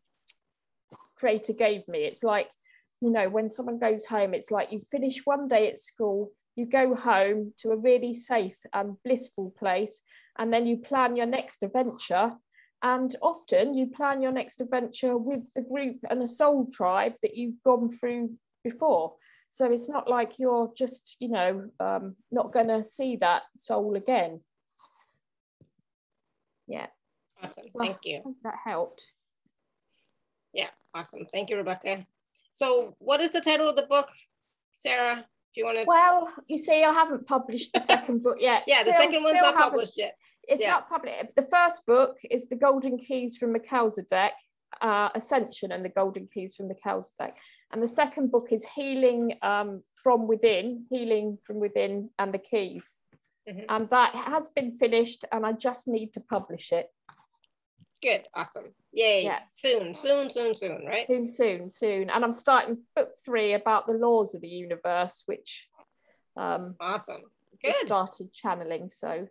creator 1.16 1.54
gave 1.54 1.88
me. 1.88 2.00
It's 2.00 2.24
like 2.24 2.50
you 3.02 3.10
know 3.10 3.30
when 3.30 3.50
someone 3.50 3.80
goes 3.80 4.06
home, 4.06 4.34
it's 4.34 4.52
like 4.52 4.72
you 4.72 4.82
finish 4.92 5.22
one 5.26 5.48
day 5.48 5.70
at 5.70 5.80
school. 5.80 6.32
You 6.56 6.66
go 6.66 6.96
home 6.96 7.54
to 7.60 7.72
a 7.72 7.78
really 7.78 8.14
safe 8.14 8.58
and 8.74 8.96
blissful 9.04 9.54
place, 9.58 10.02
and 10.38 10.54
then 10.54 10.68
you 10.68 10.78
plan 10.78 11.16
your 11.16 11.26
next 11.26 11.64
adventure 11.64 12.34
and 12.84 13.16
often 13.22 13.76
you 13.76 13.88
plan 13.88 14.22
your 14.22 14.32
next 14.32 14.60
adventure 14.60 15.16
with 15.18 15.42
the 15.56 15.62
group 15.62 15.98
and 16.10 16.22
a 16.24 16.28
soul 16.28 16.68
tribe 16.72 17.14
that 17.22 17.36
you've 17.36 17.62
gone 17.64 17.92
through 17.92 18.32
before. 18.64 19.14
So 19.50 19.72
it's 19.72 19.90
not 19.90 20.10
like 20.10 20.40
you're 20.40 20.72
just, 20.76 21.18
you 21.20 21.30
know, 21.30 21.70
um, 21.80 22.16
not 22.32 22.54
going 22.54 22.70
to 22.70 22.84
see 22.84 23.18
that 23.18 23.44
soul 23.56 23.96
again. 23.96 24.40
Yeah. 26.68 26.88
Awesome. 27.44 27.68
So 27.68 27.80
Thank 27.80 27.98
you. 28.04 28.36
That 28.44 28.56
helped. 28.64 29.04
Yeah. 30.54 30.70
Awesome. 30.94 31.28
Thank 31.32 31.50
you, 31.50 31.58
Rebecca. 31.58 32.06
So, 32.62 32.96
what 33.00 33.22
is 33.22 33.32
the 33.32 33.42
title 33.42 33.70
of 33.70 33.76
the 33.76 33.88
book, 33.96 34.10
Sarah? 34.74 35.26
Do 35.54 35.62
you 35.62 35.66
want 35.66 35.80
to? 35.80 35.86
Well, 35.86 36.32
you 36.48 36.58
see, 36.58 36.84
I 36.84 36.94
haven't 36.94 37.28
published 37.28 37.72
the 37.74 37.80
second 37.80 38.24
book 38.24 38.38
yet. 38.40 38.64
yeah, 38.68 38.84
the 38.84 38.92
second 38.92 39.24
one's 39.24 39.42
not 39.42 39.56
published 39.56 39.98
yet 39.98 40.16
it's 40.48 40.62
yeah. 40.62 40.72
not 40.72 40.90
published. 40.90 41.36
The 41.36 41.48
first 41.52 41.86
book 41.86 42.18
is 42.30 42.48
The 42.48 42.56
Golden 42.56 42.98
Keys 42.98 43.38
from 43.38 43.54
Melchizedek, 43.54 44.34
uh, 44.82 45.10
Ascension 45.16 45.72
and 45.72 45.84
the 45.84 45.90
Golden 45.90 46.28
Keys 46.28 46.56
from 46.56 46.68
Melchizedek. 46.68 47.36
And 47.72 47.82
the 47.82 47.88
second 47.88 48.32
book 48.32 48.50
is 48.52 48.66
Healing 48.66 49.38
um, 49.42 49.82
from 49.96 50.28
Within, 50.28 50.86
Healing 50.90 51.38
from 51.46 51.60
Within 51.60 52.10
and 52.20 52.34
the 52.34 52.40
Keys. 52.40 52.98
Mm-hmm. 53.50 53.66
And 53.70 53.90
that 53.90 54.14
has 54.14 54.50
been 54.50 54.74
finished 54.74 55.26
and 55.32 55.46
I 55.46 55.54
just 55.54 55.88
need 55.88 56.14
to 56.14 56.20
publish 56.20 56.72
it. 56.72 56.90
Good, 58.02 58.28
awesome. 58.34 58.74
Yay. 58.94 59.24
Yeah. 59.24 59.40
Soon, 59.50 59.94
soon, 59.94 60.30
soon, 60.30 60.54
soon, 60.54 60.86
right? 60.86 61.08
Soon, 61.08 61.28
soon, 61.28 61.70
soon. 61.70 62.10
And 62.10 62.24
I'm 62.24 62.32
starting 62.32 62.80
book 62.96 63.12
three 63.24 63.54
about 63.54 63.88
the 63.88 63.94
laws 63.94 64.36
of 64.36 64.42
the 64.42 64.48
universe, 64.48 65.24
which 65.26 65.68
um 66.38 66.76
awesome. 66.80 67.22
Good. 67.64 67.76
started 67.86 68.34
channeling. 68.34 68.90
So 68.90 69.28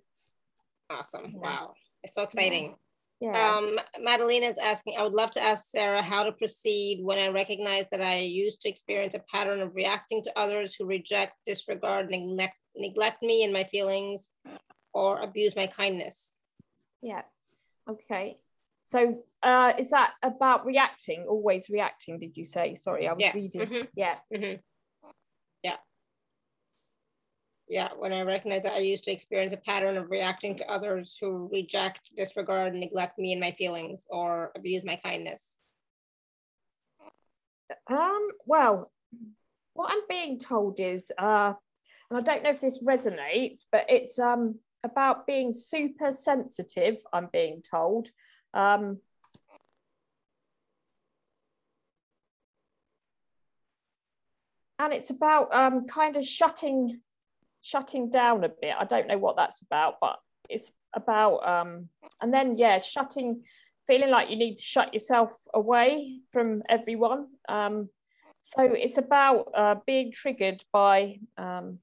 Awesome. 0.90 1.32
Wow. 1.34 1.74
It's 2.02 2.14
so 2.14 2.22
exciting. 2.22 2.74
Yeah. 3.20 3.58
Um, 3.58 3.78
Madalena 4.00 4.46
is 4.46 4.58
asking, 4.58 4.96
I 4.98 5.02
would 5.02 5.12
love 5.12 5.30
to 5.32 5.42
ask 5.42 5.70
Sarah 5.70 6.02
how 6.02 6.22
to 6.22 6.32
proceed 6.32 7.04
when 7.04 7.18
I 7.18 7.28
recognize 7.28 7.84
that 7.90 8.00
I 8.00 8.20
used 8.20 8.62
to 8.62 8.68
experience 8.68 9.14
a 9.14 9.22
pattern 9.32 9.60
of 9.60 9.74
reacting 9.74 10.22
to 10.24 10.38
others 10.38 10.74
who 10.74 10.86
reject, 10.86 11.34
disregard, 11.44 12.10
neglect, 12.10 12.56
neglect 12.74 13.22
me 13.22 13.44
and 13.44 13.52
my 13.52 13.64
feelings 13.64 14.30
or 14.94 15.20
abuse 15.20 15.54
my 15.54 15.66
kindness. 15.66 16.32
Yeah. 17.02 17.22
Okay. 17.88 18.38
So 18.90 19.22
uh, 19.42 19.72
is 19.78 19.90
that 19.90 20.14
about 20.22 20.66
reacting, 20.66 21.24
always 21.28 21.70
reacting, 21.70 22.18
did 22.18 22.36
you 22.36 22.44
say? 22.44 22.74
Sorry, 22.74 23.06
I 23.08 23.12
was 23.12 23.22
yeah. 23.22 23.34
reading. 23.34 23.60
Mm 23.60 23.72
-hmm. 23.72 23.86
Yeah. 23.94 24.18
Mm 24.30 24.42
-hmm 24.42 24.60
yeah, 27.70 27.90
when 27.96 28.12
I 28.12 28.22
recognize 28.22 28.64
that 28.64 28.72
I 28.72 28.80
used 28.80 29.04
to 29.04 29.12
experience 29.12 29.52
a 29.52 29.56
pattern 29.56 29.96
of 29.96 30.10
reacting 30.10 30.56
to 30.56 30.68
others 30.68 31.16
who 31.20 31.48
reject, 31.52 32.10
disregard, 32.16 32.74
neglect 32.74 33.16
me 33.16 33.30
and 33.30 33.40
my 33.40 33.52
feelings 33.52 34.08
or 34.10 34.50
abuse 34.56 34.82
my 34.84 34.96
kindness. 34.96 35.56
Um, 37.88 38.28
well, 38.44 38.90
what 39.74 39.92
I'm 39.92 40.02
being 40.08 40.40
told 40.40 40.80
is, 40.80 41.12
uh, 41.16 41.52
and 42.10 42.18
I 42.18 42.22
don't 42.22 42.42
know 42.42 42.50
if 42.50 42.60
this 42.60 42.82
resonates, 42.82 43.66
but 43.70 43.86
it's 43.88 44.18
um, 44.18 44.58
about 44.82 45.28
being 45.28 45.54
super 45.54 46.10
sensitive, 46.10 46.96
I'm 47.12 47.28
being 47.32 47.62
told. 47.62 48.08
Um, 48.54 48.98
and 54.78 54.92
it's 54.92 55.10
about 55.10 55.54
um, 55.54 55.86
kind 55.86 56.16
of 56.16 56.24
shutting 56.24 57.00
shutting 57.62 58.10
down 58.10 58.44
a 58.44 58.48
bit. 58.48 58.74
I 58.78 58.84
don't 58.84 59.06
know 59.06 59.18
what 59.18 59.36
that's 59.36 59.62
about, 59.62 59.96
but 60.00 60.18
it's 60.48 60.72
about 60.94 61.46
um, 61.46 61.88
and 62.20 62.32
then 62.32 62.54
yeah, 62.54 62.78
shutting, 62.78 63.42
feeling 63.86 64.10
like 64.10 64.30
you 64.30 64.36
need 64.36 64.56
to 64.56 64.62
shut 64.62 64.92
yourself 64.92 65.32
away 65.54 66.20
from 66.30 66.62
everyone. 66.68 67.26
Um, 67.48 67.88
so 68.40 68.62
it's 68.62 68.98
about 68.98 69.48
uh, 69.54 69.74
being 69.86 70.12
triggered 70.12 70.64
by 70.72 71.18
um, 71.36 71.78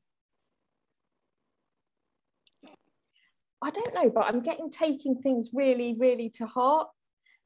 I 3.61 3.71
don't 3.71 3.93
know, 3.93 4.09
but 4.09 4.25
I'm 4.25 4.41
getting 4.41 4.69
taking 4.69 5.15
things 5.15 5.51
really, 5.53 5.95
really 5.97 6.29
to 6.31 6.45
heart 6.45 6.89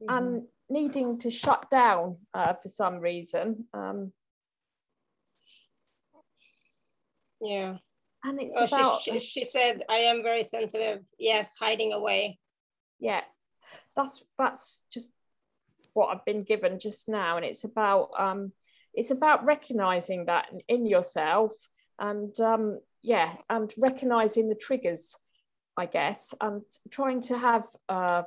mm-hmm. 0.02 0.14
and 0.14 0.42
needing 0.68 1.18
to 1.20 1.30
shut 1.30 1.70
down 1.70 2.16
uh, 2.34 2.54
for 2.54 2.68
some 2.68 2.98
reason. 2.98 3.66
Um, 3.72 4.12
yeah. 7.40 7.76
And 8.24 8.40
it's 8.40 8.56
oh, 8.56 8.64
about 8.64 9.02
she, 9.02 9.18
she, 9.18 9.40
she 9.40 9.44
said 9.44 9.82
i 9.88 9.96
am 9.96 10.22
very 10.22 10.44
sensitive. 10.44 11.00
Yes 11.18 11.54
hiding 11.58 11.92
away. 11.92 12.38
Yeah. 13.00 13.22
That's 13.96 14.22
that's 14.38 14.82
just 14.92 15.10
what 15.94 16.08
i've 16.08 16.24
been 16.24 16.42
given 16.42 16.78
just 16.78 17.08
now 17.08 17.36
and 17.36 17.44
it's 17.44 17.64
about 17.64 18.10
um 18.18 18.52
it's 18.94 19.10
about 19.10 19.44
recognizing 19.44 20.26
that 20.26 20.48
in 20.68 20.86
yourself 20.86 21.52
and 21.98 22.38
um 22.40 22.78
yeah 23.02 23.34
and 23.50 23.72
recognizing 23.76 24.48
the 24.48 24.54
triggers 24.54 25.16
i 25.76 25.86
guess 25.86 26.34
and 26.40 26.62
trying 26.90 27.20
to 27.20 27.36
have 27.36 27.66
uh 27.88 28.22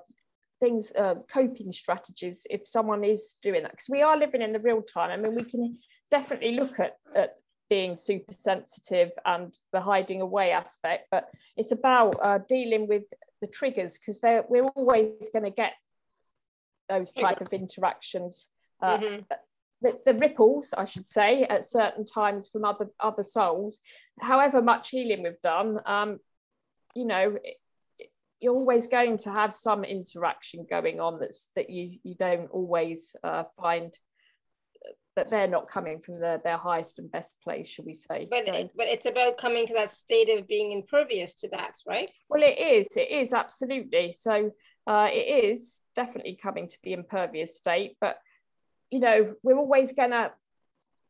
things 0.61 0.93
uh, 0.97 1.15
coping 1.31 1.71
strategies 1.73 2.47
if 2.49 2.65
someone 2.65 3.03
is 3.03 3.35
doing 3.43 3.61
that 3.61 3.71
because 3.71 3.89
we 3.89 4.01
are 4.01 4.17
living 4.17 4.41
in 4.41 4.53
the 4.53 4.59
real 4.61 4.81
time 4.81 5.11
i 5.11 5.17
mean 5.17 5.35
we 5.35 5.43
can 5.43 5.77
definitely 6.09 6.51
look 6.51 6.79
at, 6.79 6.93
at 7.15 7.35
being 7.69 7.95
super 7.95 8.33
sensitive 8.33 9.11
and 9.25 9.57
the 9.73 9.81
hiding 9.81 10.21
away 10.21 10.51
aspect, 10.51 11.07
but 11.11 11.29
it's 11.57 11.71
about 11.71 12.15
uh, 12.21 12.39
dealing 12.47 12.87
with 12.87 13.03
the 13.41 13.47
triggers 13.47 13.97
because 13.97 14.19
we're 14.49 14.65
always 14.75 15.29
going 15.33 15.43
to 15.43 15.51
get 15.51 15.73
those 16.89 17.11
type 17.11 17.41
of 17.41 17.51
interactions. 17.51 18.49
Uh, 18.81 18.97
mm-hmm. 18.97 19.21
the, 19.81 19.99
the, 20.05 20.13
ripples, 20.15 20.73
I 20.77 20.85
should 20.85 21.09
say, 21.09 21.43
at 21.43 21.67
certain 21.67 22.05
times 22.05 22.49
from 22.49 22.65
other 22.65 22.89
other 22.99 23.23
souls. 23.23 23.79
However 24.19 24.61
much 24.61 24.89
healing 24.89 25.23
we've 25.23 25.41
done, 25.41 25.79
um, 25.85 26.19
you 26.95 27.05
know, 27.05 27.37
you're 28.39 28.53
always 28.53 28.87
going 28.87 29.17
to 29.17 29.31
have 29.31 29.55
some 29.55 29.83
interaction 29.83 30.65
going 30.69 30.99
on 30.99 31.19
that's 31.19 31.49
that 31.55 31.69
you 31.69 31.99
you 32.03 32.15
don't 32.15 32.47
always 32.51 33.15
uh, 33.23 33.43
find 33.59 33.97
that 35.15 35.29
they're 35.29 35.47
not 35.47 35.69
coming 35.69 35.99
from 35.99 36.15
the, 36.15 36.41
their 36.43 36.57
highest 36.57 36.99
and 36.99 37.09
best 37.11 37.37
place, 37.41 37.67
should 37.67 37.85
we 37.85 37.95
say? 37.95 38.27
But 38.29 38.45
so, 38.45 38.53
it, 38.53 38.71
but 38.75 38.87
it's 38.87 39.05
about 39.05 39.37
coming 39.37 39.65
to 39.67 39.73
that 39.73 39.89
state 39.89 40.29
of 40.29 40.47
being 40.47 40.73
impervious 40.73 41.33
to 41.35 41.47
that, 41.49 41.75
right? 41.87 42.11
Well, 42.29 42.43
it 42.43 42.59
is. 42.59 42.87
It 42.95 43.09
is 43.09 43.33
absolutely. 43.33 44.13
So 44.17 44.51
uh, 44.85 45.07
it 45.11 45.45
is 45.45 45.81
definitely 45.95 46.37
coming 46.41 46.67
to 46.67 46.77
the 46.83 46.93
impervious 46.93 47.55
state. 47.55 47.95
But 48.01 48.17
you 48.91 48.99
know, 48.99 49.35
we're 49.41 49.57
always 49.57 49.93
going 49.93 50.11
to 50.11 50.31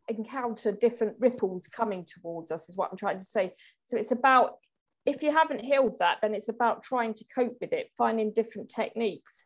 encounter 0.07 0.71
different 0.71 1.15
ripples 1.19 1.67
coming 1.67 2.05
towards 2.05 2.51
us. 2.51 2.69
Is 2.69 2.77
what 2.77 2.91
I'm 2.91 2.97
trying 2.97 3.19
to 3.19 3.25
say. 3.25 3.53
So 3.85 3.97
it's 3.97 4.11
about 4.11 4.57
if 5.05 5.21
you 5.21 5.31
haven't 5.31 5.61
healed 5.61 5.99
that, 5.99 6.17
then 6.21 6.33
it's 6.33 6.49
about 6.49 6.83
trying 6.83 7.13
to 7.13 7.25
cope 7.33 7.57
with 7.61 7.73
it, 7.73 7.91
finding 7.97 8.33
different 8.33 8.69
techniques. 8.69 9.45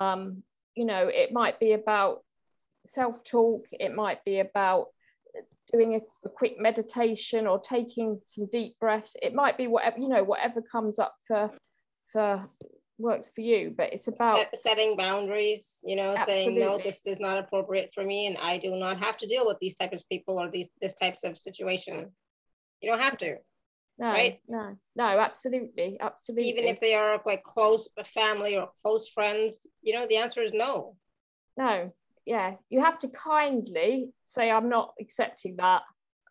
Um, 0.00 0.42
you 0.74 0.84
know, 0.84 1.08
it 1.08 1.32
might 1.32 1.60
be 1.60 1.72
about 1.72 2.22
self-talk 2.84 3.66
it 3.72 3.94
might 3.94 4.24
be 4.24 4.40
about 4.40 4.88
doing 5.72 5.94
a, 5.94 6.00
a, 6.26 6.28
quick 6.28 6.56
meditation 6.58 7.46
or 7.46 7.58
taking 7.60 8.20
some 8.24 8.46
deep 8.52 8.78
breaths 8.78 9.16
it 9.22 9.34
might 9.34 9.56
be 9.56 9.66
whatever 9.66 9.98
you 9.98 10.08
know 10.08 10.22
whatever 10.22 10.60
comes 10.60 10.98
up 10.98 11.14
for 11.26 11.50
for 12.12 12.46
works 12.98 13.30
for 13.34 13.40
you 13.40 13.74
but 13.76 13.92
it's 13.92 14.06
about 14.06 14.36
Set, 14.36 14.58
setting 14.58 14.96
boundaries 14.96 15.80
you 15.82 15.96
know 15.96 16.14
absolutely. 16.14 16.44
saying 16.44 16.60
no 16.60 16.78
this 16.78 17.04
is 17.06 17.18
not 17.18 17.38
appropriate 17.38 17.90
for 17.92 18.04
me 18.04 18.26
and 18.26 18.36
i 18.38 18.58
do 18.58 18.70
not 18.72 19.02
have 19.02 19.16
to 19.16 19.26
deal 19.26 19.46
with 19.46 19.58
these 19.60 19.74
types 19.74 20.00
of 20.00 20.08
people 20.08 20.40
or 20.40 20.48
these 20.48 20.68
this 20.80 20.92
types 20.92 21.24
of 21.24 21.36
situation 21.36 22.10
you 22.80 22.90
don't 22.90 23.00
have 23.00 23.16
to 23.16 23.36
no 23.98 24.06
right? 24.06 24.40
no. 24.48 24.76
No 24.96 25.04
absolutely 25.04 25.98
absolutely. 26.00 26.48
Even 26.48 26.64
if 26.64 26.80
they 26.80 26.94
are 26.94 27.20
like 27.24 27.42
close 27.42 27.88
family 28.04 28.56
or 28.56 28.68
close 28.82 29.08
friends 29.08 29.66
you 29.82 29.94
know 29.94 30.06
the 30.06 30.16
answer 30.16 30.42
is 30.42 30.52
no. 30.52 30.96
No 31.56 31.92
yeah. 32.26 32.54
You 32.70 32.80
have 32.80 32.98
to 33.00 33.08
kindly 33.08 34.10
say 34.24 34.50
i'm 34.50 34.68
not 34.68 34.94
accepting 35.00 35.56
that. 35.56 35.82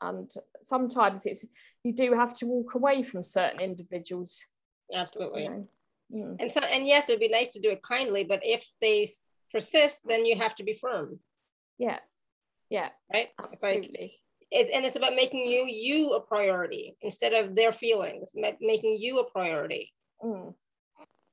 And 0.02 0.30
sometimes 0.62 1.26
it's 1.26 1.46
you 1.84 1.94
do 1.94 2.14
have 2.14 2.34
to 2.36 2.46
walk 2.46 2.76
away 2.76 3.04
from 3.04 3.24
certain 3.24 3.62
individuals 3.62 4.46
absolutely. 4.94 5.44
you 5.44 5.50
know? 5.50 5.68
mm. 6.14 6.36
and 6.40 6.52
so 6.52 6.60
and 6.60 6.86
yes 6.86 7.08
it 7.08 7.14
would 7.14 7.20
be 7.22 7.30
nice 7.30 7.54
to 7.54 7.62
do 7.62 7.70
it 7.70 7.82
kindly 7.84 8.26
but 8.26 8.42
if 8.44 8.68
they 8.82 9.08
persist 9.50 10.02
then 10.06 10.26
you 10.26 10.36
have 10.36 10.56
to 10.56 10.64
be 10.64 10.74
firm. 10.74 11.20
Yeah. 11.78 12.00
Yeah. 12.70 12.90
Right? 13.14 13.30
Absolutely. 13.42 14.06
it's, 14.06 14.23
and 14.54 14.86
it's 14.86 14.96
about 14.96 15.16
making 15.16 15.46
you 15.50 15.66
you 15.66 16.14
a 16.14 16.20
priority 16.20 16.96
instead 17.02 17.34
of 17.34 17.56
their 17.56 17.72
feelings 17.72 18.30
making 18.62 18.98
you 19.00 19.20
a 19.20 19.30
priority 19.32 19.92
mm. 20.24 20.54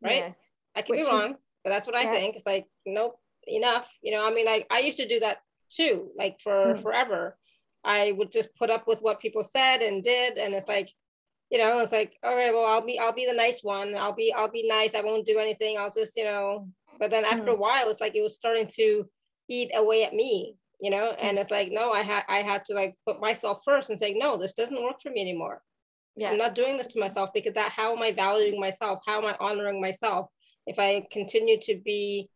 right 0.02 0.24
yeah. 0.24 0.32
i 0.74 0.82
could 0.82 0.96
Which 0.96 1.06
be 1.06 1.10
wrong 1.10 1.30
is, 1.32 1.36
but 1.62 1.70
that's 1.70 1.86
what 1.86 1.96
i 1.96 2.02
yeah. 2.02 2.12
think 2.12 2.36
it's 2.36 2.46
like 2.46 2.66
nope 2.86 3.18
enough 3.46 3.90
you 4.02 4.12
know 4.12 4.26
i 4.26 4.32
mean 4.32 4.46
like 4.46 4.66
i 4.70 4.78
used 4.78 4.98
to 4.98 5.08
do 5.08 5.20
that 5.20 5.38
too 5.68 6.10
like 6.16 6.40
for 6.40 6.74
mm. 6.74 6.82
forever 6.82 7.36
i 7.84 8.12
would 8.12 8.32
just 8.32 8.54
put 8.56 8.70
up 8.70 8.86
with 8.86 9.00
what 9.00 9.20
people 9.20 9.42
said 9.42 9.78
and 9.78 10.02
did 10.02 10.38
and 10.38 10.54
it's 10.54 10.68
like 10.68 10.90
you 11.50 11.58
know 11.58 11.78
it's 11.78 11.92
like 11.92 12.16
all 12.22 12.34
right 12.34 12.52
well 12.52 12.66
i'll 12.66 12.84
be 12.84 12.98
i'll 12.98 13.12
be 13.12 13.26
the 13.26 13.32
nice 13.32 13.60
one 13.62 13.94
i'll 13.96 14.14
be 14.14 14.32
i'll 14.36 14.50
be 14.50 14.66
nice 14.68 14.94
i 14.94 15.00
won't 15.00 15.26
do 15.26 15.38
anything 15.38 15.76
i'll 15.78 15.90
just 15.90 16.16
you 16.16 16.24
know 16.24 16.66
but 16.98 17.10
then 17.10 17.24
after 17.24 17.50
mm. 17.50 17.54
a 17.54 17.56
while 17.56 17.88
it's 17.88 18.00
like 18.00 18.14
it 18.14 18.22
was 18.22 18.34
starting 18.34 18.66
to 18.66 19.08
eat 19.48 19.70
away 19.74 20.04
at 20.04 20.14
me 20.14 20.56
you 20.80 20.90
know 20.90 21.10
and 21.20 21.38
it's 21.38 21.50
like 21.50 21.70
no 21.70 21.92
i 21.92 22.00
had 22.00 22.22
i 22.28 22.38
had 22.38 22.64
to 22.64 22.74
like 22.74 22.94
put 23.06 23.20
myself 23.20 23.60
first 23.64 23.90
and 23.90 23.98
say 23.98 24.12
no 24.12 24.36
this 24.36 24.54
doesn't 24.54 24.82
work 24.82 25.00
for 25.02 25.10
me 25.10 25.20
anymore 25.20 25.62
yeah 26.16 26.30
i'm 26.30 26.38
not 26.38 26.54
doing 26.54 26.76
this 26.76 26.86
to 26.86 27.00
myself 27.00 27.30
because 27.34 27.54
that 27.54 27.70
how 27.70 27.94
am 27.94 28.02
i 28.02 28.12
valuing 28.12 28.58
myself 28.58 29.00
how 29.06 29.18
am 29.18 29.26
i 29.26 29.36
honoring 29.40 29.80
myself 29.80 30.26
if 30.66 30.78
i 30.78 31.06
continue 31.10 31.58
to 31.60 31.80
be 31.84 32.28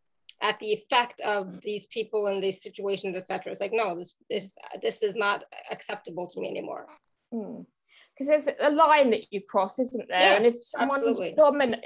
at 0.42 0.58
the 0.60 0.72
effect 0.72 1.20
of 1.22 1.60
these 1.62 1.86
people 1.86 2.26
and 2.26 2.42
these 2.42 2.62
situations, 2.62 3.16
etc. 3.16 3.50
It's 3.50 3.60
like, 3.60 3.72
no, 3.72 3.96
this 3.96 4.16
this 4.28 4.54
this 4.82 5.02
is 5.02 5.14
not 5.14 5.44
acceptable 5.70 6.28
to 6.28 6.40
me 6.40 6.48
anymore. 6.48 6.86
Because 7.30 7.64
hmm. 8.20 8.26
there's 8.26 8.48
a 8.60 8.70
line 8.70 9.10
that 9.10 9.32
you 9.32 9.40
cross, 9.48 9.78
isn't 9.78 10.08
there? 10.08 10.20
Yeah, 10.20 10.34
and 10.34 10.46
if 10.46 10.62
someone's 10.62 11.20
dominant, 11.36 11.82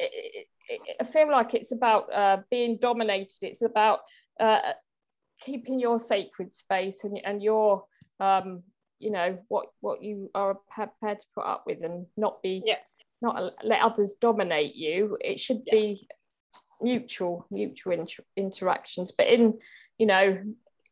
I 1.01 1.05
feel 1.05 1.31
like 1.31 1.55
it's 1.55 1.73
about 1.73 2.13
uh, 2.13 2.39
being 2.51 2.79
dominated. 2.81 3.39
It's 3.43 3.63
about 3.63 4.01
uh, 4.41 4.73
keeping 5.41 5.79
your 5.79 5.99
sacred 5.99 6.53
space 6.53 7.05
and 7.05 7.21
and 7.25 7.43
your 7.43 7.85
um, 8.21 8.63
you 8.99 9.11
know 9.11 9.39
what 9.49 9.67
what 9.81 10.03
you 10.03 10.31
are 10.35 10.57
prepared 10.71 11.21
to 11.21 11.27
put 11.35 11.45
up 11.45 11.65
with 11.67 11.83
and 11.83 12.07
not 12.17 12.43
be 12.43 12.63
yeah. 12.65 12.77
not 13.23 13.53
let 13.65 13.83
others 13.83 14.15
dominate 14.21 14.75
you. 14.75 15.17
It 15.21 15.39
should 15.41 15.63
yeah. 15.67 15.75
be 15.75 16.09
mutual 16.81 17.47
mutual 17.51 17.93
inter- 17.93 18.25
interactions 18.37 19.13
but 19.13 19.27
in 19.27 19.59
you 19.99 20.07
know 20.07 20.39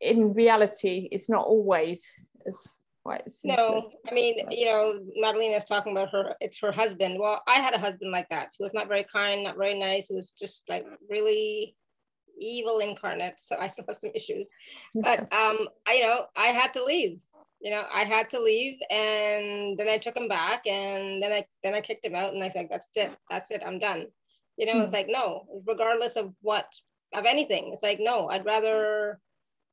in 0.01 0.33
reality 0.33 1.09
it's 1.13 1.29
not 1.29 1.47
always 1.47 2.11
as 2.47 2.79
quite 3.05 3.23
as 3.25 3.41
no 3.45 3.89
i 4.09 4.13
mean 4.13 4.35
you 4.51 4.67
know 4.67 4.99
madalena 5.17 5.57
is 5.57 5.65
talking 5.65 5.93
about 5.93 6.11
her 6.11 6.35
it's 6.41 6.59
her 6.59 6.73
husband 6.73 7.17
well 7.21 7.41
i 7.47 7.55
had 7.55 7.73
a 7.73 7.79
husband 7.79 8.11
like 8.11 8.29
that 8.29 8.49
he 8.57 8.65
was 8.65 8.75
not 8.75 8.89
very 8.89 9.05
kind 9.05 9.45
not 9.45 9.57
very 9.57 9.79
nice 9.79 10.09
he 10.09 10.15
was 10.15 10.33
just 10.33 10.69
like 10.69 10.85
really 11.09 11.77
evil 12.39 12.79
incarnate 12.79 13.35
so 13.39 13.57
i 13.59 13.69
still 13.69 13.85
have 13.87 13.97
some 13.97 14.11
issues 14.15 14.51
but 14.95 15.21
um 15.33 15.69
i 15.87 15.95
you 15.95 16.03
know 16.03 16.27
i 16.37 16.47
had 16.47 16.73
to 16.73 16.83
leave 16.83 17.23
you 17.61 17.71
know 17.71 17.85
i 17.93 18.05
had 18.05 18.29
to 18.31 18.41
leave 18.41 18.79
and 18.91 19.79
then 19.79 19.89
i 19.89 19.99
took 19.99 20.17
him 20.17 20.29
back 20.29 20.67
and 20.67 21.23
then 21.23 21.33
i 21.33 21.45
then 21.63 21.75
i 21.75 21.81
kicked 21.81 22.05
him 22.05 22.15
out 22.15 22.35
and 22.35 22.45
i 22.45 22.49
said 22.49 22.69
that's 22.71 22.89
it 22.95 23.11
that's 23.31 23.51
it 23.51 23.63
i'm 23.65 23.79
done 23.79 24.07
you 24.57 24.67
know, 24.67 24.73
mm-hmm. 24.73 24.83
it's 24.83 24.93
hmm. 24.93 24.97
like, 24.97 25.09
no, 25.09 25.47
regardless 25.67 26.17
of 26.17 26.33
what, 26.41 26.67
of 27.15 27.25
anything, 27.25 27.71
it's 27.73 27.83
like, 27.83 27.99
no, 28.01 28.29
I'd 28.29 28.45
rather, 28.45 29.21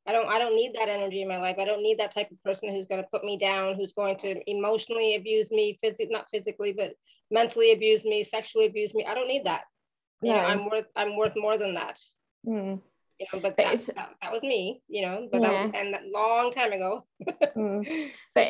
I 0.06 0.12
don't, 0.12 0.30
I 0.32 0.38
don't 0.38 0.56
need 0.56 0.74
that 0.76 0.90
energy 0.90 1.22
in 1.22 1.28
my 1.28 1.38
life. 1.38 1.56
I 1.58 1.66
don't 1.66 1.82
need 1.82 2.00
that 2.00 2.12
type 2.12 2.30
of 2.32 2.44
person 2.44 2.70
who's 2.70 2.86
going 2.86 3.02
to 3.02 3.10
put 3.10 3.24
me 3.24 3.38
down, 3.38 3.76
who's 3.76 3.94
going 3.94 4.18
to 4.18 4.50
emotionally 4.50 5.16
abuse 5.16 5.52
me, 5.52 5.78
physically, 5.82 6.14
not 6.14 6.30
physically, 6.30 6.74
but 6.74 6.94
mentally 7.32 7.72
abuse 7.72 8.04
me, 8.04 8.24
sexually 8.24 8.66
abuse 8.66 8.94
me. 8.94 9.06
I 9.06 9.14
don't 9.14 9.28
need 9.28 9.46
that. 9.46 9.64
Yeah. 10.22 10.34
You 10.34 10.42
know, 10.42 10.48
I'm 10.48 10.70
worth, 10.70 10.86
I'm 10.96 11.18
worth 11.18 11.34
more 11.36 11.58
than 11.58 11.74
that. 11.76 12.00
Mm 12.48 12.82
you 13.20 13.28
know, 13.32 13.40
but 13.42 13.58
that, 13.58 13.86
that, 13.96 14.10
that, 14.22 14.32
was 14.32 14.42
me, 14.42 14.82
you 14.88 15.06
know, 15.06 15.28
but 15.32 15.42
yeah. 15.42 15.50
that 15.50 15.66
was, 15.66 15.72
and 15.76 15.94
that 15.94 16.02
long 16.12 16.52
time 16.52 16.74
ago. 16.74 17.06
mm. 17.56 18.12
But 18.36 18.48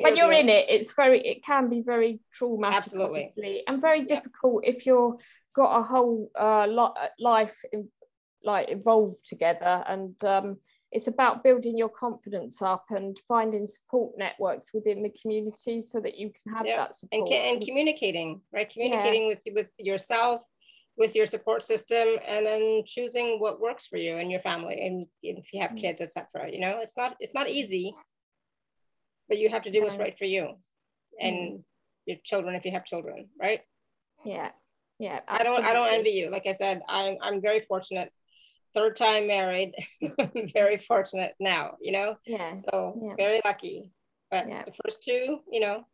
when 0.00 0.16
you're 0.16 0.32
ago. 0.32 0.40
in 0.40 0.48
it, 0.48 0.66
it's 0.68 0.94
very, 0.94 1.20
it 1.20 1.44
can 1.44 1.68
be 1.68 1.82
very 1.82 2.20
traumatic, 2.32 2.78
absolutely, 2.78 3.20
obviously, 3.20 3.62
and 3.66 3.80
very 3.80 4.02
difficult 4.02 4.64
yeah. 4.64 4.72
if 4.72 4.86
you're 4.86 5.16
got 5.54 5.78
a 5.78 5.82
whole 5.82 6.30
uh, 6.38 6.66
life 7.18 7.56
in, 7.72 7.88
like 8.42 8.68
involved 8.68 9.24
together, 9.26 9.84
and 9.86 10.22
um, 10.24 10.56
it's 10.92 11.08
about 11.08 11.44
building 11.44 11.76
your 11.76 11.88
confidence 11.88 12.62
up 12.62 12.86
and 12.90 13.18
finding 13.28 13.66
support 13.66 14.14
networks 14.16 14.72
within 14.72 15.02
the 15.02 15.12
community 15.20 15.82
so 15.82 16.00
that 16.00 16.16
you 16.16 16.30
can 16.30 16.54
have 16.54 16.66
yeah. 16.66 16.76
that 16.76 16.94
support 16.94 17.30
and, 17.30 17.56
and 17.56 17.66
communicating, 17.66 18.40
right? 18.52 18.70
Communicating 18.70 19.28
with 19.28 19.42
with 19.52 19.70
yourself 19.78 20.42
with 20.96 21.14
your 21.14 21.26
support 21.26 21.62
system 21.62 22.06
and 22.26 22.46
then 22.46 22.82
choosing 22.86 23.38
what 23.38 23.60
works 23.60 23.86
for 23.86 23.96
you 23.96 24.16
and 24.16 24.30
your 24.30 24.40
family 24.40 24.86
and 24.86 25.06
if 25.22 25.52
you 25.52 25.60
have 25.60 25.72
mm. 25.72 25.80
kids 25.80 26.00
etc 26.00 26.50
you 26.50 26.60
know 26.60 26.78
it's 26.80 26.96
not 26.96 27.16
it's 27.20 27.34
not 27.34 27.48
easy 27.48 27.94
but 29.28 29.38
you 29.38 29.48
have 29.48 29.62
to 29.62 29.70
do 29.70 29.82
what's 29.82 29.98
right 29.98 30.18
for 30.18 30.24
you 30.24 30.54
and 31.20 31.36
mm. 31.36 31.62
your 32.06 32.16
children 32.24 32.54
if 32.54 32.64
you 32.64 32.72
have 32.72 32.84
children 32.84 33.28
right 33.40 33.60
yeah 34.24 34.50
yeah 34.98 35.20
absolutely. 35.28 35.64
i 35.64 35.72
don't 35.72 35.76
i 35.76 35.88
don't 35.88 35.98
envy 35.98 36.10
you 36.10 36.30
like 36.30 36.46
i 36.46 36.52
said 36.52 36.80
i'm 36.88 37.16
i'm 37.22 37.42
very 37.42 37.60
fortunate 37.60 38.10
third 38.74 38.96
time 38.96 39.26
married 39.26 39.74
very 40.54 40.76
fortunate 40.76 41.34
now 41.40 41.76
you 41.80 41.92
know 41.92 42.16
yeah 42.26 42.56
so 42.56 42.98
yeah. 43.02 43.14
very 43.16 43.40
lucky 43.44 43.92
but 44.30 44.48
yeah. 44.48 44.64
the 44.64 44.72
first 44.84 45.02
two 45.02 45.38
you 45.50 45.60
know 45.60 45.84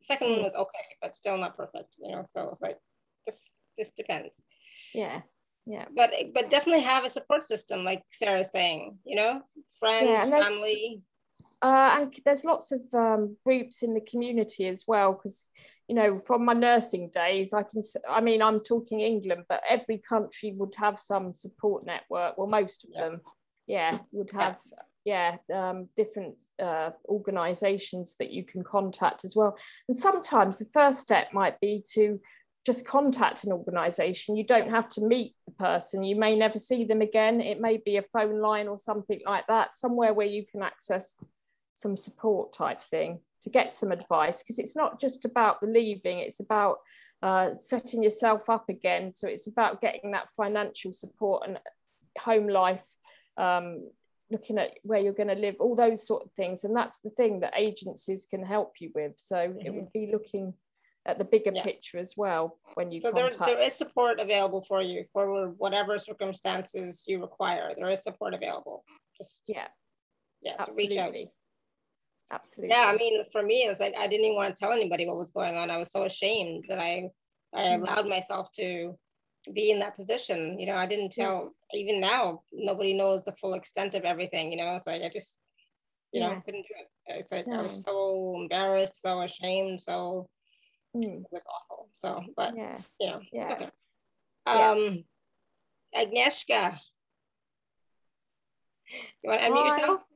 The 0.00 0.06
second 0.06 0.28
mm. 0.28 0.32
one 0.36 0.44
was 0.44 0.54
okay, 0.54 0.86
but 1.02 1.14
still 1.14 1.36
not 1.36 1.56
perfect, 1.56 1.96
you 1.98 2.10
know. 2.10 2.24
So 2.26 2.48
it's 2.50 2.60
like 2.60 2.78
this 3.26 3.50
this 3.80 3.90
depends. 3.90 4.42
Yeah. 4.94 5.22
Yeah. 5.66 5.86
But 5.96 6.10
but 6.34 6.50
definitely 6.50 6.82
have 6.82 7.04
a 7.04 7.10
support 7.10 7.44
system, 7.44 7.84
like 7.84 8.02
Sarah's 8.10 8.52
saying, 8.52 8.98
you 9.04 9.16
know, 9.16 9.40
friends, 9.78 10.08
yeah, 10.08 10.26
family. 10.26 11.02
Uh, 11.62 11.98
and 12.00 12.18
there's 12.24 12.44
lots 12.44 12.72
of 12.72 12.80
um, 12.94 13.36
groups 13.44 13.82
in 13.82 13.94
the 13.94 14.00
community 14.00 14.66
as 14.66 14.84
well 14.86 15.12
because 15.12 15.44
you 15.88 15.94
know 15.94 16.20
from 16.20 16.44
my 16.44 16.54
nursing 16.54 17.10
days 17.12 17.52
i 17.52 17.64
can 17.64 17.82
i 18.08 18.20
mean 18.20 18.40
i'm 18.40 18.60
talking 18.60 19.00
england 19.00 19.42
but 19.48 19.60
every 19.68 19.98
country 19.98 20.54
would 20.56 20.72
have 20.76 21.00
some 21.00 21.34
support 21.34 21.84
network 21.84 22.38
well 22.38 22.46
most 22.46 22.84
of 22.84 22.90
yeah. 22.94 23.00
them 23.02 23.20
yeah 23.66 23.98
would 24.12 24.30
have 24.30 24.58
yeah, 25.04 25.36
um, 25.52 25.88
different 25.96 26.36
uh, 26.62 26.90
organizations 27.08 28.16
that 28.18 28.30
you 28.30 28.44
can 28.44 28.62
contact 28.62 29.24
as 29.24 29.34
well 29.34 29.56
and 29.88 29.96
sometimes 29.96 30.58
the 30.58 30.68
first 30.72 31.00
step 31.00 31.28
might 31.32 31.58
be 31.60 31.82
to 31.94 32.20
just 32.66 32.84
contact 32.84 33.44
an 33.44 33.52
organization. 33.52 34.36
You 34.36 34.44
don't 34.44 34.68
have 34.68 34.88
to 34.90 35.00
meet 35.00 35.34
the 35.46 35.52
person. 35.52 36.02
You 36.02 36.16
may 36.16 36.36
never 36.36 36.58
see 36.58 36.84
them 36.84 37.00
again. 37.00 37.40
It 37.40 37.60
may 37.60 37.78
be 37.78 37.96
a 37.96 38.04
phone 38.12 38.40
line 38.40 38.68
or 38.68 38.78
something 38.78 39.20
like 39.24 39.46
that 39.46 39.72
somewhere 39.72 40.12
where 40.12 40.26
you 40.26 40.44
can 40.44 40.62
access 40.62 41.14
some 41.74 41.96
support 41.96 42.52
type 42.52 42.82
thing 42.82 43.18
to 43.42 43.50
get 43.50 43.72
some 43.72 43.92
advice. 43.92 44.42
Because 44.42 44.58
it's 44.58 44.76
not 44.76 45.00
just 45.00 45.24
about 45.24 45.60
the 45.60 45.68
leaving 45.68 46.18
it's 46.18 46.40
about 46.40 46.78
uh, 47.22 47.54
setting 47.54 48.02
yourself 48.02 48.50
up 48.50 48.68
again. 48.68 49.10
So 49.10 49.26
it's 49.26 49.46
about 49.46 49.80
getting 49.80 50.12
that 50.12 50.28
financial 50.36 50.92
support 50.92 51.44
and 51.46 51.58
home 52.18 52.48
life 52.48 52.84
um, 53.38 53.88
looking 54.30 54.58
at 54.58 54.72
where 54.82 55.00
you're 55.00 55.12
going 55.12 55.28
to 55.28 55.34
live 55.34 55.56
all 55.60 55.74
those 55.74 56.06
sort 56.06 56.24
of 56.24 56.32
things. 56.32 56.64
And 56.64 56.76
that's 56.76 57.00
the 57.00 57.10
thing 57.10 57.40
that 57.40 57.54
agencies 57.56 58.26
can 58.26 58.44
help 58.44 58.74
you 58.80 58.90
with. 58.94 59.14
So 59.16 59.36
mm-hmm. 59.36 59.66
it 59.66 59.74
would 59.74 59.92
be 59.92 60.10
looking 60.12 60.54
at 61.06 61.18
the 61.18 61.24
bigger 61.24 61.50
yeah. 61.52 61.62
picture 61.62 61.98
as 61.98 62.14
well 62.16 62.58
when 62.74 62.92
you 62.92 63.00
so 63.00 63.10
contact. 63.10 63.38
there, 63.38 63.56
there 63.56 63.66
is 63.66 63.72
support 63.72 64.20
available 64.20 64.62
for 64.62 64.82
you 64.82 65.04
for 65.12 65.48
whatever 65.56 65.96
circumstances 65.98 67.04
you 67.06 67.20
require. 67.20 67.70
There 67.76 67.88
is 67.88 68.02
support 68.02 68.34
available. 68.34 68.84
Just 69.16 69.42
yeah. 69.46 69.68
Yeah 70.42 70.56
so 70.58 70.72
reach 70.76 70.96
out. 70.96 71.14
Absolutely. 72.32 72.74
Yeah 72.74 72.84
i 72.86 72.96
mean 72.96 73.24
for 73.32 73.42
me 73.42 73.62
it's 73.62 73.80
like 73.80 73.94
i 73.96 74.06
didn't 74.06 74.26
even 74.26 74.36
want 74.36 74.54
to 74.54 74.60
tell 74.60 74.72
anybody 74.72 75.06
what 75.06 75.16
was 75.16 75.30
going 75.30 75.56
on. 75.56 75.70
I 75.70 75.78
was 75.78 75.90
so 75.90 76.04
ashamed 76.04 76.64
that 76.68 76.78
i 76.78 77.08
i 77.54 77.62
mm. 77.62 77.80
allowed 77.80 78.06
myself 78.06 78.52
to 78.52 78.94
be 79.54 79.70
in 79.70 79.78
that 79.78 79.96
position. 79.96 80.58
You 80.60 80.66
know 80.66 80.76
i 80.76 80.86
didn't 80.86 81.12
tell 81.12 81.54
yeah. 81.72 81.80
even 81.80 82.00
now 82.00 82.42
nobody 82.52 82.92
knows 82.92 83.24
the 83.24 83.32
full 83.32 83.54
extent 83.54 83.94
of 83.94 84.04
everything 84.04 84.52
you 84.52 84.58
know? 84.58 84.74
It's 84.76 84.86
like 84.86 85.02
i 85.02 85.08
just 85.08 85.38
you 86.12 86.20
know 86.20 86.40
couldn't 86.44 86.62
do 86.62 86.74
it. 86.78 86.88
It's 87.06 87.32
like 87.32 87.48
i 87.48 87.62
was 87.62 87.82
so 87.82 88.34
embarrassed 88.36 89.00
so 89.00 89.22
ashamed 89.22 89.80
so 89.80 90.28
mm. 90.94 91.22
it 91.22 91.32
was 91.32 91.46
awful 91.46 91.88
so 91.94 92.20
but 92.36 92.56
yeah 92.56 92.78
you 93.00 93.06
know 93.08 93.20
yeah. 93.32 93.42
it's 93.42 93.50
okay 93.50 93.70
um 94.46 95.04
agnieszka 95.94 96.78
you 99.22 99.30
want 99.30 99.40
to 99.40 99.46
unmute 99.46 99.66
yourself 99.66 100.10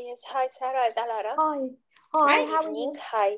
Yes, 0.00 0.24
hi 0.32 0.46
Sarah 0.46 0.88
Dalara. 0.96 1.34
Hi. 1.36 1.76
Hi, 2.14 2.44
Good 2.46 2.64
evening. 2.64 2.94
Hi. 3.12 3.36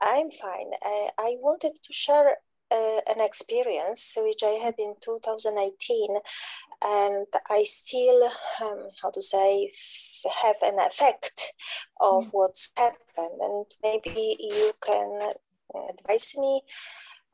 I'm 0.00 0.30
fine. 0.30 0.70
Uh, 0.80 1.10
I 1.18 1.34
wanted 1.40 1.82
to 1.82 1.92
share 1.92 2.36
uh, 2.70 3.00
an 3.08 3.20
experience 3.20 4.16
which 4.20 4.42
I 4.44 4.58
had 4.62 4.74
in 4.78 4.94
2018, 5.00 6.16
and 6.84 7.26
I 7.50 7.62
still, 7.64 8.24
um, 8.62 8.88
how 9.02 9.10
to 9.10 9.22
say, 9.22 9.72
have 10.42 10.56
an 10.62 10.78
effect 10.78 11.52
of 12.00 12.26
mm. 12.26 12.28
what's 12.32 12.72
happened. 12.76 13.40
And 13.40 13.66
maybe 13.82 14.36
you 14.38 14.72
can 14.84 15.32
advise 15.90 16.34
me 16.38 16.62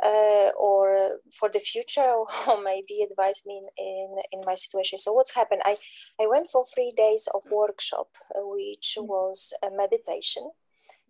uh, 0.04 0.50
or 0.58 1.18
for 1.32 1.48
the 1.48 1.58
future 1.58 2.00
or 2.48 2.62
maybe 2.62 3.06
advise 3.08 3.42
me 3.46 3.62
in, 3.78 3.86
in, 3.86 4.16
in, 4.32 4.40
my 4.44 4.54
situation 4.54 4.98
so 4.98 5.12
what's 5.12 5.34
happened 5.34 5.62
i 5.64 5.76
i 6.20 6.26
went 6.26 6.50
for 6.50 6.64
three 6.66 6.92
days 6.96 7.28
of 7.34 7.42
workshop 7.50 8.08
uh, 8.34 8.40
which 8.42 8.96
mm-hmm. 8.98 9.06
was 9.06 9.54
a 9.62 9.70
meditation 9.74 10.50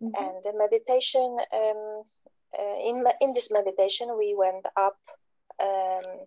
mm-hmm. 0.01 0.23
and 0.23 0.43
the 0.43 0.53
meditation 0.57 1.37
um, 1.53 1.53
uh, 1.53 2.03
in 2.83 3.03
in 3.21 3.33
this 3.33 3.51
meditation 3.51 4.17
we 4.17 4.35
went 4.37 4.65
up 4.75 4.97
um, 5.61 6.25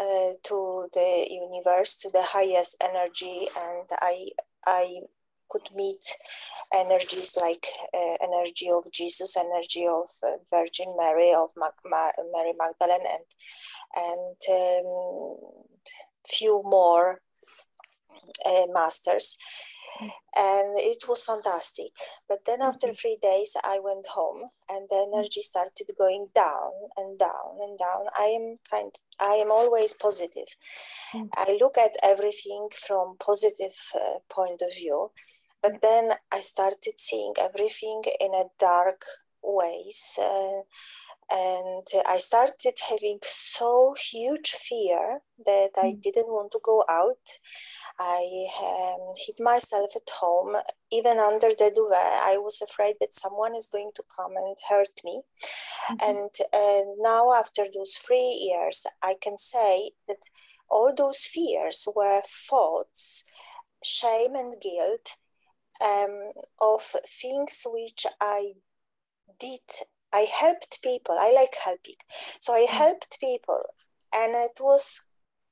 uh, 0.00 0.32
to 0.42 0.88
the 0.92 1.26
universe 1.30 1.96
to 1.96 2.10
the 2.10 2.22
highest 2.22 2.76
energy 2.82 3.46
and 3.56 3.88
i 4.00 4.28
i 4.66 5.00
could 5.48 5.68
meet 5.74 6.04
energies 6.74 7.36
like 7.40 7.66
uh, 7.94 8.16
energy 8.22 8.68
of 8.70 8.84
Jesus, 8.92 9.36
energy 9.36 9.86
of 9.86 10.08
uh, 10.22 10.36
Virgin 10.50 10.94
Mary, 10.98 11.32
of 11.34 11.50
Mag- 11.56 12.12
Mary 12.34 12.52
Magdalene, 12.58 13.06
and 13.06 13.24
and 13.96 14.36
um, 14.50 15.36
few 16.26 16.62
more 16.64 17.20
uh, 18.44 18.66
masters. 18.72 19.36
And 20.00 20.78
it 20.78 21.04
was 21.08 21.22
fantastic. 21.24 21.92
But 22.28 22.40
then 22.46 22.62
after 22.62 22.88
mm-hmm. 22.88 22.94
three 22.94 23.18
days, 23.20 23.56
I 23.64 23.80
went 23.82 24.06
home, 24.08 24.42
and 24.68 24.88
the 24.88 24.96
mm-hmm. 24.96 25.18
energy 25.18 25.40
started 25.40 25.90
going 25.98 26.28
down 26.34 26.70
and 26.96 27.18
down 27.18 27.58
and 27.60 27.78
down. 27.78 28.06
I 28.18 28.26
am 28.38 28.58
kind. 28.70 28.92
I 29.20 29.34
am 29.34 29.50
always 29.50 29.94
positive. 29.94 30.50
Mm. 31.12 31.28
I 31.36 31.56
look 31.60 31.76
at 31.76 31.96
everything 32.02 32.68
from 32.86 33.16
positive 33.18 33.76
uh, 33.94 34.18
point 34.28 34.62
of 34.62 34.74
view 34.74 35.10
but 35.62 35.82
then 35.82 36.12
I 36.32 36.40
started 36.40 36.94
seeing 36.98 37.34
everything 37.40 38.02
in 38.20 38.34
a 38.34 38.44
dark 38.58 39.04
ways. 39.42 40.18
Uh, 40.20 40.62
and 41.30 41.86
I 42.06 42.18
started 42.18 42.74
having 42.88 43.18
so 43.22 43.94
huge 44.10 44.50
fear 44.50 45.20
that 45.44 45.70
I 45.76 45.92
mm. 45.92 46.02
didn't 46.02 46.28
want 46.28 46.52
to 46.52 46.60
go 46.62 46.84
out. 46.88 47.38
I 48.00 48.46
um, 48.62 49.12
hid 49.16 49.36
myself 49.38 49.90
at 49.94 50.08
home, 50.18 50.56
even 50.90 51.18
under 51.18 51.48
the 51.48 51.70
duvet. 51.74 52.20
I 52.24 52.38
was 52.38 52.62
afraid 52.62 52.96
that 53.00 53.14
someone 53.14 53.54
is 53.54 53.66
going 53.66 53.90
to 53.96 54.02
come 54.16 54.32
and 54.36 54.56
hurt 54.68 55.00
me. 55.04 55.22
Mm-hmm. 55.90 56.10
And 56.10 56.30
uh, 56.54 56.92
now, 56.98 57.32
after 57.34 57.64
those 57.72 57.94
three 57.94 58.50
years, 58.50 58.86
I 59.02 59.14
can 59.20 59.36
say 59.36 59.90
that 60.06 60.18
all 60.70 60.94
those 60.94 61.26
fears 61.26 61.86
were 61.94 62.22
thoughts, 62.26 63.24
shame, 63.84 64.34
and 64.34 64.54
guilt 64.60 65.16
um, 65.84 66.32
of 66.60 66.82
things 67.06 67.66
which 67.66 68.06
I 68.20 68.52
did. 69.38 69.60
I 70.12 70.26
helped 70.40 70.82
people. 70.82 71.16
I 71.18 71.32
like 71.32 71.54
helping, 71.64 72.00
so 72.40 72.54
I 72.54 72.66
mm. 72.68 72.70
helped 72.70 73.18
people, 73.20 73.62
and 74.14 74.34
it 74.34 74.58
was 74.60 75.04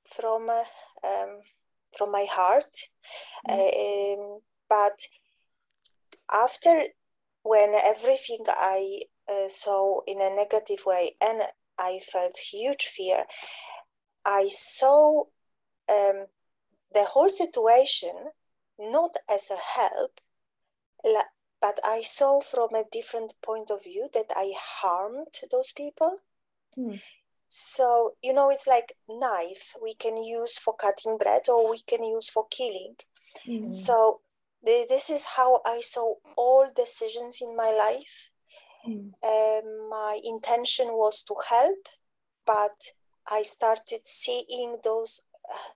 from 0.05 0.49
uh, 0.49 0.65
um, 1.07 1.41
from 1.97 2.13
my 2.13 2.27
heart. 2.29 2.75
Mm. 3.49 4.19
Um, 4.19 4.41
but 4.69 4.99
after 6.33 6.83
when 7.43 7.75
everything 7.75 8.45
I 8.49 9.03
uh, 9.29 9.49
saw 9.49 10.01
in 10.07 10.21
a 10.21 10.35
negative 10.35 10.85
way, 10.87 11.17
and 11.21 11.43
I 11.79 12.01
felt 12.01 12.37
huge 12.53 12.85
fear, 12.85 13.25
I 14.25 14.49
saw 14.49 15.25
um, 15.89 16.27
the 16.93 17.05
whole 17.05 17.31
situation 17.31 18.33
not 18.79 19.13
as 19.31 19.51
a 19.51 19.57
help, 19.57 20.21
but 21.61 21.79
I 21.85 22.03
saw 22.03 22.41
from 22.41 22.75
a 22.75 22.85
different 22.91 23.35
point 23.43 23.71
of 23.71 23.85
view 23.85 24.09
that 24.15 24.31
I 24.37 24.53
harmed 24.59 25.35
those 25.51 25.73
people. 25.73 26.19
Mm. 26.77 27.01
So, 27.49 28.15
you 28.23 28.33
know, 28.33 28.51
it's 28.51 28.67
like 28.67 28.93
knife 29.09 29.75
we 29.83 29.95
can 29.95 30.17
use 30.23 30.59
for 30.59 30.75
cutting 30.75 31.17
bread 31.17 31.43
or 31.49 31.71
we 31.71 31.81
can 31.87 32.05
use 32.05 32.29
for 32.29 32.47
killing. 32.51 32.97
Mm. 33.47 33.73
So 33.73 34.21
this 34.63 35.11
is 35.11 35.27
how 35.37 35.61
I 35.65 35.81
saw 35.81 36.15
all 36.37 36.69
decisions 36.75 37.41
in 37.41 37.57
my 37.57 37.71
life. 37.71 38.31
Mm. 38.87 39.13
Um, 39.25 39.89
my 39.89 40.21
intention 40.25 40.89
was 40.89 41.23
to 41.25 41.35
help, 41.49 41.89
but 42.45 42.77
I 43.31 43.43
started 43.43 44.01
seeing 44.05 44.79
those 44.85 45.23
uh, 45.51 45.73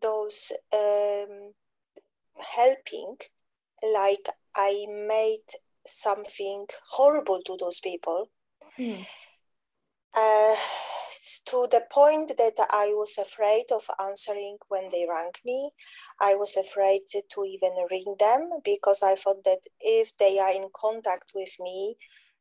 those 0.00 0.52
um, 0.72 1.52
helping 2.54 3.16
like 3.82 4.28
I 4.56 4.86
made 4.88 5.46
something 5.86 6.66
horrible 6.90 7.40
to 7.46 7.56
those 7.60 7.80
people. 7.80 8.30
Mm. 8.78 9.06
Uh, 10.16 10.56
to 11.46 11.66
the 11.70 11.82
point 11.90 12.32
that 12.38 12.54
I 12.70 12.88
was 12.88 13.18
afraid 13.18 13.66
of 13.72 13.84
answering 14.00 14.58
when 14.68 14.88
they 14.90 15.06
rang 15.08 15.32
me. 15.44 15.70
I 16.20 16.34
was 16.34 16.56
afraid 16.56 17.02
to 17.12 17.44
even 17.44 17.72
ring 17.90 18.16
them 18.18 18.50
because 18.64 19.02
I 19.02 19.14
thought 19.14 19.44
that 19.44 19.60
if 19.80 20.16
they 20.16 20.38
are 20.38 20.52
in 20.52 20.68
contact 20.74 21.32
with 21.34 21.54
me, 21.60 21.96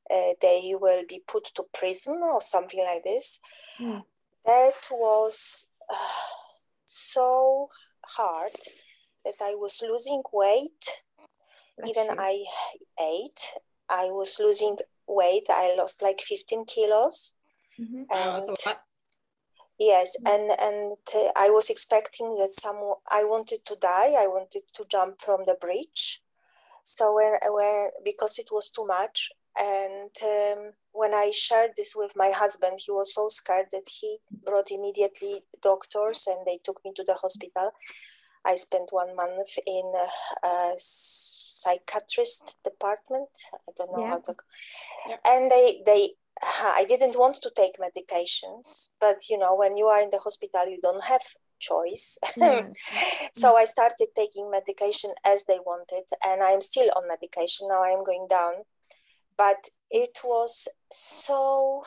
uh, 0.09 0.34
they 0.41 0.74
will 0.80 1.03
be 1.07 1.22
put 1.28 1.45
to 1.55 1.64
prison 1.74 2.22
or 2.24 2.41
something 2.41 2.80
like 2.80 3.03
this. 3.03 3.39
Mm. 3.80 4.03
That 4.45 4.88
was 4.91 5.70
uh, 5.89 5.95
so 6.86 7.70
hard 8.05 8.51
that 9.26 9.36
I 9.41 9.55
was 9.55 9.82
losing 9.82 10.22
weight. 10.32 11.03
Even 11.88 12.08
I 12.18 12.44
ate. 13.00 13.52
I 13.90 14.06
was 14.06 14.38
losing 14.40 14.78
weight. 15.08 15.48
I 15.50 15.76
lost 15.78 16.02
like 16.02 16.22
15 16.22 16.66
kilos. 16.66 17.36
Mm-hmm. 17.80 18.04
And 18.12 18.46
oh, 18.50 18.74
yes, 19.80 20.16
and 20.26 20.52
and 20.60 20.98
uh, 21.16 21.32
I 21.36 21.50
was 21.50 21.70
expecting 21.70 22.34
that 22.36 22.52
some. 22.52 22.78
I 23.12 23.24
wanted 23.24 23.66
to 23.66 23.76
die. 23.76 24.14
I 24.18 24.28
wanted 24.28 24.64
to 24.76 24.86
jump 24.90 25.22
from 25.22 25.42
the 25.48 25.58
bridge. 25.60 26.22
So 26.84 27.14
where 27.14 27.40
where 27.50 27.92
because 28.04 28.38
it 28.38 28.50
was 28.52 28.70
too 28.70 28.86
much, 28.86 29.32
and 29.60 30.12
um, 30.24 30.74
when 30.92 31.14
I 31.14 31.32
shared 31.34 31.72
this 31.76 31.94
with 31.96 32.14
my 32.16 32.32
husband, 32.32 32.80
he 32.86 32.92
was 32.92 33.14
so 33.14 33.28
scared 33.28 33.68
that 33.72 33.88
he 33.90 34.18
brought 34.46 34.72
immediately 34.72 35.42
doctors 35.62 36.26
and 36.28 36.46
they 36.46 36.60
took 36.64 36.84
me 36.86 36.94
to 36.96 37.04
the 37.04 37.18
hospital. 37.22 37.72
I 38.46 38.56
spent 38.56 38.90
one 38.92 39.16
month 39.16 39.58
in 39.66 39.94
a, 39.96 40.48
a 40.48 40.76
psychiatrist 41.64 42.59
department. 42.64 43.30
I 43.53 43.72
don't 43.78 43.91
know 43.91 44.03
yeah. 44.03 44.09
how 44.09 44.20
to. 44.20 44.36
Yeah. 45.09 45.18
And 45.26 45.51
they 45.51 45.82
they 45.86 46.09
I 46.76 46.86
didn't 46.88 47.18
want 47.18 47.38
to 47.41 47.51
take 47.55 47.78
medications, 47.78 48.89
but 48.99 49.30
you 49.30 49.38
know 49.38 49.55
when 49.55 49.78
you 49.78 49.86
are 49.88 50.01
in 50.01 50.09
the 50.09 50.20
hospital, 50.20 50.68
you 50.68 50.80
don't 50.82 51.03
have 51.05 51.22
choice. 51.59 52.18
Mm. 52.38 52.74
so 53.34 53.55
I 53.55 53.66
started 53.66 54.07
taking 54.16 54.51
medication 54.51 55.11
as 55.26 55.45
they 55.45 55.59
wanted, 55.66 56.03
and 56.26 56.41
I'm 56.43 56.61
still 56.61 56.89
on 56.95 57.07
medication 57.07 57.68
now. 57.70 57.84
I'm 57.84 58.03
going 58.03 58.28
down, 58.30 58.53
but 59.38 59.70
it 59.89 60.20
was 60.24 60.68
so 60.91 61.84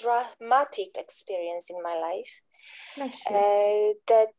dramatic 0.00 0.88
experience 0.96 1.68
in 1.70 1.82
my 1.82 1.94
life 1.94 2.40
uh, 3.00 3.92
that 4.08 4.34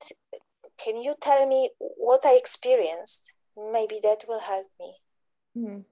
can 0.77 1.01
you 1.01 1.15
tell 1.21 1.47
me 1.47 1.69
what 1.79 2.21
I 2.25 2.35
experienced? 2.35 3.32
Maybe 3.57 3.99
that 4.01 4.25
will 4.27 4.39
help 4.39 4.67
me. 4.79 4.93
Mm. 5.57 5.83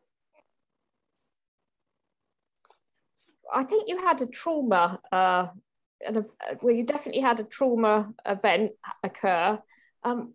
I 3.53 3.63
think 3.63 3.87
you 3.87 3.97
had 3.97 4.21
a 4.21 4.25
trauma, 4.25 4.99
uh, 5.11 5.47
and 6.05 6.25
well, 6.61 6.75
you 6.75 6.83
definitely 6.83 7.21
had 7.21 7.39
a 7.39 7.43
trauma 7.43 8.13
event 8.25 8.71
occur. 9.03 9.59
Um, 10.03 10.33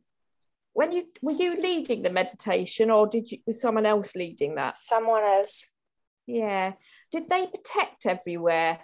when 0.74 0.93
you 0.93 1.07
were 1.22 1.33
you 1.33 1.57
leading 1.57 2.03
the 2.03 2.11
meditation, 2.11 2.91
or 2.91 3.07
did 3.07 3.31
you 3.31 3.39
was 3.47 3.61
someone 3.61 3.87
else 3.87 4.14
leading 4.14 4.57
that? 4.57 4.74
Someone 4.74 5.24
else. 5.24 5.72
Yeah. 6.27 6.72
Did 7.12 7.29
they 7.29 7.47
protect 7.47 8.07
everywhere 8.07 8.79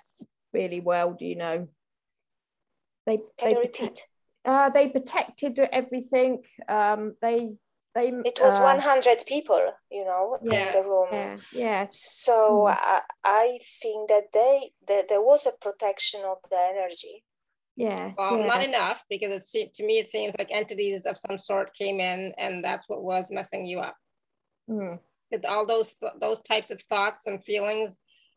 really 0.53 0.81
well? 0.81 1.13
Do 1.13 1.27
you 1.27 1.37
know? 1.37 1.69
They. 3.07 3.17
Can 3.17 3.27
they 3.43 3.51
you 3.51 3.61
repeat? 3.61 4.07
Uh, 4.45 4.71
they 4.71 4.89
protected 4.89 5.59
everything. 5.59 6.43
Um, 6.69 7.15
they 7.21 7.53
they. 7.95 8.09
It 8.09 8.39
was 8.41 8.59
uh, 8.59 8.63
100 8.63 9.25
people, 9.27 9.61
you 9.91 10.05
know, 10.05 10.39
yeah, 10.43 10.67
in 10.67 10.73
the 10.73 10.89
room. 10.89 11.09
Yeah. 11.13 11.37
yeah. 11.53 11.87
So 11.91 12.67
mm. 12.69 12.77
I, 12.77 13.01
I 13.25 13.59
think 13.81 14.09
that 14.09 14.25
they 14.33 14.71
that 14.89 15.09
there 15.09 15.23
was 15.23 15.47
a 15.47 15.53
protection 15.61 16.23
of 16.27 16.39
the 16.51 16.59
energy. 16.71 17.25
Yeah. 17.77 18.13
Well, 18.17 18.39
yeah. 18.39 18.47
not 18.47 18.63
enough 18.63 19.05
because 19.09 19.51
it, 19.55 19.75
to 19.75 19.87
me 19.87 19.99
it 19.99 20.09
seems 20.09 20.35
like 20.39 20.51
entities 20.51 21.07
of 21.07 21.17
some 21.17 21.39
sort 21.39 21.75
came 21.75 22.01
in, 22.01 22.33
and 22.39 22.65
that's 22.65 22.89
what 22.89 23.03
was 23.03 23.29
messing 23.31 23.67
you 23.67 23.81
up. 23.81 23.97
Mm. 24.69 24.99
All 25.49 25.67
those 25.67 25.95
those 26.21 26.41
types 26.41 26.71
of 26.71 26.81
thoughts 26.83 27.27
and 27.27 27.43
feelings, 27.43 27.97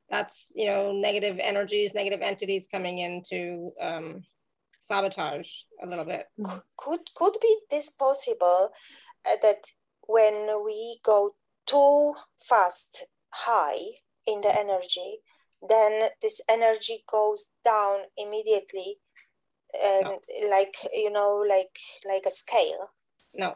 that's 0.09 0.51
you 0.55 0.67
know 0.67 0.93
negative 0.93 1.37
energies, 1.39 1.93
negative 1.93 2.21
entities 2.21 2.67
coming 2.67 2.99
in 2.99 3.21
to 3.29 3.69
um, 3.81 4.23
sabotage 4.85 5.49
a 5.83 5.87
little 5.87 6.05
bit. 6.05 6.25
Could 6.77 6.99
could 7.15 7.33
be 7.41 7.57
this 7.69 7.89
possible 7.89 8.69
uh, 9.25 9.35
that 9.41 9.65
when 10.07 10.63
we 10.63 10.99
go 11.03 11.31
too 11.65 12.13
fast 12.37 13.07
high 13.33 13.79
in 14.27 14.41
the 14.41 14.53
energy, 14.57 15.19
then 15.67 16.09
this 16.21 16.41
energy 16.49 17.03
goes 17.11 17.47
down 17.63 18.01
immediately, 18.17 18.97
and 19.83 20.05
no. 20.05 20.49
like 20.49 20.75
you 20.93 21.11
know, 21.11 21.43
like 21.47 21.77
like 22.07 22.23
a 22.25 22.31
scale. 22.31 22.91
No. 23.33 23.55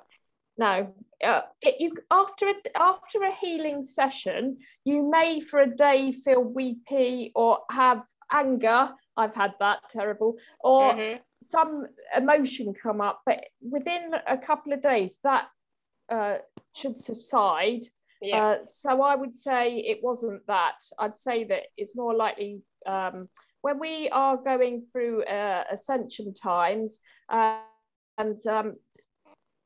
No, 0.60 0.93
uh, 1.26 1.41
it, 1.62 1.76
you 1.80 1.93
after 2.12 2.49
a, 2.49 2.53
after 2.78 3.24
a 3.24 3.34
healing 3.34 3.82
session, 3.82 4.57
you 4.84 5.10
may 5.10 5.39
for 5.39 5.62
a 5.62 5.74
day 5.74 6.12
feel 6.12 6.43
weepy 6.43 7.32
or 7.34 7.60
have 7.72 8.03
anger. 8.30 8.91
I've 9.16 9.34
had 9.34 9.53
that 9.62 9.89
terrible, 9.89 10.38
or 10.60 10.93
mm-hmm. 10.93 11.18
some 11.41 11.88
emotion 12.16 12.74
come 12.74 12.99
up, 12.99 13.22
but 13.26 13.45
within 13.62 14.12
a 14.28 14.38
couple 14.38 14.74
of 14.74 14.82
days, 14.82 15.20
that 15.24 15.47
uh, 16.10 16.39
should 16.76 16.97
subside. 16.97 17.84
Yeah. 18.22 18.43
Uh, 18.43 18.64
so 18.64 19.01
I 19.01 19.16
would 19.16 19.34
say 19.34 19.78
it 19.78 19.99
wasn't 20.03 20.45
that. 20.47 20.80
I'd 20.99 21.18
say 21.18 21.45
that 21.45 21.68
it's 21.78 21.95
more 21.95 22.14
likely 22.14 22.60
um, 22.86 23.30
when 23.62 23.80
we 23.80 24.10
are 24.10 24.36
going 24.36 24.82
through 24.91 25.24
uh, 25.24 25.64
ascension 25.72 26.34
times. 26.34 26.99
Uh, 27.30 27.60
and 28.18 28.38
um, 28.47 28.76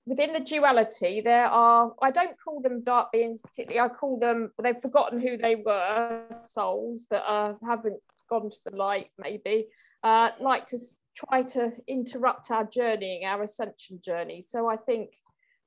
within 0.05 0.33
the 0.33 0.39
duality, 0.39 1.21
there 1.21 1.45
are, 1.45 1.93
I 2.01 2.11
don't 2.11 2.35
call 2.43 2.61
them 2.61 2.83
dark 2.83 3.11
beings 3.11 3.41
particularly, 3.41 3.79
I 3.79 3.93
call 3.93 4.19
them, 4.19 4.51
they've 4.61 4.81
forgotten 4.81 5.19
who 5.19 5.37
they 5.37 5.55
were, 5.55 6.23
souls 6.45 7.07
that 7.09 7.23
uh, 7.23 7.53
haven't 7.65 8.01
gone 8.29 8.49
to 8.49 8.57
the 8.65 8.75
light, 8.75 9.07
maybe, 9.17 9.67
uh, 10.03 10.29
like 10.39 10.65
to 10.67 10.77
try 11.15 11.43
to 11.43 11.71
interrupt 11.87 12.51
our 12.51 12.65
journeying, 12.65 13.25
our 13.25 13.43
ascension 13.43 13.99
journey. 14.03 14.41
So 14.41 14.67
I 14.67 14.75
think 14.75 15.11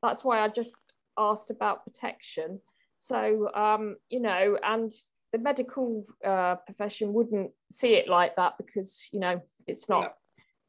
that's 0.02 0.24
why 0.24 0.40
I 0.40 0.48
just 0.48 0.74
asked 1.18 1.50
about 1.50 1.84
protection. 1.84 2.60
So, 2.98 3.52
um, 3.54 3.96
you 4.08 4.20
know, 4.20 4.58
and 4.62 4.92
the 5.32 5.38
medical 5.38 6.04
uh, 6.24 6.56
profession 6.56 7.12
wouldn't 7.12 7.52
see 7.70 7.94
it 7.94 8.08
like 8.08 8.36
that 8.36 8.54
because, 8.58 9.08
you 9.12 9.20
know, 9.20 9.42
it's 9.66 9.88
not 9.88 10.14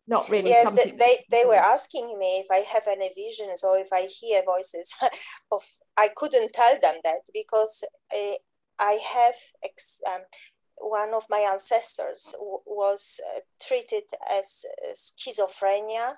not 0.08 0.30
really 0.30 0.50
yes 0.50 0.72
they, 0.72 0.92
they, 0.92 1.18
they 1.30 1.46
were 1.46 1.56
asking 1.56 2.18
me 2.18 2.44
if 2.44 2.48
i 2.52 2.58
have 2.58 2.88
any 2.88 3.10
visions 3.16 3.64
or 3.64 3.78
if 3.78 3.90
i 3.92 4.02
hear 4.02 4.42
voices 4.46 4.96
of 5.52 5.62
i 5.98 6.10
couldn't 6.16 6.54
tell 6.54 6.80
them 6.82 6.96
that 7.04 7.22
because 7.34 7.84
uh, 8.14 8.36
i 8.80 9.00
have 9.14 9.36
ex, 9.64 10.02
um, 10.14 10.22
one 10.80 11.14
of 11.14 11.24
my 11.30 11.40
ancestors 11.40 12.36
w- 12.38 12.60
was 12.66 13.20
uh, 13.36 13.40
treated 13.62 14.04
as 14.32 14.66
uh, 14.88 14.94
schizophrenia 14.94 16.14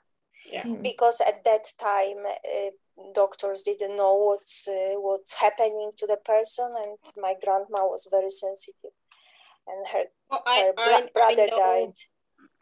yeah. 0.52 0.64
Hmm. 0.64 0.82
because 0.82 1.22
at 1.22 1.44
that 1.44 1.66
time 1.80 2.26
uh, 2.26 2.70
doctors 3.14 3.64
didn't 3.64 3.98
know 3.98 4.16
what's 4.16 4.68
uh, 4.68 5.00
what's 5.00 5.40
happening 5.40 5.92
to 5.98 6.08
the 6.08 6.18
person 6.24 6.74
and 6.78 6.98
my 7.18 7.34
grandma 7.44 7.86
was 7.86 8.08
very 8.10 8.30
sensitive 8.30 8.92
and 9.68 9.88
her, 9.88 10.04
well, 10.32 10.44
I, 10.46 10.60
her 10.62 10.74
bro- 10.74 10.84
I, 10.86 11.10
brother 11.14 11.50
I 11.54 11.58
died 11.58 11.94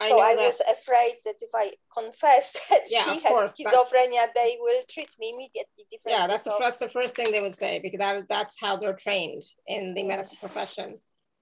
I 0.00 0.08
so 0.08 0.20
I 0.20 0.36
that. 0.36 0.42
was 0.42 0.60
afraid 0.60 1.14
that 1.24 1.34
if 1.40 1.50
I 1.54 1.72
confess 1.96 2.52
that 2.70 2.82
yeah, 2.88 3.02
she 3.02 3.20
had 3.20 3.28
course, 3.28 3.56
schizophrenia, 3.56 4.26
they 4.34 4.56
will 4.60 4.82
treat 4.88 5.08
me 5.18 5.30
immediately 5.34 5.84
differently. 5.90 6.12
Yeah, 6.12 6.26
that's, 6.26 6.44
so, 6.44 6.50
the, 6.50 6.64
that's 6.64 6.78
the 6.78 6.88
first 6.88 7.16
thing 7.16 7.32
they 7.32 7.40
would 7.40 7.54
say 7.54 7.80
because 7.80 7.98
that, 7.98 8.28
that's 8.28 8.56
how 8.60 8.76
they're 8.76 8.94
trained 8.94 9.42
in 9.66 9.94
the 9.94 10.02
yes. 10.02 10.08
medical 10.08 10.48
profession. 10.48 10.98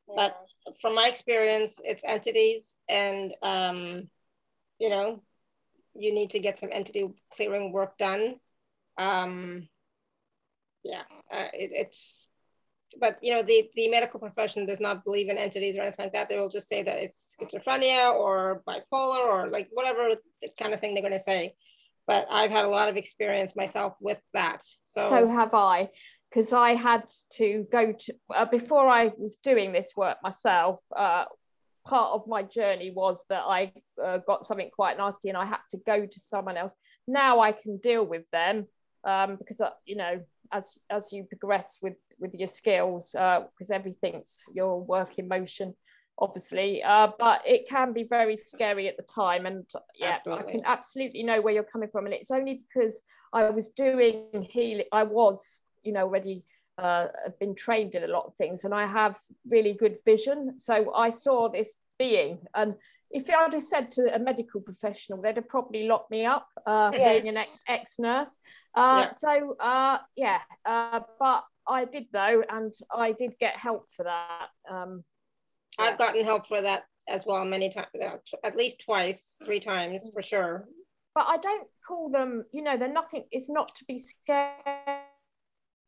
Yeah. 0.09 0.14
But 0.16 0.76
from 0.80 0.94
my 0.94 1.09
experience, 1.09 1.80
it's 1.84 2.04
entities, 2.04 2.78
and 2.88 3.34
um, 3.42 4.09
you 4.78 4.88
know, 4.88 5.22
you 5.94 6.14
need 6.14 6.30
to 6.30 6.38
get 6.38 6.59
some 6.59 6.70
entity 6.72 7.09
clearing 7.32 7.72
work 7.72 7.98
done. 7.98 8.36
Um, 8.98 9.68
yeah, 10.82 11.02
uh, 11.30 11.48
it, 11.52 11.72
it's 11.74 12.28
but 13.01 13.18
you 13.22 13.32
know 13.34 13.42
the 13.42 13.68
the 13.74 13.88
medical 13.88 14.20
profession 14.20 14.66
does 14.66 14.80
not 14.80 15.05
believe 15.05 15.28
in 15.28 15.38
entities 15.38 15.76
or 15.76 15.82
anything 15.82 16.07
like 16.07 16.12
that. 16.12 16.28
They 16.28 16.38
will 16.38 16.49
just 16.49 16.68
say 16.68 16.82
that 16.82 16.99
it's 16.99 17.36
schizophrenia 17.40 18.14
or 18.14 18.62
bipolar 18.66 19.26
or 19.26 19.49
like 19.49 19.68
whatever 19.72 20.11
kind 20.59 20.74
of 20.74 20.80
thing 20.80 20.94
they're 20.94 21.03
going 21.03 21.12
to 21.12 21.18
say. 21.18 21.55
But 22.07 22.28
i've 22.30 22.53
had 22.53 22.64
a 22.64 22.68
lot 22.68 22.88
of 22.88 22.97
experience 22.97 23.57
myself 23.57 23.97
with 24.01 24.20
that 24.32 24.62
so. 24.84 25.11
So 25.11 25.28
have 25.28 25.55
i 25.55 25.88
because 26.30 26.53
i 26.53 26.74
had 26.74 27.05
to 27.32 27.66
go 27.72 27.92
to 27.92 28.14
uh, 28.32 28.44
before 28.44 28.86
i 28.88 29.11
was 29.18 29.36
doing 29.42 29.72
this 29.72 29.90
work 29.97 30.18
myself 30.22 30.80
uh, 30.97 31.24
part 31.84 32.12
of 32.12 32.26
my 32.28 32.42
journey 32.44 32.90
was 32.90 33.24
that 33.28 33.42
i 33.42 33.72
uh, 34.05 34.18
got 34.18 34.47
something 34.47 34.70
quite 34.70 34.97
nasty 34.99 35.30
and 35.30 35.38
i 35.38 35.44
had 35.44 35.59
to 35.70 35.78
go 35.78 36.07
to 36.07 36.20
someone 36.20 36.57
else. 36.57 36.74
Now 37.09 37.40
i 37.40 37.51
can 37.53 37.78
deal 37.78 38.05
with 38.05 38.24
them 38.30 38.66
um, 39.05 39.36
because 39.36 39.61
uh, 39.61 39.70
you 39.84 39.97
know 39.97 40.20
as 40.53 40.78
as 40.90 41.12
you 41.12 41.24
progress 41.24 41.78
with 41.80 41.94
with 42.19 42.35
your 42.35 42.49
skills 42.49 43.11
because 43.12 43.71
uh, 43.71 43.75
everything's 43.75 44.45
your 44.53 44.81
work 44.81 45.19
in 45.19 45.29
motion 45.29 45.75
obviously 46.19 46.83
uh, 46.83 47.09
but 47.19 47.43
it 47.47 47.69
can 47.69 47.93
be 47.93 48.03
very 48.05 48.37
scary 48.37 48.89
at 48.89 48.97
the 48.97 49.03
time 49.03 49.45
and 49.47 49.64
yeah 49.95 50.12
absolutely. 50.12 50.49
i 50.49 50.51
can 50.51 50.62
absolutely 50.64 51.23
know 51.23 51.41
where 51.41 51.53
you're 51.53 51.62
coming 51.62 51.89
from 51.91 52.07
and 52.07 52.14
it's 52.14 52.31
only 52.31 52.62
because 52.69 53.03
i 53.33 53.51
was 53.51 53.69
doing 53.71 54.25
healing 54.49 54.87
i 54.93 55.03
was 55.03 55.61
you 55.83 55.93
know 55.93 56.03
already 56.03 56.43
uh, 56.79 57.07
been 57.41 57.55
trained 57.55 57.95
in 57.95 58.05
a 58.05 58.07
lot 58.07 58.25
of 58.27 58.35
things 58.37 58.64
and 58.64 58.75
i 58.75 58.87
have 58.87 59.19
really 59.49 59.75
good 59.75 59.99
vision 60.05 60.59
so 60.59 60.93
i 60.95 61.09
saw 61.09 61.49
this 61.49 61.77
being 61.99 62.39
and 62.55 62.75
if 63.11 63.31
I'd 63.31 63.53
have 63.53 63.62
said 63.62 63.91
to 63.93 64.14
a 64.14 64.19
medical 64.19 64.61
professional, 64.61 65.23
they'd 65.23 65.37
have 65.37 65.49
probably 65.49 65.85
locked 65.85 66.11
me 66.11 66.27
up, 66.27 66.49
uh, 66.67 66.91
yes. 66.93 67.23
being 67.23 67.37
an 67.37 67.43
ex 67.69 67.99
nurse. 67.99 68.37
Uh, 68.75 69.07
yeah. 69.07 69.11
So, 69.12 69.57
uh, 69.61 69.99
yeah, 70.17 70.41
uh, 70.64 71.01
but 71.19 71.45
I 71.69 71.85
did 71.85 72.07
though, 72.12 72.43
and 72.49 72.73
I 72.95 73.12
did 73.12 73.35
get 73.39 73.57
help 73.57 73.87
for 73.97 74.05
that. 74.05 74.49
Um, 74.71 75.05
yeah. 75.79 75.87
I've 75.87 75.99
gotten 75.99 76.25
help 76.25 76.47
for 76.47 76.61
that 76.61 76.85
as 77.09 77.27
well 77.27 77.45
many 77.45 77.69
times, 77.69 77.89
uh, 78.03 78.17
at 78.45 78.57
least 78.57 78.83
twice, 78.85 79.35
three 79.45 79.61
times 79.61 80.11
for 80.12 80.23
sure. 80.23 80.67
But 81.14 81.27
I 81.29 81.37
don't 81.39 81.67
call 81.87 82.11
them, 82.11 82.45
you 82.53 82.62
know, 82.62 82.77
they're 82.77 82.93
nothing, 82.93 83.25
it's 83.31 83.49
not 83.49 83.75
to 83.77 83.85
be 83.87 83.99
scared 83.99 84.57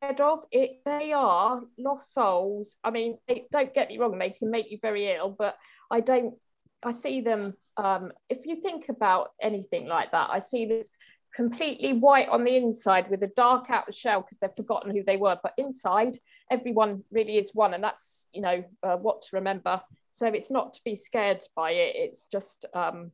of. 0.01 0.41
It, 0.51 0.81
they 0.85 1.12
are 1.12 1.62
lost 1.76 2.14
souls. 2.14 2.76
I 2.85 2.91
mean, 2.91 3.18
don't 3.51 3.74
get 3.74 3.89
me 3.89 3.99
wrong, 3.99 4.18
they 4.18 4.31
can 4.31 4.51
make 4.51 4.70
you 4.70 4.79
very 4.81 5.12
ill, 5.12 5.35
but 5.37 5.57
I 5.91 6.01
don't, 6.01 6.35
I 6.83 6.93
see 6.93 7.20
them, 7.20 7.55
um, 7.76 8.12
if 8.29 8.47
you 8.47 8.57
think 8.62 8.89
about 8.89 9.33
anything 9.43 9.87
like 9.87 10.12
that, 10.12 10.31
I 10.31 10.39
see 10.39 10.66
this 10.66 10.89
completely 11.35 11.93
white 11.93 12.29
on 12.29 12.45
the 12.45 12.57
inside 12.57 13.09
with 13.11 13.22
a 13.22 13.31
dark 13.37 13.70
outer 13.70 13.93
shell 13.93 14.20
because 14.20 14.39
they've 14.39 14.55
forgotten 14.55 14.91
who 14.91 15.03
they 15.03 15.16
were 15.16 15.37
but 15.43 15.53
inside 15.59 16.16
everyone 16.51 17.03
really 17.11 17.39
is 17.39 17.55
one 17.55 17.74
and 17.74 17.85
that's 17.85 18.29
you 18.33 18.41
know 18.41 18.64
uh, 18.83 18.97
what 18.97 19.22
to 19.22 19.29
remember 19.35 19.81
so 20.11 20.26
it's 20.26 20.51
not 20.51 20.74
to 20.74 20.81
be 20.85 20.97
scared 20.97 21.43
by 21.55 21.72
it 21.72 21.95
it's 21.97 22.26
just 22.26 22.64
um 22.74 23.11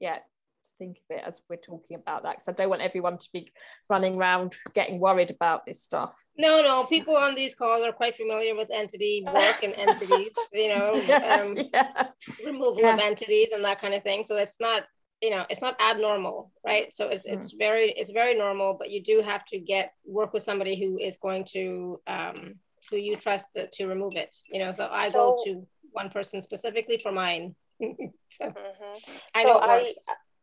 yeah 0.00 0.16
to 0.16 0.70
think 0.78 0.98
of 0.98 1.16
it 1.16 1.22
as 1.26 1.40
we're 1.48 1.56
talking 1.56 1.96
about 1.96 2.24
that 2.24 2.32
because 2.32 2.48
i 2.48 2.52
don't 2.52 2.68
want 2.70 2.82
everyone 2.82 3.16
to 3.16 3.28
be 3.32 3.50
running 3.88 4.16
around 4.16 4.56
getting 4.74 4.98
worried 4.98 5.30
about 5.30 5.64
this 5.64 5.80
stuff 5.80 6.14
no 6.36 6.60
no 6.60 6.84
people 6.84 7.16
on 7.16 7.34
these 7.34 7.54
calls 7.54 7.84
are 7.84 7.92
quite 7.92 8.16
familiar 8.16 8.54
with 8.56 8.70
entity 8.70 9.22
work 9.26 9.62
and 9.62 9.74
entities 9.78 10.34
you 10.52 10.68
know 10.68 10.92
um, 11.30 11.56
yeah. 11.72 12.08
removal 12.44 12.78
yeah. 12.78 12.94
of 12.94 13.00
entities 13.00 13.52
and 13.52 13.64
that 13.64 13.80
kind 13.80 13.94
of 13.94 14.02
thing 14.02 14.24
so 14.24 14.36
it's 14.36 14.60
not 14.60 14.82
you 15.22 15.30
know 15.30 15.46
it's 15.48 15.62
not 15.62 15.80
abnormal 15.80 16.50
right 16.66 16.92
so 16.92 17.08
it's, 17.08 17.26
mm. 17.26 17.32
it's 17.32 17.52
very 17.52 17.92
it's 17.92 18.10
very 18.10 18.36
normal 18.36 18.74
but 18.74 18.90
you 18.90 19.02
do 19.02 19.22
have 19.22 19.44
to 19.46 19.58
get 19.58 19.94
work 20.04 20.32
with 20.32 20.42
somebody 20.42 20.78
who 20.78 20.98
is 20.98 21.16
going 21.16 21.44
to 21.44 22.00
um 22.08 22.54
who 22.90 22.96
you 22.96 23.16
trust 23.16 23.46
to, 23.54 23.68
to 23.72 23.86
remove 23.86 24.14
it 24.16 24.34
you 24.50 24.58
know 24.58 24.72
so 24.72 24.88
i 24.90 25.08
so, 25.08 25.36
go 25.36 25.44
to 25.44 25.66
one 25.92 26.10
person 26.10 26.40
specifically 26.40 26.98
for 26.98 27.12
mine 27.12 27.54
so, 27.80 28.44
mm-hmm. 28.44 28.98
I, 29.34 29.42
so 29.42 29.58
I 29.62 29.92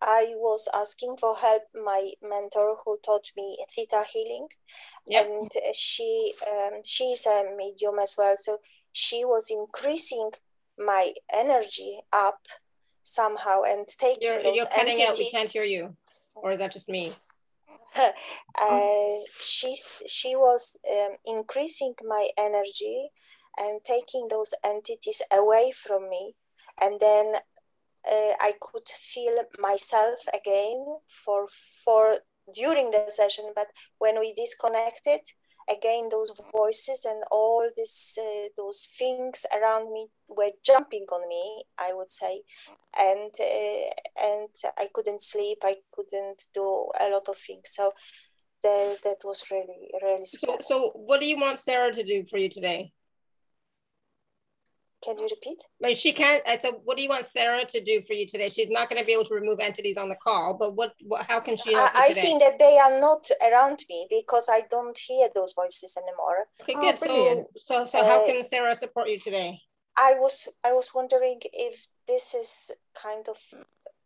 I 0.01 0.31
was 0.35 0.69
asking 0.73 1.17
for 1.19 1.35
help 1.35 1.63
my 1.75 2.11
mentor 2.21 2.77
who 2.85 2.97
taught 3.05 3.27
me 3.35 3.57
theta 3.75 4.03
healing 4.11 4.47
yep. 5.05 5.27
and 5.27 5.51
she 5.73 6.33
um, 6.49 6.79
she's 6.85 7.25
a 7.25 7.43
medium 7.55 7.99
as 7.99 8.15
well 8.17 8.35
so 8.37 8.59
she 8.93 9.25
was 9.25 9.51
increasing 9.51 10.31
my 10.77 11.11
energy 11.33 11.99
up 12.13 12.39
somehow 13.09 13.63
and 13.63 13.87
taking 13.87 14.29
you're, 14.29 14.43
those 14.43 14.55
you're 14.55 14.65
cutting 14.67 15.01
entities. 15.01 15.07
out. 15.07 15.17
We 15.17 15.31
can't 15.31 15.49
hear 15.49 15.63
you. 15.63 15.95
Or 16.35 16.51
is 16.51 16.59
that 16.59 16.71
just 16.71 16.87
me? 16.87 17.11
Uh, 18.61 19.17
she's 19.41 20.03
she 20.05 20.35
was 20.35 20.77
um, 20.91 21.15
increasing 21.25 21.93
my 22.05 22.27
energy 22.37 23.09
and 23.57 23.79
taking 23.83 24.27
those 24.29 24.53
entities 24.63 25.21
away 25.31 25.71
from 25.71 26.09
me. 26.09 26.35
And 26.79 26.99
then 26.99 27.35
uh, 28.05 28.33
i 28.39 28.53
could 28.61 28.87
feel 28.87 29.35
myself 29.59 30.19
again 30.39 30.85
for 31.07 31.47
for 31.83 32.03
during 32.53 32.91
the 32.91 33.05
session. 33.07 33.45
But 33.55 33.67
when 33.97 34.19
we 34.19 34.33
disconnected 34.33 35.21
again 35.69 36.09
those 36.09 36.41
voices 36.51 37.05
and 37.05 37.23
all 37.31 37.69
this 37.75 38.17
uh, 38.19 38.47
those 38.57 38.87
things 38.97 39.45
around 39.55 39.91
me 39.93 40.07
were 40.27 40.51
jumping 40.65 41.05
on 41.11 41.27
me 41.27 41.63
i 41.77 41.93
would 41.93 42.11
say. 42.11 42.41
And 42.97 43.31
uh, 43.39 43.89
and 44.21 44.49
i 44.77 44.87
couldn't 44.93 45.21
sleep 45.21 45.59
i 45.63 45.75
couldn't 45.91 46.43
do 46.53 46.89
a 46.99 47.09
lot 47.09 47.27
of 47.29 47.37
things. 47.37 47.65
So 47.65 47.91
that, 48.63 48.97
that 49.03 49.17
was 49.23 49.45
really 49.51 49.89
really 50.01 50.25
scary. 50.25 50.57
so 50.61 50.65
so 50.67 50.91
what 50.95 51.19
do 51.19 51.25
you 51.25 51.39
want 51.39 51.59
sarah 51.59 51.93
to 51.93 52.03
do 52.03 52.25
for 52.25 52.37
you 52.37 52.49
today 52.49 52.91
can 55.03 55.17
you 55.17 55.27
repeat? 55.29 55.63
But 55.79 55.95
she 55.95 56.11
can't. 56.11 56.43
So, 56.59 56.81
what 56.83 56.97
do 56.97 57.03
you 57.03 57.09
want 57.09 57.25
Sarah 57.25 57.65
to 57.65 57.83
do 57.83 58.01
for 58.01 58.13
you 58.13 58.27
today? 58.27 58.49
She's 58.49 58.69
not 58.69 58.89
going 58.89 59.01
to 59.01 59.05
be 59.05 59.13
able 59.13 59.25
to 59.25 59.33
remove 59.33 59.59
entities 59.59 59.97
on 59.97 60.09
the 60.09 60.15
call, 60.15 60.53
but 60.53 60.75
what? 60.75 60.93
what 61.07 61.25
how 61.25 61.39
can 61.39 61.57
she? 61.57 61.73
I, 61.75 61.89
I 61.95 62.13
think 62.13 62.41
that 62.41 62.59
they 62.59 62.77
are 62.77 62.99
not 62.99 63.27
around 63.47 63.83
me 63.89 64.07
because 64.09 64.49
I 64.51 64.61
don't 64.69 64.97
hear 64.97 65.29
those 65.33 65.53
voices 65.53 65.97
anymore. 65.97 66.47
Okay, 66.61 66.73
good. 66.73 67.09
Oh, 67.09 67.47
so, 67.55 67.85
so, 67.85 67.85
so, 67.85 68.03
how 68.03 68.23
uh, 68.23 68.25
can 68.25 68.43
Sarah 68.43 68.75
support 68.75 69.09
you 69.09 69.17
today? 69.17 69.61
I 69.97 70.13
was, 70.17 70.47
I 70.65 70.71
was 70.71 70.91
wondering 70.95 71.41
if 71.51 71.87
this 72.07 72.33
is 72.33 72.71
kind 72.93 73.27
of, 73.27 73.37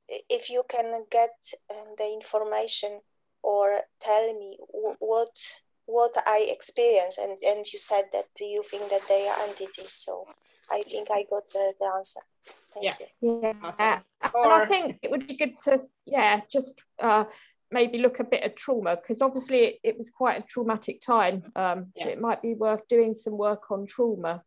if 0.07 0.49
you 0.49 0.63
can 0.67 1.05
get 1.11 1.35
um, 1.69 1.93
the 1.97 2.11
information 2.11 3.01
or 3.43 3.81
tell 4.01 4.33
me 4.33 4.57
what 4.99 5.29
what 5.85 6.11
I 6.25 6.47
experience, 6.49 7.17
and 7.17 7.37
and 7.45 7.65
you 7.71 7.77
said 7.77 8.05
that 8.13 8.25
you 8.39 8.63
think 8.63 8.89
that 8.89 9.01
they 9.09 9.27
are 9.27 9.47
entities, 9.47 9.91
so 9.91 10.25
I 10.71 10.81
think 10.81 11.09
I 11.11 11.25
got 11.29 11.43
the, 11.51 11.73
the 11.79 11.85
answer. 11.95 12.21
Thank 12.73 12.85
yeah. 12.85 12.95
You. 13.21 13.39
Yeah. 13.41 13.53
Awesome. 13.63 14.03
Or, 14.33 14.43
and 14.45 14.63
I 14.63 14.65
think 14.65 14.99
it 15.01 15.11
would 15.11 15.27
be 15.27 15.35
good 15.35 15.57
to, 15.65 15.81
yeah, 16.05 16.41
just 16.51 16.81
uh, 17.01 17.25
maybe 17.71 17.97
look 17.97 18.19
a 18.19 18.23
bit 18.23 18.43
at 18.43 18.55
trauma 18.55 18.95
because 18.95 19.21
obviously 19.21 19.57
it, 19.59 19.79
it, 19.83 19.97
was 19.97 20.09
quite 20.09 20.39
a 20.39 20.43
traumatic 20.43 21.01
time. 21.01 21.43
Um, 21.55 21.87
so 21.91 22.05
yeah. 22.05 22.11
it 22.11 22.21
might 22.21 22.41
be 22.41 22.53
worth 22.53 22.87
doing 22.87 23.15
some 23.15 23.37
work 23.37 23.71
on 23.71 23.85
trauma. 23.85 24.43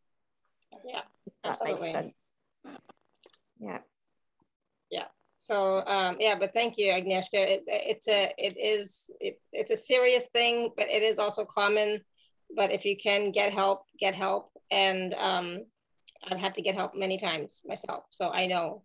Yeah, 0.84 1.02
that 1.42 1.52
absolutely. 1.52 1.92
makes 1.92 1.92
sense. 1.92 2.32
Yeah. 3.58 3.78
Yeah. 4.90 5.04
So 5.38 5.82
um, 5.86 6.16
yeah, 6.20 6.36
but 6.36 6.52
thank 6.52 6.78
you, 6.78 6.92
Agnieszka. 6.92 7.34
It, 7.34 7.64
it's 7.66 8.08
a 8.08 8.32
it 8.38 8.56
is 8.56 9.10
it, 9.20 9.40
it's 9.52 9.70
a 9.70 9.76
serious 9.76 10.28
thing, 10.28 10.72
but 10.76 10.88
it 10.88 11.02
is 11.02 11.18
also 11.18 11.44
common. 11.44 12.00
But 12.54 12.72
if 12.72 12.84
you 12.84 12.96
can 12.96 13.32
get 13.32 13.52
help, 13.52 13.84
get 13.98 14.14
help. 14.14 14.50
And 14.70 15.14
um, 15.14 15.64
I've 16.26 16.38
had 16.38 16.54
to 16.54 16.62
get 16.62 16.74
help 16.74 16.94
many 16.94 17.18
times 17.18 17.60
myself. 17.66 18.04
So 18.10 18.30
I 18.30 18.46
know, 18.46 18.82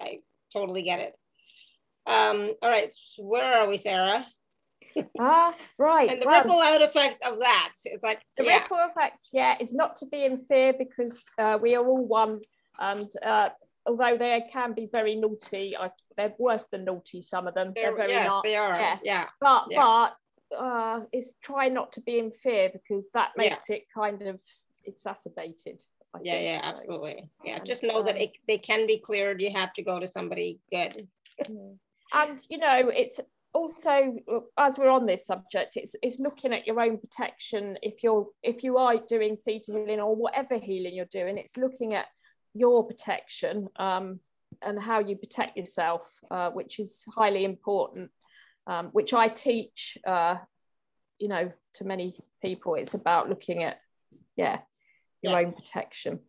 I 0.00 0.20
totally 0.52 0.82
get 0.82 1.00
it. 1.00 1.16
Um, 2.06 2.54
all 2.62 2.70
right, 2.70 2.90
so 2.90 3.22
where 3.22 3.60
are 3.60 3.68
we, 3.68 3.76
Sarah? 3.76 4.26
Ah, 5.18 5.54
right. 5.78 6.10
and 6.10 6.20
the 6.20 6.26
well, 6.26 6.42
ripple 6.42 6.60
out 6.60 6.82
effects 6.82 7.18
of 7.24 7.38
that. 7.40 7.72
It's 7.84 8.02
like 8.02 8.22
the 8.36 8.44
yeah. 8.44 8.62
ripple 8.62 8.78
effects, 8.90 9.30
yeah, 9.32 9.56
is 9.60 9.72
not 9.72 9.96
to 9.96 10.06
be 10.06 10.24
in 10.24 10.36
fear 10.36 10.72
because 10.76 11.20
uh, 11.38 11.58
we 11.60 11.76
are 11.76 11.86
all 11.86 12.04
one. 12.04 12.40
And 12.78 13.08
uh, 13.24 13.50
although 13.86 14.16
they 14.16 14.42
can 14.52 14.72
be 14.72 14.88
very 14.90 15.14
naughty, 15.16 15.76
I, 15.76 15.90
they're 16.16 16.34
worse 16.38 16.66
than 16.72 16.84
naughty. 16.84 17.22
Some 17.22 17.46
of 17.46 17.54
them, 17.54 17.72
they're, 17.74 17.86
they're 17.86 17.96
very 17.96 18.10
yes, 18.10 18.26
not. 18.26 18.44
they 18.44 18.56
are. 18.56 18.74
Yeah, 18.74 18.98
yeah. 19.04 19.26
But 19.40 19.66
yeah. 19.70 20.08
but 20.50 20.56
uh, 20.56 21.00
it's 21.12 21.34
try 21.42 21.68
not 21.68 21.92
to 21.92 22.00
be 22.00 22.18
in 22.18 22.30
fear 22.32 22.70
because 22.72 23.10
that 23.14 23.30
makes 23.36 23.68
yeah. 23.68 23.76
it 23.76 23.82
kind 23.94 24.22
of 24.22 24.40
exacerbated. 24.84 25.82
Yeah, 26.22 26.40
yeah, 26.40 26.60
so. 26.60 26.66
absolutely. 26.68 27.30
Yeah, 27.44 27.58
just 27.60 27.82
know 27.82 28.00
um, 28.00 28.06
that 28.06 28.20
it, 28.20 28.32
they 28.48 28.58
can 28.58 28.86
be 28.86 28.98
cleared. 28.98 29.40
You 29.40 29.52
have 29.52 29.72
to 29.74 29.82
go 29.82 30.00
to 30.00 30.08
somebody 30.08 30.60
good. 30.70 31.06
and 32.12 32.40
you 32.48 32.58
know, 32.58 32.88
it's 32.88 33.20
also 33.52 34.16
as 34.58 34.78
we're 34.78 34.90
on 34.90 35.06
this 35.06 35.26
subject, 35.26 35.76
it's 35.76 35.94
it's 36.02 36.18
looking 36.18 36.52
at 36.52 36.66
your 36.66 36.80
own 36.80 36.98
protection. 36.98 37.78
If 37.82 38.02
you're 38.02 38.26
if 38.42 38.62
you 38.62 38.76
are 38.76 38.96
doing 39.08 39.36
theta 39.44 39.72
healing 39.72 40.00
or 40.00 40.14
whatever 40.14 40.58
healing 40.58 40.94
you're 40.94 41.06
doing, 41.06 41.38
it's 41.38 41.56
looking 41.56 41.94
at 41.94 42.06
your 42.54 42.86
protection 42.86 43.68
um, 43.76 44.20
and 44.62 44.78
how 44.80 44.98
you 44.98 45.16
protect 45.16 45.56
yourself, 45.56 46.10
uh, 46.30 46.50
which 46.50 46.80
is 46.80 47.04
highly 47.14 47.44
important. 47.44 48.10
Um, 48.66 48.88
which 48.92 49.14
I 49.14 49.26
teach, 49.26 49.98
uh, 50.06 50.36
you 51.18 51.28
know, 51.28 51.50
to 51.74 51.84
many 51.84 52.14
people. 52.42 52.74
It's 52.74 52.94
about 52.94 53.28
looking 53.28 53.64
at, 53.64 53.80
yeah, 54.36 54.58
your 55.22 55.32
yeah. 55.32 55.46
own 55.46 55.52
protection. 55.52 56.20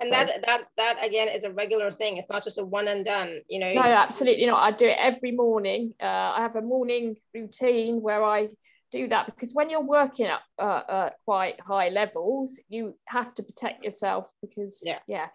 And 0.00 0.10
so. 0.10 0.10
that 0.10 0.46
that 0.46 0.64
that 0.76 1.04
again 1.04 1.28
is 1.28 1.44
a 1.44 1.50
regular 1.50 1.90
thing. 1.90 2.18
It's 2.18 2.28
not 2.30 2.44
just 2.44 2.58
a 2.58 2.64
one 2.64 2.88
and 2.88 3.04
done 3.04 3.40
you 3.48 3.58
know? 3.58 3.72
No 3.72 3.82
absolutely 3.82 4.46
not. 4.46 4.62
I 4.62 4.70
do 4.76 4.86
it 4.86 4.96
every 4.98 5.32
morning. 5.32 5.94
Uh, 6.00 6.06
i 6.36 6.40
have 6.40 6.56
a 6.56 6.62
morning 6.62 7.16
routine 7.34 8.00
where 8.00 8.22
i 8.22 8.48
do 8.90 9.08
that 9.08 9.26
because 9.26 9.52
when 9.52 9.68
you're 9.68 9.82
working 9.82 10.26
at 10.26 10.40
uh, 10.58 10.62
uh, 10.62 11.10
quite 11.24 11.60
high 11.60 11.90
levels 11.90 12.58
you 12.68 12.96
have 13.06 13.34
to 13.34 13.42
protect 13.42 13.84
yourself 13.84 14.30
because 14.40 14.80
yeah. 14.84 14.98
yeah. 15.06 15.28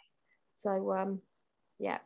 So 0.51 0.93
um 0.93 1.21
yeah. 1.79 1.99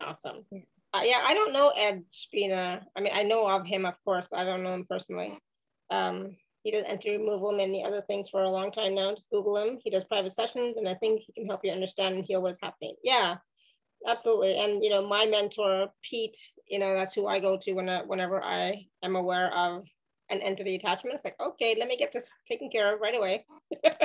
Awesome. 0.00 0.44
Yeah. 0.50 0.60
Uh, 0.94 1.02
yeah 1.04 1.20
i 1.24 1.34
don't 1.34 1.52
know 1.52 1.68
ed 1.76 2.04
spina 2.10 2.84
i 2.96 3.00
mean 3.00 3.12
i 3.14 3.22
know 3.22 3.46
of 3.46 3.66
him 3.66 3.84
of 3.84 4.02
course 4.04 4.26
but 4.30 4.40
i 4.40 4.44
don't 4.44 4.62
know 4.62 4.72
him 4.72 4.86
personally. 4.88 5.38
Um 5.90 6.36
he 6.66 6.72
does 6.72 6.82
entity 6.84 7.16
removal 7.16 7.50
and 7.50 7.58
many 7.58 7.84
other 7.84 8.00
things 8.00 8.28
for 8.28 8.42
a 8.42 8.50
long 8.50 8.72
time 8.72 8.92
now. 8.92 9.14
Just 9.14 9.30
Google 9.30 9.56
him. 9.56 9.78
He 9.84 9.88
does 9.88 10.02
private 10.02 10.32
sessions, 10.32 10.76
and 10.76 10.88
I 10.88 10.94
think 10.94 11.20
he 11.20 11.32
can 11.32 11.46
help 11.46 11.60
you 11.62 11.70
understand 11.70 12.16
and 12.16 12.24
heal 12.24 12.42
what's 12.42 12.58
happening. 12.60 12.96
Yeah, 13.04 13.36
absolutely. 14.04 14.58
And 14.58 14.82
you 14.82 14.90
know, 14.90 15.06
my 15.06 15.26
mentor 15.26 15.86
Pete, 16.02 16.36
you 16.66 16.80
know, 16.80 16.92
that's 16.92 17.14
who 17.14 17.28
I 17.28 17.38
go 17.38 17.56
to 17.56 17.72
when, 17.72 17.86
whenever 18.08 18.42
I 18.42 18.84
am 19.04 19.14
aware 19.14 19.54
of 19.54 19.86
an 20.28 20.42
entity 20.42 20.74
attachment. 20.74 21.14
It's 21.14 21.24
like, 21.24 21.38
okay, 21.38 21.76
let 21.78 21.86
me 21.86 21.96
get 21.96 22.12
this 22.12 22.32
taken 22.50 22.68
care 22.68 22.92
of 22.92 23.00
right 23.00 23.16
away. 23.16 23.46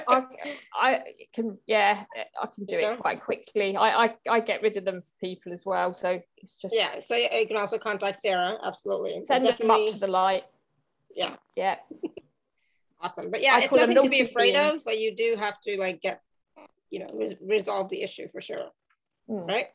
I, 0.07 0.21
I 0.79 0.99
can, 1.33 1.57
yeah, 1.65 2.03
I 2.39 2.45
can 2.45 2.65
do 2.65 2.77
it 2.77 2.99
quite 2.99 3.21
quickly. 3.21 3.75
I, 3.75 4.05
I, 4.05 4.15
I 4.29 4.39
get 4.39 4.61
rid 4.61 4.77
of 4.77 4.85
them 4.85 5.01
for 5.01 5.09
people 5.19 5.51
as 5.51 5.65
well. 5.65 5.95
So 5.95 6.21
it's 6.37 6.57
just 6.57 6.75
yeah. 6.75 6.99
So 6.99 7.15
you 7.15 7.47
can 7.47 7.57
also 7.57 7.79
contact 7.79 8.17
Sarah. 8.17 8.59
Absolutely. 8.63 9.19
Send 9.25 9.45
them 9.45 9.71
up 9.71 9.93
to 9.93 9.99
the 9.99 10.05
light. 10.05 10.43
Yeah. 11.15 11.37
Yeah. 11.55 11.77
Awesome. 13.01 13.31
But 13.31 13.41
yeah, 13.41 13.55
I 13.55 13.61
it's 13.61 13.71
nothing 13.71 14.01
to 14.01 14.09
be 14.09 14.21
afraid 14.21 14.55
of, 14.55 14.83
but 14.85 14.99
you 14.99 15.15
do 15.15 15.35
have 15.37 15.59
to 15.61 15.77
like 15.77 16.01
get, 16.01 16.21
you 16.89 16.99
know, 16.99 17.09
res- 17.13 17.35
resolve 17.41 17.89
the 17.89 18.01
issue 18.01 18.27
for 18.31 18.41
sure. 18.41 18.69
Mm. 19.29 19.47
Right? 19.47 19.67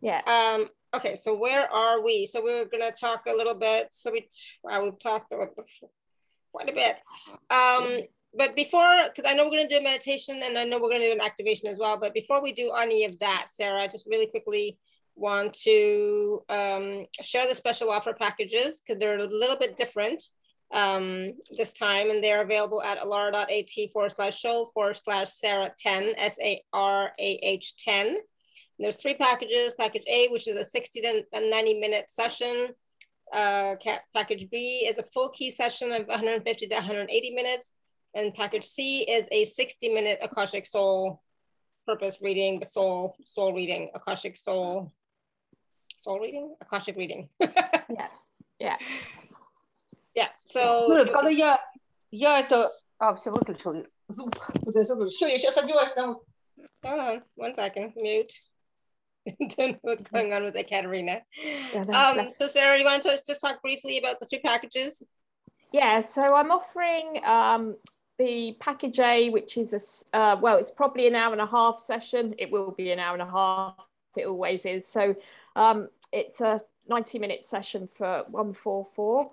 Yeah. 0.00 0.20
Um, 0.26 0.68
okay, 0.94 1.16
so 1.16 1.36
where 1.36 1.70
are 1.72 2.02
we? 2.02 2.26
So 2.26 2.42
we 2.42 2.52
are 2.52 2.64
gonna 2.64 2.92
talk 2.92 3.26
a 3.26 3.32
little 3.32 3.56
bit. 3.56 3.88
So 3.90 4.12
we 4.12 4.28
wow, 4.62 4.84
we've 4.84 4.98
talked 4.98 5.32
about 5.32 5.58
quite 6.52 6.70
a 6.70 6.72
bit. 6.72 6.96
Um, 7.50 8.06
but 8.36 8.54
before, 8.54 9.08
because 9.08 9.30
I 9.30 9.34
know 9.34 9.44
we're 9.44 9.56
gonna 9.56 9.68
do 9.68 9.78
a 9.78 9.82
meditation 9.82 10.40
and 10.44 10.56
I 10.56 10.64
know 10.64 10.78
we're 10.78 10.90
gonna 10.90 11.04
do 11.04 11.12
an 11.12 11.20
activation 11.20 11.68
as 11.68 11.78
well. 11.78 11.98
But 11.98 12.14
before 12.14 12.40
we 12.40 12.52
do 12.52 12.72
any 12.72 13.04
of 13.04 13.18
that, 13.18 13.46
Sarah, 13.48 13.88
just 13.88 14.06
really 14.06 14.28
quickly 14.28 14.78
want 15.16 15.54
to 15.54 16.42
um, 16.48 17.06
share 17.20 17.48
the 17.48 17.54
special 17.54 17.90
offer 17.90 18.14
packages 18.14 18.80
because 18.80 19.00
they're 19.00 19.18
a 19.18 19.24
little 19.24 19.56
bit 19.56 19.76
different 19.76 20.22
um, 20.72 21.32
this 21.56 21.72
time, 21.72 22.10
and 22.10 22.22
they're 22.22 22.42
available 22.42 22.82
at 22.82 22.98
alara.at 22.98 23.90
forward 23.92 24.12
slash 24.12 24.38
show 24.38 24.70
forward 24.72 25.00
slash 25.02 25.30
Sarah 25.30 25.72
10, 25.76 26.14
S 26.16 26.38
A 26.42 26.62
R 26.72 27.12
A 27.18 27.38
H 27.42 27.76
10. 27.76 28.06
And 28.06 28.16
there's 28.78 28.96
three 28.96 29.14
packages 29.14 29.74
package 29.78 30.04
A, 30.08 30.28
which 30.28 30.48
is 30.48 30.56
a 30.56 30.64
60 30.64 31.00
to 31.00 31.24
90 31.50 31.80
minute 31.80 32.10
session. 32.10 32.68
Uh, 33.32 33.74
package 34.14 34.48
B 34.50 34.86
is 34.88 34.98
a 34.98 35.02
full 35.02 35.28
key 35.30 35.50
session 35.50 35.92
of 35.92 36.06
150 36.06 36.66
to 36.66 36.74
180 36.74 37.34
minutes. 37.34 37.72
And 38.14 38.34
package 38.34 38.64
C 38.64 39.02
is 39.02 39.28
a 39.30 39.44
60 39.44 39.88
minute 39.90 40.18
Akashic 40.22 40.66
Soul 40.66 41.22
purpose 41.86 42.18
reading, 42.20 42.62
soul, 42.64 43.16
soul 43.24 43.52
reading, 43.52 43.90
Akashic 43.94 44.36
Soul, 44.36 44.92
soul 45.96 46.20
reading, 46.20 46.54
Akashic 46.60 46.96
reading. 46.96 47.28
yeah, 47.40 48.08
yeah. 48.58 48.76
Yeah, 50.15 50.29
so... 50.45 50.87
Ну, 50.87 51.05
когда 51.05 51.29
я, 51.29 51.59
я 52.11 52.39
это... 52.39 52.71
А, 52.99 53.13
все, 53.15 53.31
выключил 53.31 53.85
звук. 54.07 54.35
Все, 55.09 55.27
я 55.27 55.37
сейчас 55.37 55.57
одеваюсь 55.57 55.95
на... 55.95 56.19
Hold 56.83 56.99
on, 56.99 57.23
one 57.35 57.55
second, 57.55 57.93
mute. 57.95 58.31
Don't 59.25 59.71
know 59.71 59.79
what's 59.81 60.03
going 60.03 60.33
on 60.33 60.43
with 60.43 60.55
Ekaterina. 60.55 61.21
Yeah, 61.73 61.81
um, 61.81 62.31
so 62.31 62.47
Sarah, 62.47 62.77
you 62.77 62.85
want 62.85 63.03
to 63.03 63.19
just 63.25 63.41
talk 63.41 63.61
briefly 63.61 63.97
about 63.97 64.19
the 64.19 64.25
three 64.25 64.39
packages? 64.39 65.01
Yeah, 65.71 66.01
so 66.01 66.35
I'm 66.35 66.51
offering 66.51 67.21
um, 67.25 67.75
the 68.19 68.55
package 68.59 68.99
A, 68.99 69.29
which 69.29 69.57
is 69.57 70.05
a, 70.13 70.17
uh, 70.17 70.37
well, 70.39 70.57
it's 70.57 70.71
probably 70.71 71.07
an 71.07 71.15
hour 71.15 71.31
and 71.31 71.41
a 71.41 71.47
half 71.47 71.79
session. 71.79 72.35
It 72.37 72.51
will 72.51 72.71
be 72.71 72.91
an 72.91 72.99
hour 72.99 73.13
and 73.13 73.21
a 73.21 73.31
half. 73.31 73.75
It 74.15 74.27
always 74.27 74.65
is. 74.65 74.87
So 74.87 75.15
um, 75.55 75.89
it's 76.11 76.39
a 76.41 76.61
90 76.87 77.19
minute 77.19 77.43
session 77.43 77.87
for 77.87 78.23
144 78.29 79.21
uh, 79.21 79.27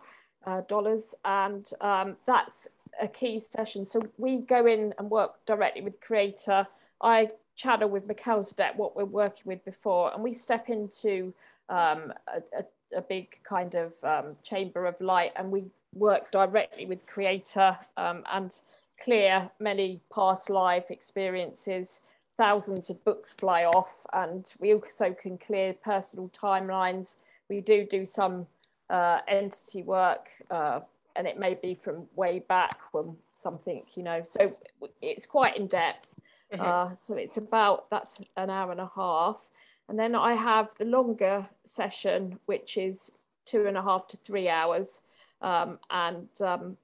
dollars, 0.68 1.16
and 1.26 1.70
um, 1.82 2.16
that's 2.26 2.68
a 3.02 3.08
key 3.08 3.40
session. 3.40 3.86
So 3.86 4.02
we 4.18 4.40
go 4.40 4.66
in 4.66 4.94
and 4.98 5.10
work 5.10 5.46
directly 5.46 5.82
with 5.82 6.00
creator. 6.02 6.66
I 7.02 7.30
channel 7.56 7.90
with 7.90 8.08
Mikhail 8.08 8.44
Step 8.44 8.76
what 8.76 8.96
we're 8.96 9.06
working 9.06 9.44
with 9.46 9.64
before, 9.66 10.14
and 10.14 10.24
we 10.24 10.34
step 10.34 10.70
into 10.70 11.34
um, 11.70 12.14
a, 12.34 12.42
a, 12.58 12.98
a, 12.98 13.02
big 13.02 13.38
kind 13.44 13.76
of 13.76 13.92
um, 14.04 14.36
chamber 14.44 14.86
of 14.86 15.00
light, 15.02 15.34
and 15.36 15.52
we 15.52 15.66
work 15.94 16.32
directly 16.32 16.86
with 16.86 17.06
creator 17.08 17.78
um, 17.98 18.24
and 18.32 18.62
clear 19.02 19.50
many 19.60 20.00
past 20.14 20.50
life 20.50 20.90
experiences. 20.90 22.00
Thousands 22.38 22.90
of 22.90 23.04
books 23.04 23.34
fly 23.34 23.66
off, 23.66 24.06
and 24.14 24.54
we 24.60 24.74
also 24.74 25.14
can 25.20 25.38
clear 25.38 25.74
personal 25.74 26.30
timelines. 26.30 27.18
We 27.50 27.62
do 27.62 27.86
do 27.86 28.06
some 28.06 28.46
uh, 28.90 29.20
entity 29.28 29.84
work, 29.84 30.30
uh, 30.52 30.80
and 31.16 31.28
it 31.28 31.40
may 31.40 31.56
be 31.56 31.74
from 31.74 32.06
way 32.16 32.40
back 32.40 32.80
when 32.92 33.16
something, 33.34 33.84
you 33.96 34.04
know, 34.04 34.22
so 34.24 34.56
it's 35.02 35.26
quite 35.26 35.58
in 35.58 35.68
depth. 35.68 36.16
Mm-hmm. 36.54 36.62
Uh, 36.62 36.96
so 36.96 37.16
it's 37.16 37.38
about 37.38 37.90
that's 37.90 38.22
an 38.38 38.50
hour 38.50 38.72
and 38.72 38.80
a 38.80 38.92
half. 38.96 39.50
And 39.90 39.98
then 39.98 40.16
I 40.16 40.34
have 40.34 40.74
the 40.78 40.86
longer 40.86 41.48
session, 41.66 42.40
which 42.46 42.78
is 42.78 43.12
two 43.46 43.68
and 43.68 43.78
a 43.78 43.82
half 43.82 44.08
to 44.10 44.18
three 44.18 44.50
hours. 44.50 45.02
Um, 45.42 45.80
and 45.90 46.30
um, 46.42 46.78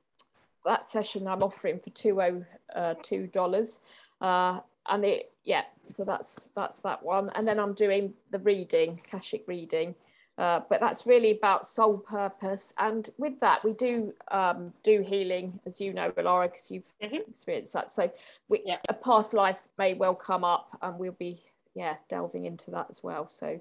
that 0.66 0.86
session 0.86 1.28
I'm 1.28 1.44
offering 1.44 1.80
for 1.80 1.90
two 1.92 2.22
oh 2.22 2.46
uh, 2.76 2.96
two 3.04 3.28
dollars. 3.28 3.80
Uh, 4.22 4.60
and 4.90 5.06
it 5.06 5.32
yeah, 5.44 5.64
so 5.82 6.04
that's 6.04 6.50
that's 6.56 6.80
that 6.80 7.04
one. 7.04 7.30
And 7.36 7.48
then 7.48 7.60
I'm 7.60 7.74
doing 7.74 8.14
the 8.32 8.40
reading, 8.40 9.00
Akashic 9.06 9.48
reading, 9.48 9.96
uh, 10.38 10.62
but 10.68 10.80
that's 10.80 11.06
really 11.06 11.32
about 11.32 11.68
soul 11.68 11.98
purpose. 11.98 12.74
And 12.80 13.10
with 13.18 13.40
that, 13.42 13.64
we 13.64 13.74
do 13.74 14.14
um, 14.32 14.74
do 14.84 15.02
healing, 15.02 15.60
as 15.66 15.80
you 15.80 15.94
know, 15.94 16.12
Alara, 16.12 16.52
because 16.52 16.72
you've 16.72 16.92
mm-hmm. 17.02 17.30
experienced 17.30 17.74
that. 17.74 17.90
So 17.90 18.12
we, 18.50 18.62
yeah. 18.66 18.78
a 18.90 18.94
past 18.94 19.34
life 19.34 19.62
may 19.78 19.94
well 19.94 20.16
come 20.16 20.44
up, 20.44 20.76
and 20.82 20.98
we'll 20.98 21.12
be 21.14 21.44
yeah 21.76 21.96
delving 22.10 22.46
into 22.46 22.72
that 22.72 22.88
as 22.90 23.04
well. 23.04 23.30
So 23.30 23.60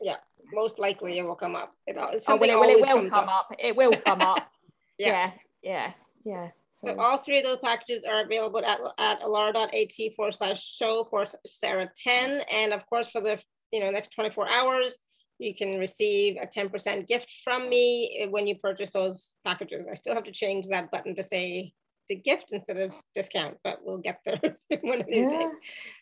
yeah, 0.00 0.16
most 0.52 0.80
likely 0.80 1.18
it 1.18 1.22
will 1.22 1.36
come 1.36 1.54
up. 1.54 1.74
It, 1.86 1.96
oh, 1.96 2.10
well, 2.36 2.42
it, 2.42 2.58
well, 2.58 2.68
it 2.68 2.80
will 2.80 3.10
come 3.10 3.28
up. 3.28 3.50
up. 3.50 3.56
It 3.58 3.76
will 3.76 3.92
come 4.04 4.20
up. 4.20 4.50
yeah, 4.98 5.30
yeah, 5.62 5.92
yeah. 6.24 6.32
yeah. 6.42 6.48
So. 6.70 6.88
so. 6.88 6.96
all 6.98 7.18
three 7.18 7.38
of 7.38 7.44
those 7.44 7.58
packages 7.58 8.04
are 8.08 8.24
available 8.24 8.64
at, 8.64 8.80
at 8.98 9.20
alara.at 9.20 10.14
forward 10.14 10.32
slash 10.32 10.64
show 10.64 11.04
for 11.04 11.24
Sarah 11.46 11.88
10. 11.94 12.42
And 12.52 12.72
of 12.72 12.84
course, 12.88 13.08
for 13.08 13.20
the 13.20 13.40
you 13.72 13.78
know 13.78 13.90
next 13.90 14.12
24 14.12 14.50
hours, 14.50 14.98
you 15.40 15.54
can 15.54 15.78
receive 15.78 16.36
a 16.36 16.46
10% 16.46 17.08
gift 17.08 17.40
from 17.42 17.68
me 17.70 18.26
when 18.30 18.46
you 18.46 18.56
purchase 18.56 18.90
those 18.90 19.32
packages. 19.44 19.86
I 19.90 19.94
still 19.94 20.14
have 20.14 20.24
to 20.24 20.32
change 20.32 20.66
that 20.68 20.90
button 20.90 21.14
to 21.14 21.22
say 21.22 21.72
the 22.08 22.16
gift 22.16 22.52
instead 22.52 22.76
of 22.76 22.92
discount, 23.14 23.56
but 23.64 23.78
we'll 23.82 23.98
get 23.98 24.20
there 24.24 24.38
one 24.82 25.00
of 25.00 25.06
these 25.06 25.26
yeah. 25.30 25.38
days. 25.38 25.52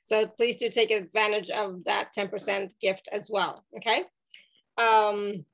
So 0.02 0.26
please 0.26 0.56
do 0.56 0.68
take 0.68 0.90
advantage 0.90 1.50
of 1.50 1.84
that 1.84 2.08
10% 2.16 2.72
gift 2.80 3.08
as 3.12 3.30
well, 3.30 3.64
okay? 3.76 4.04
Um, 4.76 5.44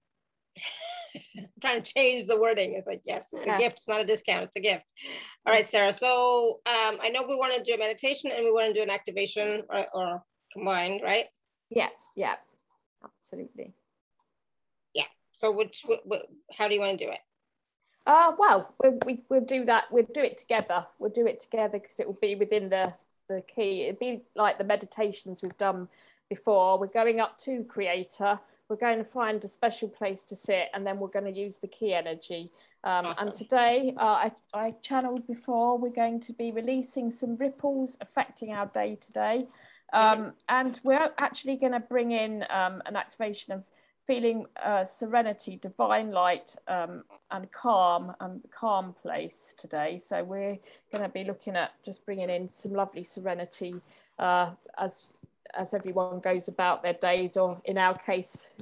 I'm 1.37 1.49
trying 1.61 1.83
to 1.83 1.93
change 1.93 2.25
the 2.25 2.41
wording. 2.41 2.75
It's 2.75 2.87
like, 2.87 3.03
yes, 3.05 3.35
it's 3.35 3.47
yeah. 3.47 3.57
a 3.57 3.59
gift. 3.59 3.79
It's 3.79 3.89
not 3.89 4.01
a 4.01 4.07
discount. 4.07 4.45
It's 4.45 4.57
a 4.57 4.61
gift. 4.61 4.85
All 5.47 5.53
right, 5.53 5.67
Sarah. 5.67 5.93
So 5.93 6.61
um, 6.67 6.99
I 7.03 7.11
know 7.11 7.23
we 7.29 7.37
want 7.37 7.55
to 7.55 7.63
do 7.63 7.75
a 7.75 7.79
meditation 7.79 8.31
and 8.35 8.45
we 8.45 8.51
want 8.51 8.67
to 8.69 8.73
do 8.73 8.83
an 8.83 8.91
activation 8.91 9.63
or, 9.69 9.87
or 9.93 10.23
combined, 10.55 11.03
right? 11.05 11.27
Yeah, 11.69 11.89
yeah 12.17 12.37
absolutely. 13.05 13.75
Yeah. 14.95 15.05
So 15.33 15.51
which, 15.53 15.85
how 16.53 16.69
do 16.69 16.75
you 16.75 16.81
want 16.81 16.99
to 16.99 17.05
do 17.05 17.11
it? 17.11 17.21
Uh, 18.07 18.33
well, 18.39 18.75
we, 18.83 18.91
we, 19.07 19.23
we'll 19.29 19.41
do 19.41 19.65
that. 19.65 19.85
We'll 19.91 20.07
do 20.13 20.21
it 20.21 20.37
together. 20.37 20.87
We'll 20.99 21.11
do 21.11 21.27
it 21.27 21.41
together 21.41 21.79
because 21.79 22.01
it 22.01 22.07
will 22.07 22.19
be 22.21 22.35
within 22.35 22.69
the, 22.69 22.93
the 23.29 23.43
key. 23.43 23.85
It'd 23.85 23.99
be 23.99 24.23
like 24.35 24.59
the 24.59 24.65
meditations 24.65 25.43
we've 25.43 25.57
done 25.57 25.89
before. 26.29 26.79
We're 26.79 26.87
going 26.89 27.21
up 27.21 27.39
to 27.41 27.65
creator. 27.65 28.39
We're 28.69 28.77
going 28.77 28.99
to 28.99 29.05
find 29.05 29.43
a 29.45 29.49
special 29.49 29.89
place 29.89 30.25
to 30.25 30.37
sit 30.37 30.69
and 30.73 30.87
then 30.87 30.99
we're 30.99 31.09
going 31.09 31.33
to 31.33 31.41
use 31.41 31.59
the 31.59 31.69
key 31.69 31.95
energy. 31.95 32.51
Um, 32.83 33.07
awesome. 33.07 33.29
And 33.29 33.37
today, 33.37 33.95
uh, 33.99 34.29
I, 34.29 34.33
I 34.53 34.71
channeled 34.83 35.27
before, 35.27 35.79
we're 35.79 35.91
going 35.91 36.21
to 36.21 36.33
be 36.33 36.51
releasing 36.51 37.11
some 37.11 37.37
ripples 37.37 37.97
affecting 38.01 38.53
our 38.53 38.67
day 38.67 38.97
today. 39.01 39.47
Um, 39.93 40.33
and 40.49 40.81
we're 40.83 41.11
actually 41.19 41.57
going 41.57 41.73
to 41.73 41.81
bring 41.81 42.13
in 42.13 42.45
um, 42.51 42.83
an 42.87 42.97
activation 42.97 43.53
of 43.53 43.63
feeling 44.07 44.47
uh, 44.63 44.85
serenity, 44.85 45.57
divine 45.57 46.11
light, 46.11 46.55
um, 46.69 47.05
and 47.31 47.51
calm 47.53 48.15
and 48.21 48.43
calm 48.51 48.95
place 49.01 49.55
today. 49.57 49.99
So 49.99 50.23
we're 50.23 50.59
going 50.93 51.03
to 51.03 51.09
be 51.09 51.25
looking 51.25 51.57
at 51.57 51.73
just 51.85 52.05
bringing 52.05 52.31
in 52.31 52.49
some 52.49 52.73
lovely 52.73 53.05
serenity 53.05 53.75
uh, 54.19 54.51
as 54.79 55.07
as 55.57 55.73
everyone 55.73 56.19
goes 56.19 56.49
about 56.49 56.83
their 56.83 56.95
days, 56.95 57.37
or 57.37 57.61
in 57.65 57.79
our 57.79 57.97
case, 57.97 58.55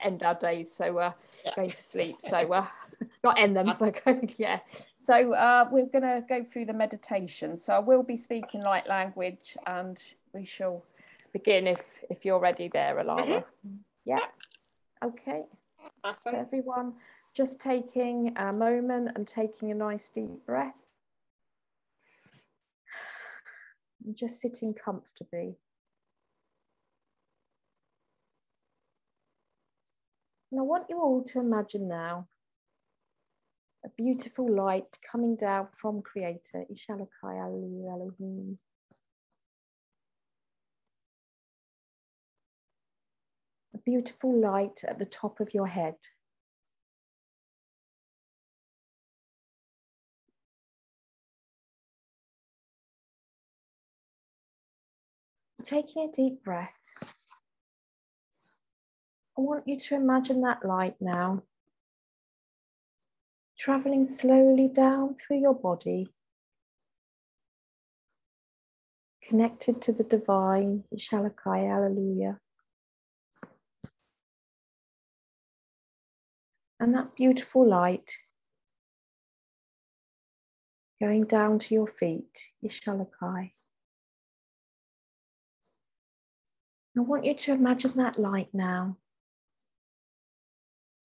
end 0.00 0.22
our 0.22 0.34
days. 0.34 0.72
So 0.72 0.98
uh, 0.98 1.12
yeah. 1.44 1.52
going 1.56 1.70
to 1.70 1.82
sleep. 1.82 2.20
So 2.20 2.52
uh, 2.52 2.66
not 3.24 3.40
end 3.42 3.56
them, 3.56 3.68
awesome. 3.68 3.90
but 3.90 4.04
going, 4.04 4.32
yeah. 4.38 4.60
So 4.96 5.34
uh, 5.34 5.68
we're 5.70 5.86
going 5.86 6.02
to 6.02 6.24
go 6.28 6.44
through 6.44 6.66
the 6.66 6.72
meditation. 6.72 7.58
So 7.58 7.74
I 7.74 7.78
will 7.80 8.02
be 8.02 8.16
speaking 8.16 8.62
light 8.62 8.88
language 8.88 9.56
and 9.66 10.00
we 10.34 10.44
shall 10.44 10.84
begin 11.32 11.66
if 11.66 11.82
if 12.10 12.24
you're 12.24 12.40
ready 12.40 12.68
there, 12.68 12.98
Alara. 12.98 13.24
Mm 13.26 13.44
-hmm. 13.62 13.78
Yeah. 14.04 14.26
Okay. 15.04 15.44
Awesome. 16.02 16.32
So 16.32 16.38
everyone, 16.38 16.92
just 17.36 17.60
taking 17.60 18.36
a 18.36 18.52
moment 18.52 19.16
and 19.16 19.26
taking 19.26 19.70
a 19.70 19.90
nice 19.90 20.10
deep 20.14 20.46
breath. 20.46 20.74
And 24.04 24.16
just 24.16 24.40
sitting 24.40 24.74
comfortably. 24.84 25.58
And 30.50 30.60
I 30.60 30.64
want 30.64 30.88
you 30.88 31.00
all 31.00 31.24
to 31.24 31.40
imagine 31.40 31.88
now 31.88 32.28
a 33.84 33.88
beautiful 33.96 34.48
light 34.48 34.98
coming 35.10 35.36
down 35.36 35.68
from 35.72 36.02
Creator, 36.02 36.66
Ishalakai 36.70 37.34
Elohim. 37.92 38.58
beautiful 43.84 44.38
light 44.40 44.82
at 44.86 44.98
the 44.98 45.06
top 45.06 45.40
of 45.40 45.54
your 45.54 45.66
head. 45.66 45.96
Taking 55.62 56.10
a 56.10 56.12
deep 56.12 56.44
breath, 56.44 56.78
I 59.38 59.40
want 59.40 59.66
you 59.66 59.78
to 59.78 59.94
imagine 59.94 60.42
that 60.42 60.64
light 60.64 60.96
now, 61.00 61.42
traveling 63.58 64.04
slowly 64.04 64.68
down 64.68 65.16
through 65.16 65.38
your 65.40 65.54
body, 65.54 66.08
connected 69.26 69.80
to 69.82 69.92
the 69.92 70.04
divine, 70.04 70.84
Shalakaya, 70.94 71.70
hallelujah. 71.70 72.40
And 76.84 76.94
that 76.94 77.14
beautiful 77.14 77.66
light 77.66 78.12
going 81.00 81.24
down 81.24 81.58
to 81.60 81.74
your 81.74 81.86
feet, 81.86 82.50
Ishalakai. 82.62 83.52
I 86.94 87.00
want 87.00 87.24
you 87.24 87.34
to 87.34 87.52
imagine 87.52 87.92
that 87.96 88.18
light 88.18 88.50
now, 88.52 88.98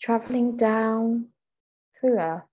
traveling 0.02 0.58
down 0.58 1.28
through 1.96 2.20
earth, 2.20 2.44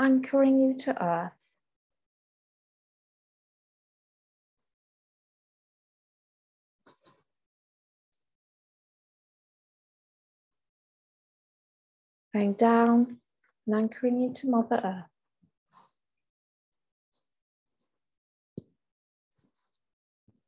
anchoring 0.00 0.58
you 0.58 0.76
to 0.78 1.00
earth. 1.00 1.39
Going 12.32 12.52
down 12.52 13.18
and 13.66 13.74
anchoring 13.74 14.20
you 14.20 14.32
to 14.34 14.48
Mother 14.48 14.80
Earth. 14.84 15.04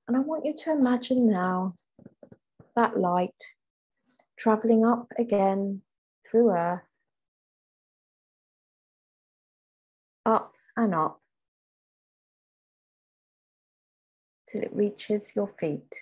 And 0.07 0.17
I 0.17 0.21
want 0.21 0.45
you 0.45 0.55
to 0.55 0.73
imagine 0.73 1.29
now 1.29 1.75
that 2.77 2.99
light 2.99 3.35
traveling 4.37 4.85
up 4.85 5.13
again 5.19 5.83
through 6.31 6.51
Earth, 6.51 6.83
up 10.25 10.53
and 10.77 10.95
up 10.95 11.21
till 14.47 14.63
it 14.63 14.75
reaches 14.75 15.33
your 15.35 15.49
feet. 15.59 15.95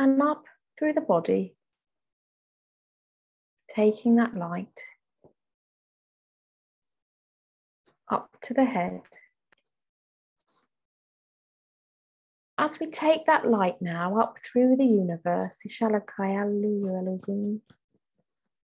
And 0.00 0.22
up 0.22 0.44
through 0.78 0.94
the 0.94 1.02
body, 1.02 1.54
taking 3.68 4.16
that 4.16 4.34
light 4.34 4.80
up 8.10 8.30
to 8.44 8.54
the 8.54 8.64
head. 8.64 9.02
As 12.56 12.80
we 12.80 12.86
take 12.86 13.26
that 13.26 13.46
light 13.46 13.82
now 13.82 14.18
up 14.18 14.38
through 14.42 14.76
the 14.76 14.86
universe, 14.86 15.52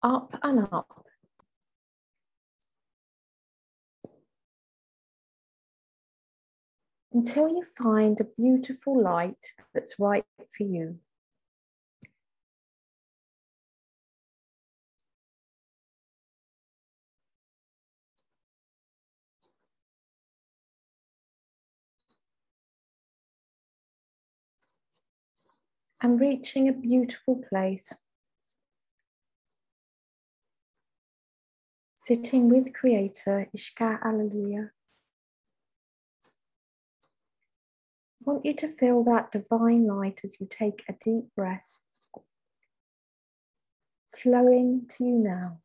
up 0.03 0.39
and 0.43 0.67
up. 0.71 1.05
Until 7.11 7.49
you 7.49 7.63
find 7.75 8.21
a 8.21 8.25
beautiful 8.39 9.01
light 9.01 9.47
that's 9.73 9.95
right 9.97 10.25
for 10.55 10.63
you. 10.63 10.99
And 26.03 26.19
reaching 26.19 26.67
a 26.67 26.73
beautiful 26.73 27.41
place. 27.49 27.91
Sitting 31.95 32.49
with 32.49 32.73
Creator, 32.73 33.47
Ishka 33.55 34.01
Alleluia. 34.03 34.71
I 38.19 38.31
want 38.31 38.45
you 38.45 38.53
to 38.53 38.67
feel 38.67 39.03
that 39.05 39.31
divine 39.31 39.87
light 39.87 40.19
as 40.25 40.37
you 40.41 40.47
take 40.49 40.83
a 40.89 40.93
deep 41.03 41.33
breath, 41.35 41.79
flowing 44.09 44.85
to 44.89 45.05
you 45.05 45.19
now. 45.19 45.62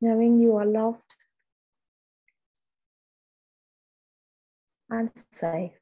Knowing 0.00 0.40
you 0.40 0.56
are 0.56 0.66
loved 0.66 1.14
and 4.90 5.10
safe. 5.34 5.72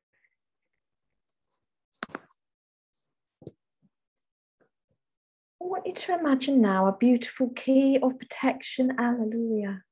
I 5.67 5.69
want 5.69 5.87
you 5.87 5.95
to 5.95 6.19
imagine 6.19 6.61
now 6.61 6.87
a 6.87 6.97
beautiful 6.97 7.51
key 7.51 7.99
of 8.03 8.19
protection, 8.19 8.99
Alleluia, 8.99 9.83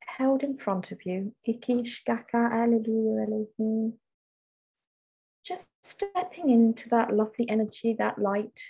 held 0.00 0.42
in 0.42 0.56
front 0.56 0.92
of 0.92 1.04
you. 1.04 1.34
Ikishkaka, 1.48 2.52
Alleluia. 2.52 3.92
Just 5.44 5.68
stepping 5.82 6.50
into 6.50 6.88
that 6.90 7.12
lovely 7.14 7.48
energy, 7.48 7.94
that 7.98 8.18
light 8.18 8.60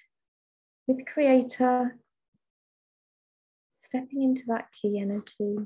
with 0.87 1.07
Creator 1.07 1.99
stepping 3.97 4.23
into 4.23 4.43
that 4.47 4.67
key 4.73 4.99
energy, 4.99 5.57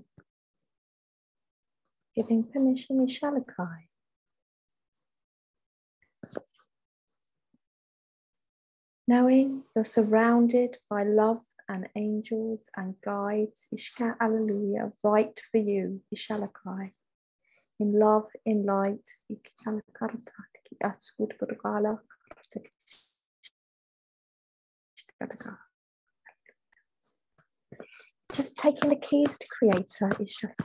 giving 2.14 2.44
permission 2.44 3.04
to 3.04 3.12
Shalakai. 3.12 3.86
Knowing 9.08 9.62
you're 9.74 9.84
surrounded 9.84 10.76
by 10.88 11.02
love 11.02 11.40
and 11.68 11.88
angels 11.96 12.68
and 12.76 12.94
guides, 13.04 13.66
Ishka 13.74 14.16
Alleluia, 14.20 14.92
right 15.02 15.40
for 15.50 15.58
you, 15.58 16.00
Ishalakai. 16.14 16.92
In 17.80 17.98
love, 17.98 18.28
in 18.44 18.64
light, 18.64 19.08
just 28.34 28.56
taking 28.58 28.90
the 28.90 28.96
keys 28.96 29.36
to 29.38 29.46
creator 29.48 30.10
is 30.20 30.34
just 30.34 30.60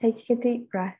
Taking 0.00 0.38
a 0.38 0.40
deep 0.40 0.70
breath. 0.70 0.99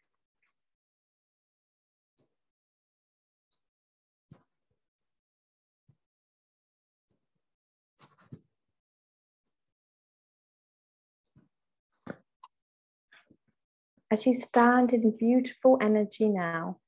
As 14.11 14.27
you 14.27 14.35
stand 14.35 14.93
in 14.93 15.17
beautiful 15.17 15.79
energy 15.81 16.29
now. 16.29 16.79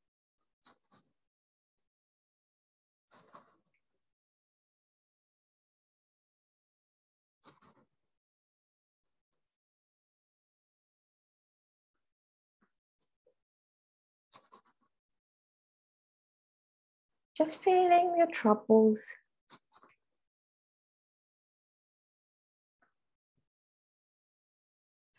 Just 17.37 17.63
feeling 17.63 18.15
your 18.19 18.27
troubles 18.27 19.01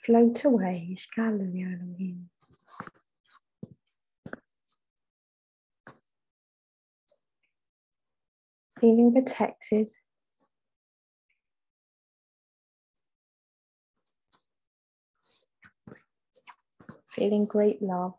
float 0.05 0.43
away. 0.45 0.97
Feeling 8.79 9.13
protected. 9.13 9.89
Feeling 17.07 17.45
great 17.45 17.81
love. 17.81 18.15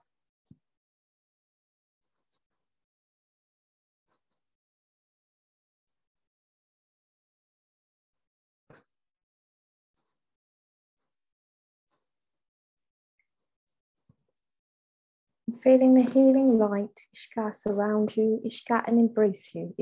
Feeling 15.64 15.94
the 15.94 16.02
healing 16.02 16.58
light, 16.58 17.06
Ishka 17.16 17.54
surround 17.54 18.14
you, 18.18 18.38
Ishka 18.44 18.86
and 18.86 19.00
embrace 19.00 19.52
you. 19.54 19.74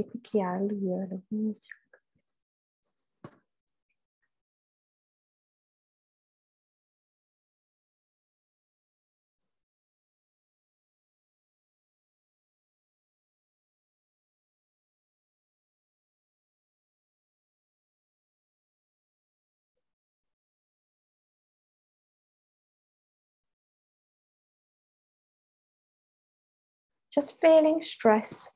Just 27.13 27.39
feeling 27.41 27.81
stress. 27.81 28.49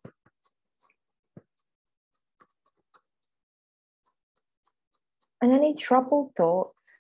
And 5.43 5.53
any 5.53 5.75
troubled 5.75 6.33
thoughts. 6.37 6.97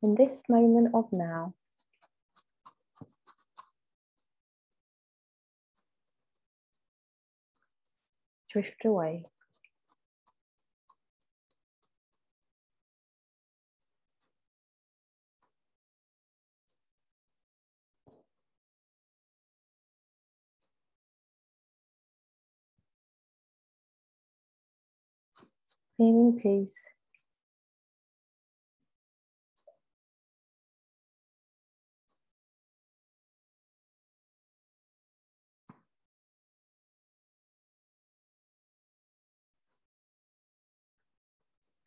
In 0.00 0.14
this 0.14 0.42
moment 0.48 0.94
of 0.94 1.06
now. 1.12 1.54
Drift 8.48 8.84
away. 8.84 9.24
Feeling 25.98 26.40
peace. 26.42 26.88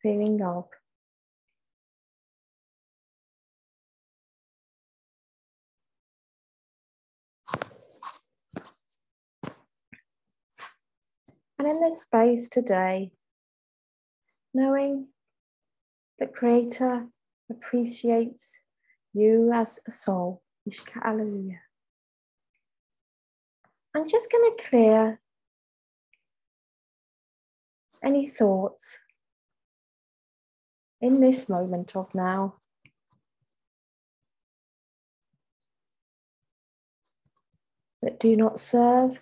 Feeling 0.02 0.38
love. 0.38 0.68
And 11.58 11.68
in 11.68 11.80
this 11.80 12.02
space 12.02 12.48
today, 12.48 13.12
knowing 14.54 15.08
the 16.18 16.26
Creator 16.26 17.06
appreciates 17.50 18.58
you 19.12 19.52
as 19.52 19.78
a 19.86 19.90
soul. 19.90 20.42
Ishka 20.68 21.02
Alleluia. 21.02 21.58
I'm 23.94 24.08
just 24.08 24.30
going 24.30 24.56
to 24.56 24.64
clear 24.64 25.20
any 28.02 28.28
thoughts 28.28 28.98
in 31.00 31.20
this 31.20 31.48
moment 31.48 31.96
of 31.96 32.14
now. 32.14 32.54
That 38.02 38.18
do 38.18 38.36
not 38.36 38.58
serve 38.58 39.20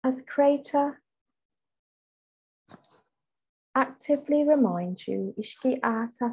as 0.09 0.23
creator 0.23 0.99
actively 3.75 4.43
remind 4.43 5.07
you 5.07 5.35
Ishki 5.39 5.79
Ata. 5.83 6.31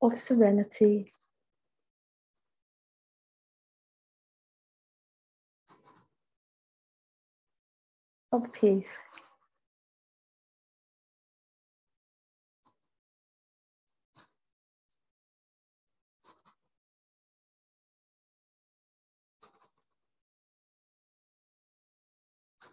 Of 0.00 0.18
serenity, 0.18 1.12
of 8.32 8.52
peace. 8.52 8.94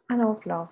And 0.10 0.22
of 0.22 0.46
love. 0.46 0.72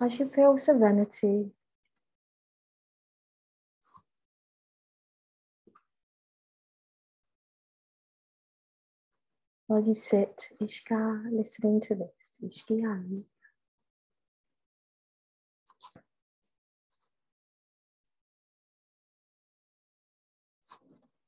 As 0.00 0.18
you 0.18 0.26
feel 0.28 0.58
serenity 0.58 1.52
while 9.68 9.84
you 9.84 9.94
sit, 9.94 10.48
Ishka, 10.62 11.30
listening 11.30 11.78
to 11.82 11.94
this, 11.94 12.40
Ishkiyani. 12.42 13.26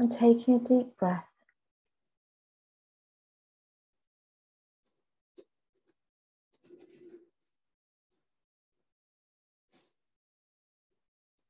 and 0.02 0.12
taking 0.12 0.56
a 0.56 0.60
deep 0.60 0.98
breath. 0.98 1.26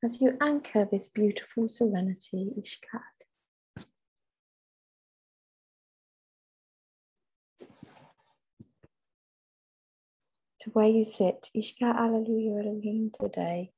as 0.04 0.20
you 0.20 0.36
anchor 0.42 0.84
this 0.92 1.08
beautiful 1.08 1.68
serenity, 1.68 2.50
Ishkat. 2.60 3.02
To 10.62 10.70
where 10.72 10.88
you 10.88 11.04
sit, 11.04 11.52
Ishkat 11.56 11.96
Alleluia 11.96 12.64
Elohim 12.64 13.12
today. 13.14 13.72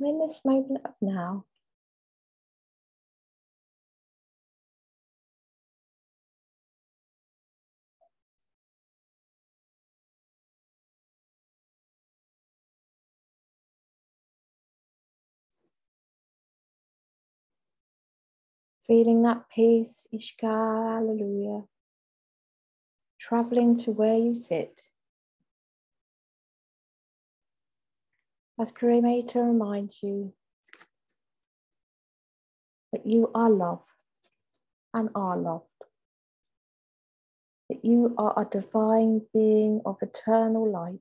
In 0.00 0.18
this 0.18 0.42
moment 0.44 0.80
of 0.84 0.94
now, 1.00 1.44
feeling 18.86 19.22
that 19.22 19.48
peace, 19.50 20.06
Ishka, 20.12 20.42
Hallelujah, 20.94 21.64
traveling 23.20 23.76
to 23.76 23.92
where 23.92 24.16
you 24.16 24.34
sit. 24.34 24.89
As 28.60 28.72
Creator 28.72 29.42
reminds 29.42 30.02
you 30.02 30.34
that 32.92 33.06
you 33.06 33.30
are 33.34 33.48
love 33.48 33.82
and 34.92 35.08
are 35.14 35.38
loved, 35.38 35.64
that 37.70 37.82
you 37.82 38.14
are 38.18 38.34
a 38.36 38.44
divine 38.44 39.22
being 39.32 39.80
of 39.86 39.96
eternal 40.02 40.70
light. 40.70 41.00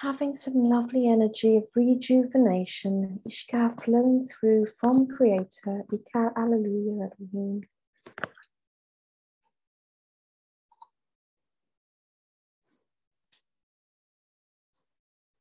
Having 0.00 0.32
some 0.32 0.54
lovely 0.54 1.08
energy 1.08 1.56
of 1.56 1.64
rejuvenation, 1.74 3.20
Ishka 3.28 3.82
flowing 3.82 4.28
through 4.28 4.66
from 4.66 5.08
Creator, 5.08 5.84
Ika 5.92 6.32
Alleluia 6.36 7.10
Elohim. 7.20 7.62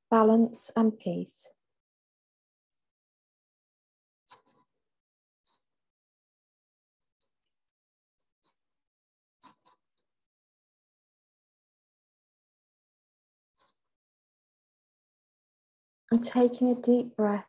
Balance 0.09 0.71
and 0.75 0.97
peace. 0.97 1.47
And 16.11 16.23
taking 16.23 16.69
a 16.69 16.75
deep 16.75 17.15
breath. 17.15 17.45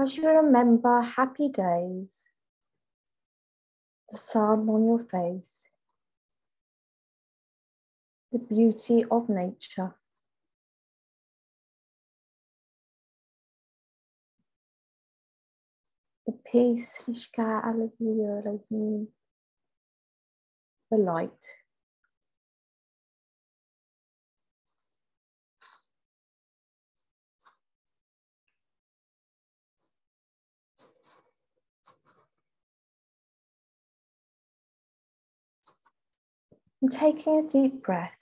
As 0.00 0.16
you 0.16 0.28
remember 0.28 1.00
happy 1.00 1.48
days, 1.48 2.28
the 4.10 4.16
sun 4.16 4.68
on 4.68 4.84
your 4.84 5.00
face, 5.00 5.64
the 8.32 8.38
beauty 8.38 9.04
of 9.10 9.28
nature. 9.28 9.94
The 16.26 16.32
peace, 16.50 16.98
the 20.90 20.98
light. 20.98 21.30
And 36.80 36.92
taking 36.92 37.44
a 37.44 37.48
deep 37.48 37.82
breath. 37.82 38.17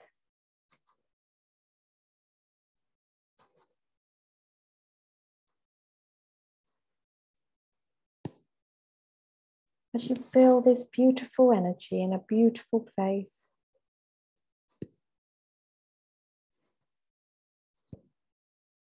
As 9.97 10.07
you 10.07 10.15
feel 10.15 10.61
this 10.61 10.83
beautiful 10.83 11.51
energy 11.51 12.03
in 12.03 12.13
a 12.13 12.19
beautiful 12.19 12.85
place. 12.95 13.47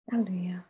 Hallelujah. 0.10 0.66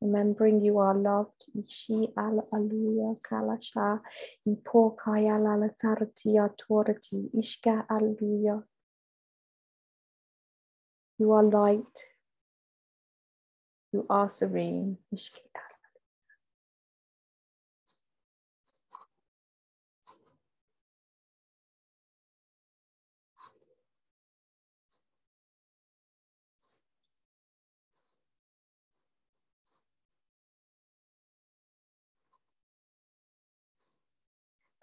Remembering 0.00 0.60
you 0.64 0.78
are 0.78 0.94
loved, 0.94 1.46
Ishi 1.58 2.10
al 2.16 2.46
aluya 2.54 3.16
kalasha, 3.22 4.00
ipo 4.46 4.96
kaya 4.96 5.32
lalatarati 5.32 6.38
authority, 6.38 7.28
Ishka 7.36 7.88
aluya. 7.88 8.62
You 11.18 11.32
are 11.32 11.42
light. 11.42 11.96
You 13.92 14.06
are 14.08 14.28
serene, 14.28 14.98
Ishka 15.12 15.69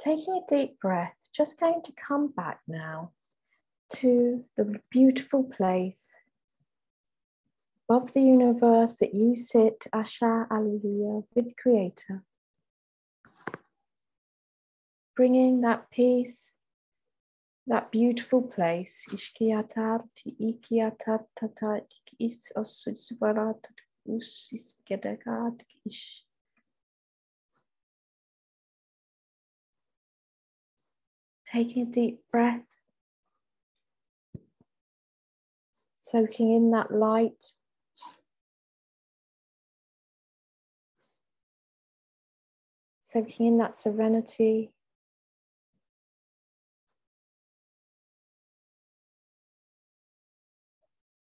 taking 0.07 0.41
a 0.41 0.55
deep 0.55 0.79
breath, 0.79 1.13
just 1.34 1.59
going 1.59 1.81
to 1.84 1.91
come 1.91 2.27
back 2.31 2.61
now 2.65 3.11
to 3.93 4.45
the 4.55 4.79
beautiful 4.89 5.43
place 5.43 6.15
above 7.89 8.13
the 8.13 8.21
universe 8.21 8.93
that 9.01 9.13
you 9.13 9.35
sit, 9.35 9.85
Asha 9.93 10.47
Alleluia, 10.49 11.23
with 11.35 11.53
Creator. 11.61 12.23
Bringing 15.13 15.59
that 15.61 15.91
peace, 15.91 16.53
that 17.65 17.91
beautiful 17.91 18.41
place, 18.41 19.05
Ishkiatar 19.09 20.03
ti 20.15 20.35
ikiatar 20.39 21.25
tata 21.35 21.81
iskedegat 24.07 25.61
ish. 25.85 26.27
Taking 31.57 31.88
a 31.88 31.91
deep 31.91 32.19
breath, 32.31 32.61
soaking 35.95 36.53
in 36.53 36.69
that 36.69 36.91
light. 36.91 37.55
Soaking 43.01 43.47
in 43.47 43.57
that 43.57 43.75
serenity. 43.75 44.69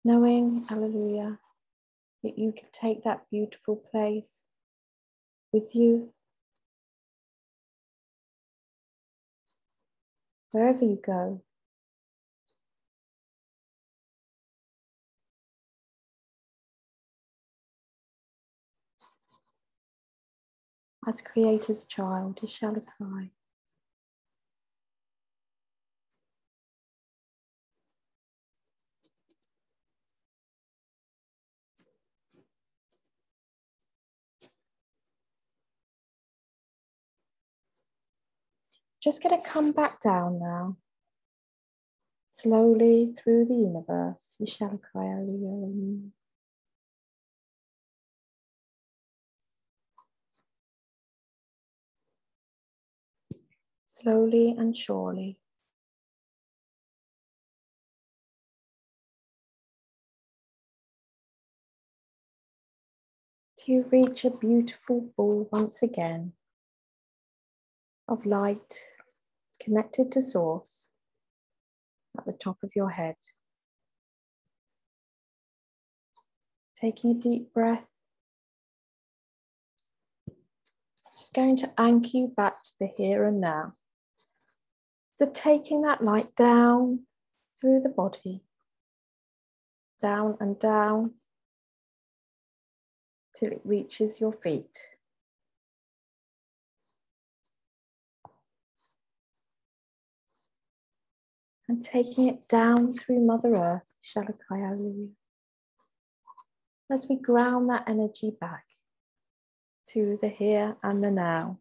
Knowing, 0.03 0.65
hallelujah, 0.67 1.39
that 2.23 2.37
you 2.37 2.51
can 2.51 2.67
take 2.73 3.05
that 3.05 3.21
beautiful 3.31 3.77
place 3.77 4.43
with 5.53 5.73
you 5.73 6.11
wherever 10.51 10.83
you 10.83 10.99
go. 11.03 11.41
As 21.07 21.21
Creator's 21.21 21.85
child, 21.85 22.39
you 22.41 22.47
shall 22.47 22.75
apply 22.75 23.31
Just 39.01 39.23
going 39.23 39.41
to 39.41 39.47
come 39.47 39.71
back 39.71 40.01
down 40.01 40.39
now, 40.39 40.75
slowly 42.27 43.13
through 43.17 43.45
the 43.45 43.55
universe. 43.55 44.35
Slowly 53.85 54.55
and 54.57 54.75
surely. 54.75 55.37
To 63.65 63.83
reach 63.91 64.25
a 64.25 64.29
beautiful 64.29 65.09
ball 65.15 65.47
once 65.51 65.83
again 65.83 66.33
of 68.09 68.25
light 68.25 68.73
connected 69.61 70.11
to 70.11 70.21
source 70.21 70.89
at 72.17 72.25
the 72.25 72.33
top 72.33 72.57
of 72.63 72.71
your 72.75 72.89
head. 72.89 73.15
Taking 76.75 77.11
a 77.11 77.13
deep 77.13 77.53
breath. 77.53 77.85
Just 81.17 81.33
going 81.33 81.57
to 81.57 81.71
anchor 81.77 82.09
you 82.13 82.33
back 82.35 82.63
to 82.63 82.71
the 82.79 82.87
here 82.97 83.25
and 83.25 83.39
now. 83.39 83.73
So 85.15 85.29
taking 85.31 85.81
that 85.81 86.03
light 86.03 86.33
down 86.35 87.01
through 87.59 87.81
the 87.81 87.89
body, 87.89 88.41
down 90.01 90.37
and 90.39 90.57
down 90.57 91.15
till 93.35 93.51
it 93.51 93.61
reaches 93.65 94.19
your 94.19 94.31
feet. 94.31 94.77
And 101.69 101.81
taking 101.83 102.27
it 102.27 102.47
down 102.49 102.91
through 102.91 103.19
Mother 103.19 103.53
Earth, 103.53 103.83
As 106.91 107.05
we 107.07 107.15
ground 107.15 107.69
that 107.69 107.87
energy 107.87 108.35
back 108.41 108.65
to 109.89 110.17
the 110.19 110.29
here 110.29 110.75
and 110.81 111.03
the 111.03 111.11
now. 111.11 111.59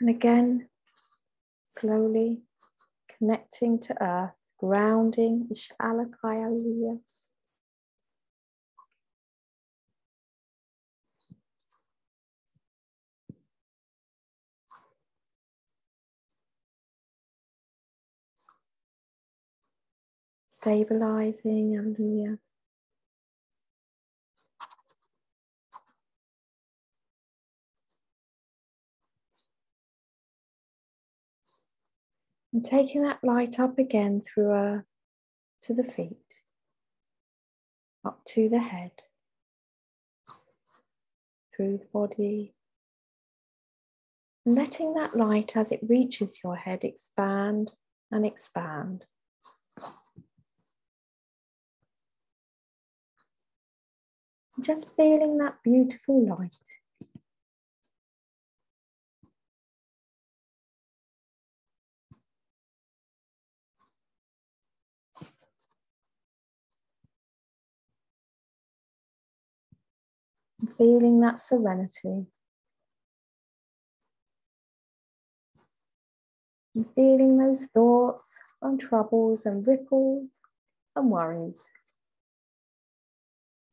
And 0.00 0.08
again, 0.08 0.68
slowly 1.62 2.42
connecting 3.18 3.78
to 3.80 4.02
earth, 4.02 4.32
grounding, 4.58 5.48
Ishalakaya 5.52 6.98
stabilizing, 20.64 21.74
hallelujah. 21.74 22.38
And 32.54 32.64
taking 32.64 33.02
that 33.02 33.18
light 33.22 33.60
up 33.60 33.78
again 33.78 34.22
through 34.22 34.52
a, 34.52 34.76
uh, 34.76 34.80
to 35.64 35.74
the 35.74 35.84
feet, 35.84 36.16
up 38.06 38.24
to 38.28 38.48
the 38.48 38.58
head, 38.58 38.92
through 41.54 41.76
the 41.76 41.86
body, 41.92 42.54
letting 44.46 44.94
that 44.94 45.14
light 45.14 45.58
as 45.58 45.72
it 45.72 45.80
reaches 45.86 46.38
your 46.42 46.56
head 46.56 46.84
expand 46.84 47.74
and 48.10 48.24
expand. 48.24 49.04
Just 54.60 54.94
feeling 54.96 55.38
that 55.38 55.56
beautiful 55.62 56.26
light. 56.26 56.58
feeling 70.76 71.20
that 71.20 71.40
serenity. 71.40 72.26
And 76.74 76.86
feeling 76.94 77.38
those 77.38 77.66
thoughts 77.66 78.42
and 78.60 78.80
troubles 78.80 79.46
and 79.46 79.64
ripples 79.66 80.42
and 80.96 81.10
worries 81.10 81.68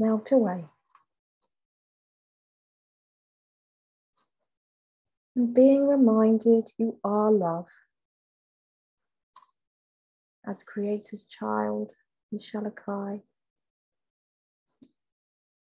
melt 0.02 0.32
away. 0.32 0.66
And 5.36 5.54
being 5.54 5.88
reminded 5.88 6.70
you 6.78 6.98
are 7.04 7.32
love. 7.32 7.68
As 10.46 10.64
Creator's 10.64 11.26
child, 11.26 11.92
Nishalakai. 12.34 13.22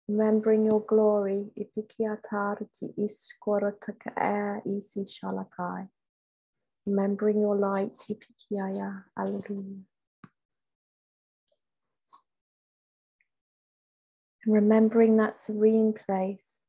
Remembering 0.09 0.65
your 0.65 0.81
glory, 0.81 1.47
Ipikiatarti 1.59 2.95
Iskorataka 2.99 4.63
Isi 4.67 5.05
Shalakai. 5.05 5.89
Remembering 6.87 7.41
your 7.41 7.57
light, 7.57 7.99
Ipikiaya, 8.09 9.05
Alleluia. 9.19 9.90
And 14.45 14.55
remembering 14.55 15.17
that 15.17 15.37
serene 15.37 15.93
place 15.93 16.61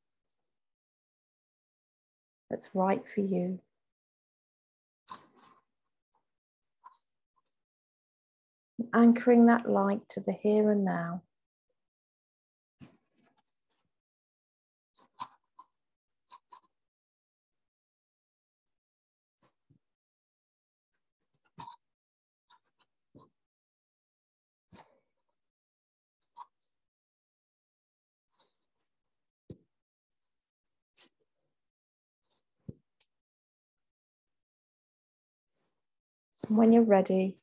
that's 2.49 2.69
right 2.73 3.01
for 3.15 3.21
you. 3.21 3.59
Anchoring 8.93 9.45
that 9.45 9.69
light 9.69 10.01
to 10.09 10.19
the 10.19 10.33
here 10.33 10.69
and 10.69 10.83
now. 10.83 11.21
When 36.55 36.73
you're 36.73 36.83
ready, 36.83 37.37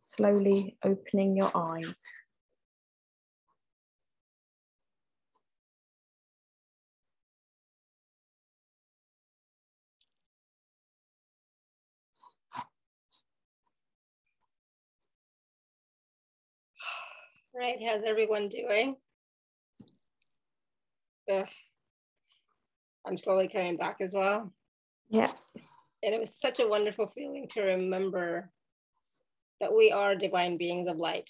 slowly 0.00 0.76
opening 0.84 1.36
your 1.36 1.50
eyes. 1.54 2.02
Right, 17.54 17.78
how's 17.84 18.04
everyone 18.04 18.48
doing? 18.48 18.96
Ugh. 21.30 21.48
I'm 23.04 23.16
slowly 23.16 23.48
coming 23.48 23.76
back 23.76 23.96
as 24.00 24.14
well. 24.14 24.52
Yeah 25.10 25.32
and 26.02 26.14
it 26.14 26.20
was 26.20 26.38
such 26.38 26.60
a 26.60 26.68
wonderful 26.68 27.06
feeling 27.06 27.48
to 27.48 27.62
remember 27.62 28.50
that 29.60 29.74
we 29.74 29.90
are 29.90 30.14
divine 30.14 30.56
beings 30.56 30.88
of 30.88 30.96
light. 30.96 31.28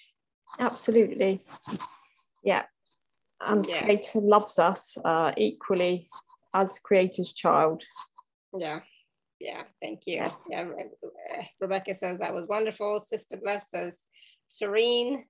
Absolutely. 0.58 1.40
Yeah. 2.44 2.64
And 3.40 3.66
yeah. 3.66 3.84
Creator 3.84 4.20
loves 4.20 4.58
us 4.58 4.98
uh, 5.04 5.32
equally 5.36 6.08
as 6.54 6.78
Creator's 6.78 7.32
child. 7.32 7.84
Yeah. 8.54 8.80
Yeah, 9.40 9.62
thank 9.80 10.00
you. 10.06 10.26
Yeah, 10.48 10.66
Rebecca 11.60 11.94
says 11.94 12.18
that 12.18 12.34
was 12.34 12.48
wonderful. 12.48 12.98
Sister 12.98 13.36
Bless 13.36 13.70
says 13.70 14.08
serene. 14.48 15.24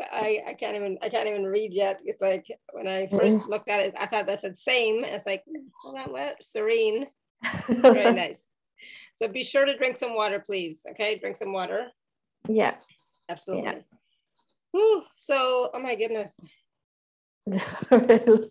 I, 0.00 0.38
I 0.46 0.54
can't 0.54 0.76
even 0.76 0.98
I 1.02 1.08
can't 1.08 1.28
even 1.28 1.44
read 1.44 1.72
yet. 1.72 2.00
It's 2.04 2.20
like 2.20 2.46
when 2.72 2.86
I 2.86 3.08
first 3.08 3.38
mm. 3.38 3.48
looked 3.48 3.68
at 3.68 3.80
it, 3.80 3.94
I 3.98 4.06
thought 4.06 4.26
that 4.26 4.40
said 4.40 4.54
same. 4.54 5.02
It's 5.02 5.26
like, 5.26 5.42
hold 5.82 5.98
on, 5.98 6.12
what? 6.12 6.42
Serene. 6.42 7.08
Very 7.68 8.12
nice. 8.24 8.50
So 9.16 9.28
be 9.28 9.42
sure 9.42 9.64
to 9.64 9.76
drink 9.76 9.96
some 9.96 10.14
water, 10.14 10.42
please. 10.44 10.84
Okay, 10.90 11.18
drink 11.18 11.36
some 11.36 11.52
water. 11.52 11.88
Yeah. 12.48 12.74
Absolutely. 13.28 13.64
Yeah. 13.64 13.78
Whew, 14.72 15.02
so, 15.16 15.70
oh 15.72 15.78
my 15.78 15.94
goodness. 15.94 16.38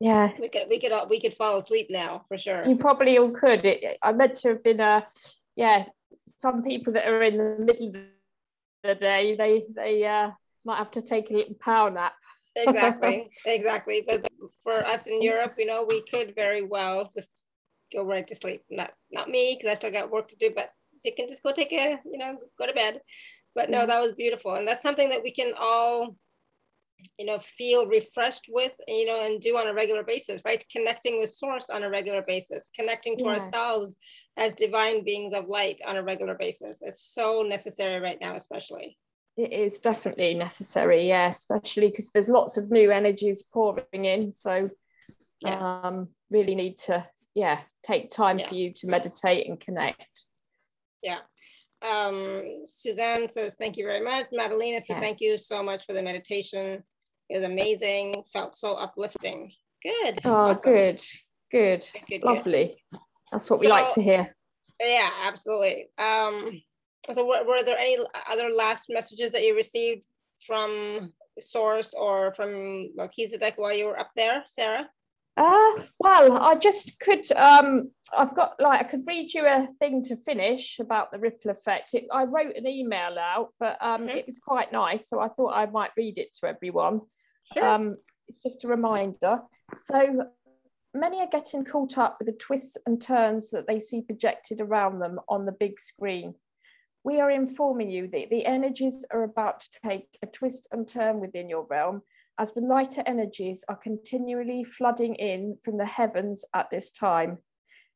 yeah. 0.00 0.32
We 0.38 0.48
could 0.48 0.66
we 0.68 0.80
could 0.80 0.92
all 0.92 1.08
we 1.08 1.20
could 1.20 1.34
fall 1.34 1.58
asleep 1.58 1.88
now 1.90 2.24
for 2.28 2.36
sure. 2.36 2.64
You 2.66 2.76
probably 2.76 3.18
all 3.18 3.30
could. 3.30 3.64
It, 3.64 3.98
I 4.02 4.12
meant 4.12 4.34
to 4.36 4.48
have 4.48 4.62
been 4.64 4.80
a 4.80 5.06
yeah. 5.56 5.84
Some 6.26 6.62
people 6.62 6.92
that 6.94 7.06
are 7.06 7.22
in 7.22 7.36
the 7.36 7.56
middle 7.64 7.88
of 7.88 7.94
the 8.82 8.94
day, 8.94 9.36
they 9.36 9.64
they 9.74 10.04
uh, 10.06 10.30
might 10.64 10.78
have 10.78 10.90
to 10.92 11.02
take 11.02 11.30
a 11.30 11.34
little 11.34 11.54
power 11.54 11.90
nap. 11.90 12.14
exactly, 12.56 13.30
exactly. 13.46 14.04
But 14.06 14.28
for 14.62 14.74
us 14.86 15.06
in 15.06 15.22
Europe, 15.22 15.54
you 15.58 15.66
know, 15.66 15.86
we 15.88 16.02
could 16.02 16.34
very 16.34 16.62
well 16.62 17.08
just 17.12 17.30
go 17.92 18.04
right 18.04 18.26
to 18.26 18.34
sleep. 18.34 18.62
Not 18.70 18.92
not 19.10 19.28
me 19.28 19.56
because 19.56 19.70
I 19.70 19.74
still 19.74 19.90
got 19.90 20.10
work 20.10 20.28
to 20.28 20.36
do, 20.36 20.50
but 20.54 20.70
you 21.04 21.12
can 21.14 21.28
just 21.28 21.42
go 21.42 21.52
take 21.52 21.72
a 21.72 21.98
you 22.04 22.18
know 22.18 22.36
go 22.58 22.66
to 22.66 22.72
bed. 22.72 23.00
But 23.54 23.70
no, 23.70 23.84
that 23.86 24.00
was 24.00 24.12
beautiful, 24.12 24.54
and 24.54 24.66
that's 24.66 24.82
something 24.82 25.08
that 25.08 25.22
we 25.22 25.32
can 25.32 25.52
all 25.58 26.16
you 27.18 27.26
know 27.26 27.38
feel 27.38 27.86
refreshed 27.86 28.46
with 28.48 28.74
you 28.88 29.06
know 29.06 29.24
and 29.24 29.40
do 29.40 29.56
on 29.56 29.68
a 29.68 29.74
regular 29.74 30.02
basis 30.02 30.40
right 30.44 30.64
connecting 30.70 31.18
with 31.18 31.30
source 31.30 31.70
on 31.70 31.82
a 31.82 31.90
regular 31.90 32.22
basis 32.22 32.70
connecting 32.78 33.16
to 33.16 33.24
yeah. 33.24 33.30
ourselves 33.30 33.96
as 34.36 34.54
divine 34.54 35.04
beings 35.04 35.34
of 35.34 35.46
light 35.46 35.80
on 35.86 35.96
a 35.96 36.02
regular 36.02 36.34
basis 36.34 36.82
it's 36.82 37.02
so 37.14 37.42
necessary 37.42 38.00
right 38.00 38.18
now 38.20 38.34
especially 38.34 38.96
it 39.36 39.52
is 39.52 39.78
definitely 39.78 40.34
necessary 40.34 41.08
yeah 41.08 41.28
especially 41.28 41.88
because 41.88 42.10
there's 42.10 42.28
lots 42.28 42.56
of 42.56 42.70
new 42.70 42.90
energies 42.90 43.42
pouring 43.42 44.04
in 44.04 44.32
so 44.32 44.68
yeah. 45.40 45.80
um 45.82 46.08
really 46.30 46.54
need 46.54 46.76
to 46.76 47.04
yeah 47.34 47.60
take 47.82 48.10
time 48.10 48.38
yeah. 48.38 48.48
for 48.48 48.54
you 48.54 48.72
to 48.72 48.86
meditate 48.86 49.48
and 49.48 49.60
connect. 49.60 50.26
Yeah. 51.02 51.18
Um 51.82 52.64
suzanne 52.66 53.28
says 53.28 53.56
thank 53.58 53.76
you 53.76 53.86
very 53.86 54.04
much. 54.04 54.26
Madalena 54.32 54.80
says 54.80 54.90
yeah. 54.90 55.00
thank 55.00 55.20
you 55.20 55.36
so 55.38 55.62
much 55.62 55.86
for 55.86 55.92
the 55.92 56.02
meditation. 56.02 56.82
It 57.28 57.36
was 57.36 57.44
amazing. 57.44 58.22
Felt 58.32 58.56
so 58.56 58.74
uplifting. 58.74 59.52
Good. 59.82 60.18
Oh 60.24 60.50
awesome. 60.50 60.74
good. 60.74 61.02
good. 61.50 61.86
Good 62.08 62.22
lovely 62.22 62.76
good. 62.90 63.00
that's 63.32 63.48
what 63.48 63.60
we 63.60 63.68
like 63.68 63.94
to 63.94 64.02
hear. 64.02 64.34
yeah 64.80 65.10
absolutely. 65.24 65.88
Um 65.98 66.60
so 67.10 67.24
were, 67.24 67.44
were 67.44 67.62
there 67.62 67.78
any 67.78 67.96
other 68.30 68.50
last 68.50 68.86
messages 68.90 69.32
that 69.32 69.42
you 69.42 69.56
received 69.56 70.02
from 70.46 71.12
source 71.38 71.94
or 71.94 72.34
from 72.34 72.90
melchizedek 72.96 73.54
while 73.56 73.72
you 73.72 73.86
were 73.86 73.98
up 73.98 74.10
there 74.16 74.42
sarah 74.48 74.86
uh, 75.36 75.72
well, 75.98 76.38
I 76.38 76.56
just 76.56 76.98
could. 77.00 77.30
Um, 77.32 77.90
I've 78.16 78.34
got 78.34 78.60
like 78.60 78.80
I 78.80 78.84
could 78.84 79.06
read 79.06 79.32
you 79.32 79.46
a 79.46 79.68
thing 79.78 80.02
to 80.04 80.16
finish 80.16 80.78
about 80.80 81.12
the 81.12 81.18
ripple 81.18 81.50
effect. 81.50 81.94
It, 81.94 82.06
I 82.12 82.24
wrote 82.24 82.56
an 82.56 82.66
email 82.66 83.16
out, 83.18 83.50
but 83.58 83.78
um, 83.80 84.02
mm-hmm. 84.02 84.16
it 84.16 84.26
was 84.26 84.38
quite 84.38 84.72
nice, 84.72 85.08
so 85.08 85.20
I 85.20 85.28
thought 85.28 85.54
I 85.54 85.66
might 85.66 85.92
read 85.96 86.18
it 86.18 86.34
to 86.40 86.48
everyone. 86.48 87.00
Sure. 87.54 87.66
Um, 87.66 87.96
it's 88.28 88.42
just 88.42 88.64
a 88.64 88.68
reminder. 88.68 89.40
So 89.84 90.24
many 90.94 91.20
are 91.20 91.28
getting 91.28 91.64
caught 91.64 91.98
up 91.98 92.16
with 92.18 92.26
the 92.26 92.34
twists 92.34 92.76
and 92.86 93.00
turns 93.00 93.50
that 93.50 93.66
they 93.66 93.80
see 93.80 94.02
projected 94.02 94.60
around 94.60 94.98
them 94.98 95.20
on 95.28 95.46
the 95.46 95.52
big 95.52 95.80
screen. 95.80 96.34
We 97.04 97.20
are 97.20 97.30
informing 97.30 97.90
you 97.90 98.08
that 98.08 98.30
the 98.30 98.44
energies 98.44 99.06
are 99.10 99.22
about 99.22 99.60
to 99.60 99.68
take 99.86 100.06
a 100.22 100.26
twist 100.26 100.68
and 100.72 100.86
turn 100.86 101.20
within 101.20 101.48
your 101.48 101.66
realm 101.70 102.02
as 102.38 102.52
the 102.52 102.60
lighter 102.60 103.02
energies 103.06 103.64
are 103.68 103.76
continually 103.76 104.64
flooding 104.64 105.14
in 105.16 105.58
from 105.62 105.76
the 105.76 105.86
heavens 105.86 106.44
at 106.54 106.70
this 106.70 106.90
time. 106.90 107.38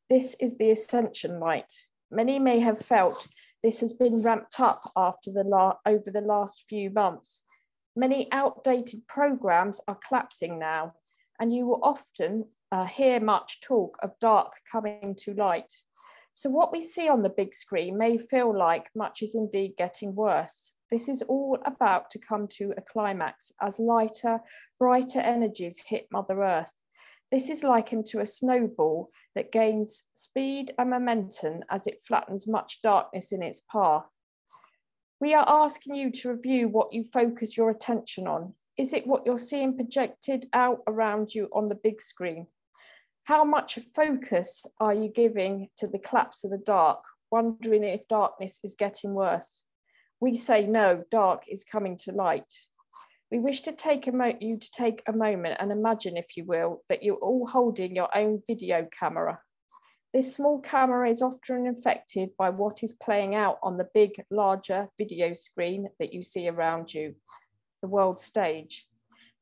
This 0.09 0.35
is 0.39 0.57
the 0.57 0.71
ascension 0.71 1.39
light. 1.39 1.73
Many 2.11 2.37
may 2.37 2.59
have 2.59 2.79
felt 2.79 3.27
this 3.63 3.79
has 3.79 3.93
been 3.93 4.21
ramped 4.21 4.59
up 4.59 4.91
after 4.95 5.31
the 5.31 5.43
la- 5.43 5.77
over 5.85 6.11
the 6.11 6.21
last 6.21 6.65
few 6.69 6.91
months. 6.91 7.41
Many 7.95 8.31
outdated 8.31 9.07
programs 9.07 9.81
are 9.87 9.97
collapsing 10.07 10.59
now, 10.59 10.93
and 11.39 11.53
you 11.53 11.65
will 11.65 11.79
often 11.81 12.45
uh, 12.71 12.85
hear 12.85 13.19
much 13.19 13.61
talk 13.61 13.97
of 14.03 14.11
dark 14.19 14.53
coming 14.71 15.15
to 15.19 15.33
light. 15.33 15.73
So, 16.33 16.49
what 16.49 16.71
we 16.71 16.81
see 16.81 17.07
on 17.07 17.23
the 17.23 17.29
big 17.29 17.55
screen 17.55 17.97
may 17.97 18.17
feel 18.17 18.55
like 18.55 18.89
much 18.93 19.23
is 19.23 19.33
indeed 19.33 19.73
getting 19.77 20.13
worse. 20.13 20.73
This 20.91 21.09
is 21.09 21.23
all 21.23 21.57
about 21.65 22.11
to 22.11 22.19
come 22.19 22.47
to 22.59 22.73
a 22.77 22.81
climax 22.81 23.51
as 23.59 23.79
lighter, 23.79 24.39
brighter 24.79 25.19
energies 25.19 25.83
hit 25.85 26.07
Mother 26.11 26.43
Earth. 26.43 26.69
This 27.31 27.49
is 27.49 27.63
likened 27.63 28.05
to 28.07 28.19
a 28.19 28.25
snowball 28.25 29.09
that 29.33 29.51
gains 29.51 30.03
speed 30.13 30.73
and 30.77 30.91
momentum 30.91 31.63
as 31.69 31.87
it 31.87 32.03
flattens 32.03 32.47
much 32.47 32.81
darkness 32.83 33.31
in 33.31 33.41
its 33.41 33.61
path. 33.71 34.07
We 35.19 35.33
are 35.33 35.45
asking 35.47 35.95
you 35.95 36.11
to 36.11 36.29
review 36.33 36.67
what 36.69 36.93
you 36.93 37.03
focus 37.03 37.57
your 37.57 37.71
attention 37.71 38.27
on. 38.27 38.53
Is 38.77 38.93
it 38.93 39.07
what 39.07 39.25
you're 39.25 39.39
seeing 39.39 39.75
projected 39.75 40.47
out 40.53 40.81
around 40.87 41.33
you 41.33 41.49
on 41.51 41.67
the 41.67 41.75
big 41.75 42.01
screen? 42.01 42.45
How 43.23 43.43
much 43.43 43.79
focus 43.95 44.65
are 44.79 44.93
you 44.93 45.09
giving 45.09 45.69
to 45.77 45.87
the 45.87 45.97
collapse 45.97 46.43
of 46.43 46.51
the 46.51 46.59
dark, 46.59 47.03
wondering 47.31 47.83
if 47.83 48.07
darkness 48.07 48.59
is 48.63 48.75
getting 48.75 49.15
worse? 49.15 49.64
We 50.25 50.33
say 50.33 50.65
no, 50.65 51.03
dark 51.11 51.43
is 51.47 51.63
coming 51.63 51.97
to 51.97 52.11
light. 52.11 52.51
We 53.29 53.37
wish 53.37 53.61
to 53.61 53.71
take 53.71 54.07
you 54.07 54.57
to 54.57 54.71
take 54.71 55.03
a 55.05 55.13
moment 55.13 55.57
and 55.59 55.71
imagine, 55.71 56.17
if 56.17 56.35
you 56.35 56.45
will, 56.45 56.81
that 56.89 57.03
you're 57.03 57.17
all 57.17 57.45
holding 57.45 57.95
your 57.95 58.09
own 58.17 58.41
video 58.47 58.87
camera. 58.99 59.39
This 60.15 60.33
small 60.35 60.61
camera 60.61 61.07
is 61.11 61.21
often 61.21 61.67
affected 61.67 62.31
by 62.39 62.49
what 62.49 62.81
is 62.81 62.93
playing 62.93 63.35
out 63.35 63.59
on 63.61 63.77
the 63.77 63.87
big, 63.93 64.13
larger 64.31 64.87
video 64.97 65.33
screen 65.33 65.89
that 65.99 66.11
you 66.11 66.23
see 66.23 66.49
around 66.49 66.91
you, 66.91 67.13
the 67.83 67.87
world 67.87 68.19
stage. 68.19 68.87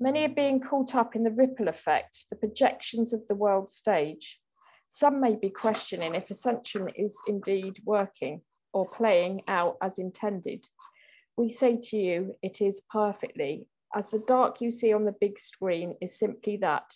Many 0.02 0.26
are 0.26 0.36
being 0.36 0.60
caught 0.60 0.96
up 0.96 1.16
in 1.16 1.24
the 1.24 1.32
ripple 1.32 1.70
effect, 1.70 2.26
the 2.30 2.36
projections 2.36 3.14
of 3.14 3.26
the 3.30 3.36
world 3.36 3.72
stage. 3.72 4.38
Some 4.90 5.22
may 5.22 5.38
be 5.38 5.50
questioning 5.50 6.14
if 6.14 6.30
Ascension 6.30 6.90
is 6.98 7.18
indeed 7.26 7.80
working 7.86 8.42
or 8.74 8.86
playing 8.88 9.42
out 9.48 9.78
as 9.82 10.00
intended. 10.00 10.66
We 11.38 11.50
say 11.50 11.78
to 11.78 11.98
you, 11.98 12.36
it 12.42 12.62
is 12.62 12.82
perfectly, 12.92 13.68
as 13.96 14.10
the 14.10 14.24
dark 14.28 14.62
you 14.62 14.72
see 14.72 14.94
on 14.94 15.06
the 15.06 15.16
big 15.20 15.40
screen 15.40 15.96
is 16.02 16.18
simply 16.18 16.58
that, 16.58 16.92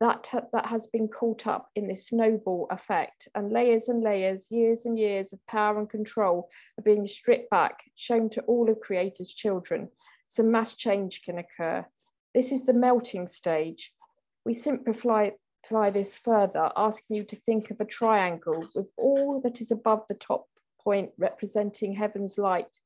that, 0.00 0.28
that 0.52 0.66
has 0.66 0.86
been 0.86 1.08
caught 1.08 1.46
up 1.46 1.68
in 1.74 1.86
this 1.86 2.08
snowball 2.08 2.66
effect, 2.70 3.28
and 3.34 3.52
layers 3.52 3.88
and 3.88 4.02
layers, 4.02 4.50
years 4.50 4.86
and 4.86 4.98
years 4.98 5.32
of 5.32 5.46
power 5.46 5.78
and 5.78 5.90
control 5.90 6.48
are 6.78 6.82
being 6.82 7.06
stripped 7.06 7.50
back, 7.50 7.84
shown 7.96 8.30
to 8.30 8.40
all 8.42 8.70
of 8.70 8.80
Creator's 8.80 9.34
children, 9.34 9.88
so 10.26 10.42
mass 10.42 10.74
change 10.74 11.22
can 11.22 11.38
occur. 11.38 11.84
This 12.34 12.52
is 12.52 12.64
the 12.64 12.72
melting 12.72 13.28
stage. 13.28 13.92
We 14.44 14.54
simplify 14.54 15.30
this 15.90 16.16
further, 16.16 16.70
asking 16.76 17.16
you 17.16 17.24
to 17.24 17.36
think 17.36 17.70
of 17.70 17.80
a 17.80 17.84
triangle 17.84 18.66
with 18.74 18.86
all 18.96 19.40
that 19.42 19.60
is 19.60 19.70
above 19.70 20.04
the 20.08 20.14
top 20.14 20.46
point 20.82 21.10
representing 21.18 21.94
heaven's 21.94 22.38
light, 22.38 22.80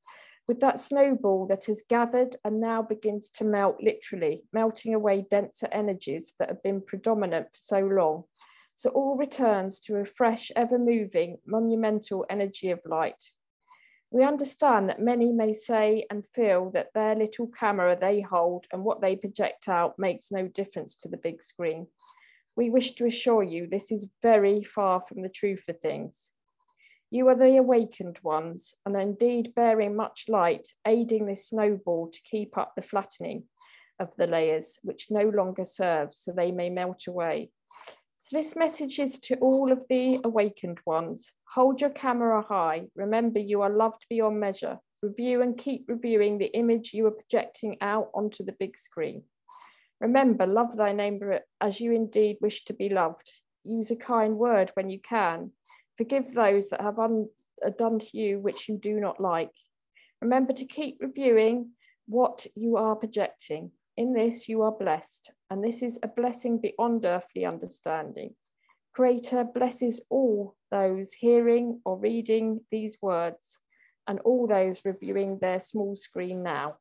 with 0.47 0.61
that 0.61 0.79
snowball 0.79 1.47
that 1.47 1.65
has 1.67 1.83
gathered 1.89 2.37
and 2.45 2.61
now 2.61 2.83
begins 2.83 3.31
to 3.31 3.45
melt 3.45 3.77
literally, 3.81 4.45
melting 4.53 4.95
away 4.95 5.27
denser 5.31 5.69
energies 5.73 6.35
that 6.39 6.49
have 6.49 6.63
been 6.63 6.83
predominant 6.83 7.47
for 7.47 7.59
so 7.59 7.79
long. 7.81 8.25
So 8.75 8.91
all 8.91 9.17
returns 9.17 9.81
to 9.83 9.97
a 9.97 10.05
fresh, 10.05 10.51
ever 10.57 10.79
moving, 10.79 11.39
monumental 11.47 12.27
energy 12.29 12.71
of 12.71 12.81
light. 12.85 13.23
We 14.11 14.23
understand 14.23 14.89
that 14.89 15.01
many 15.01 15.33
may 15.33 15.53
say 15.53 16.07
and 16.11 16.25
feel 16.35 16.71
that 16.71 16.93
their 16.95 17.15
little 17.15 17.49
camera 17.49 17.97
they 18.01 18.21
hold 18.21 18.67
and 18.73 18.85
what 18.85 19.01
they 19.01 19.17
project 19.17 19.69
out 19.69 19.99
makes 19.99 20.31
no 20.31 20.47
difference 20.47 20.97
to 20.97 21.09
the 21.09 21.17
big 21.17 21.43
screen. 21.43 21.87
We 22.55 22.71
wish 22.71 22.93
to 22.97 23.07
assure 23.07 23.43
you 23.43 23.67
this 23.67 23.91
is 23.91 24.07
very 24.23 24.63
far 24.63 25.03
from 25.09 25.23
the 25.23 25.29
truth 25.29 25.65
of 25.69 25.81
things. 25.81 26.31
You 27.15 27.29
are 27.29 27.37
the 27.37 27.59
awakened 27.59 28.19
ones, 28.25 28.75
and 28.85 28.97
indeed 28.97 29.55
bearing 29.55 29.95
much 29.95 30.25
light, 30.27 30.67
aiding 30.85 31.27
this 31.27 31.47
snowball 31.47 32.11
to 32.11 32.21
keep 32.29 32.59
up 32.59 32.73
the 32.75 32.83
flattening 32.83 33.45
of 34.01 34.09
the 34.17 34.27
layers, 34.27 34.81
which 34.83 35.13
no 35.13 35.29
longer 35.29 35.65
serves, 35.65 36.19
so 36.19 36.33
they 36.33 36.51
may 36.51 36.71
melt 36.71 37.07
away. 37.07 37.53
So 38.17 38.37
this 38.37 38.57
message 38.57 38.99
is 38.99 39.21
to 39.21 39.37
all 39.37 39.71
of 39.71 39.85
the 39.89 40.19
awakened 40.25 40.81
ones. 40.85 41.31
Hold 41.55 41.81
your 41.81 41.91
camera 41.91 42.43
high. 42.43 42.89
Remember, 42.97 43.39
you 43.39 43.63
are 43.63 43.71
loved 43.71 44.05
beyond 44.11 44.41
measure. 44.41 44.81
Review 45.01 45.41
and 45.43 45.57
keep 45.57 45.85
reviewing 45.87 46.39
the 46.39 46.53
image 46.53 46.93
you 46.93 47.07
are 47.07 47.13
projecting 47.13 47.77
out 47.81 48.11
onto 48.13 48.45
the 48.45 48.57
big 48.59 48.77
screen. 48.77 49.23
Remember, 50.01 50.49
love 50.49 50.77
thy 50.77 50.91
neighbor 50.91 51.39
as 51.61 51.81
you 51.81 51.93
indeed 51.93 52.39
wish 52.41 52.65
to 52.65 52.73
be 52.73 52.89
loved. 52.89 53.31
use 53.63 53.93
a 53.93 53.97
kind 53.97 54.37
word 54.37 54.71
when 54.75 54.91
you 54.91 54.99
can. 54.99 55.53
Forgive 55.97 56.35
those 56.35 56.71
that 56.71 56.81
have 56.81 56.99
un, 56.99 57.29
uh, 57.65 57.71
done 57.71 57.99
to 57.99 58.19
you 58.19 58.41
which 58.41 58.69
you 58.69 58.79
do 58.79 59.01
not 59.01 59.21
like. 59.21 59.53
Remember 60.21 60.53
to 60.53 60.65
keep 60.65 60.99
reviewing 61.01 61.71
what 62.07 62.47
you 62.55 62.77
are 62.77 62.97
projecting. 62.97 63.71
In 63.97 64.13
this, 64.13 64.49
you 64.49 64.63
are 64.63 64.73
blessed, 64.73 65.31
and 65.51 65.63
this 65.63 65.83
is 65.83 65.99
a 66.03 66.09
blessing 66.09 66.59
beyond 66.59 67.05
earthly 67.05 67.45
understanding. 67.45 68.35
Creator 68.93 69.45
blesses 69.55 70.01
all 70.11 70.57
those 70.71 71.13
hearing 71.13 71.81
or 71.85 71.99
reading 71.99 72.61
these 72.71 72.97
words 73.01 73.59
and 74.07 74.21
all 74.21 74.47
those 74.47 74.85
reviewing 74.85 75.39
their 75.39 75.61
small 75.61 75.97
screen 75.97 76.43
now. 76.43 76.77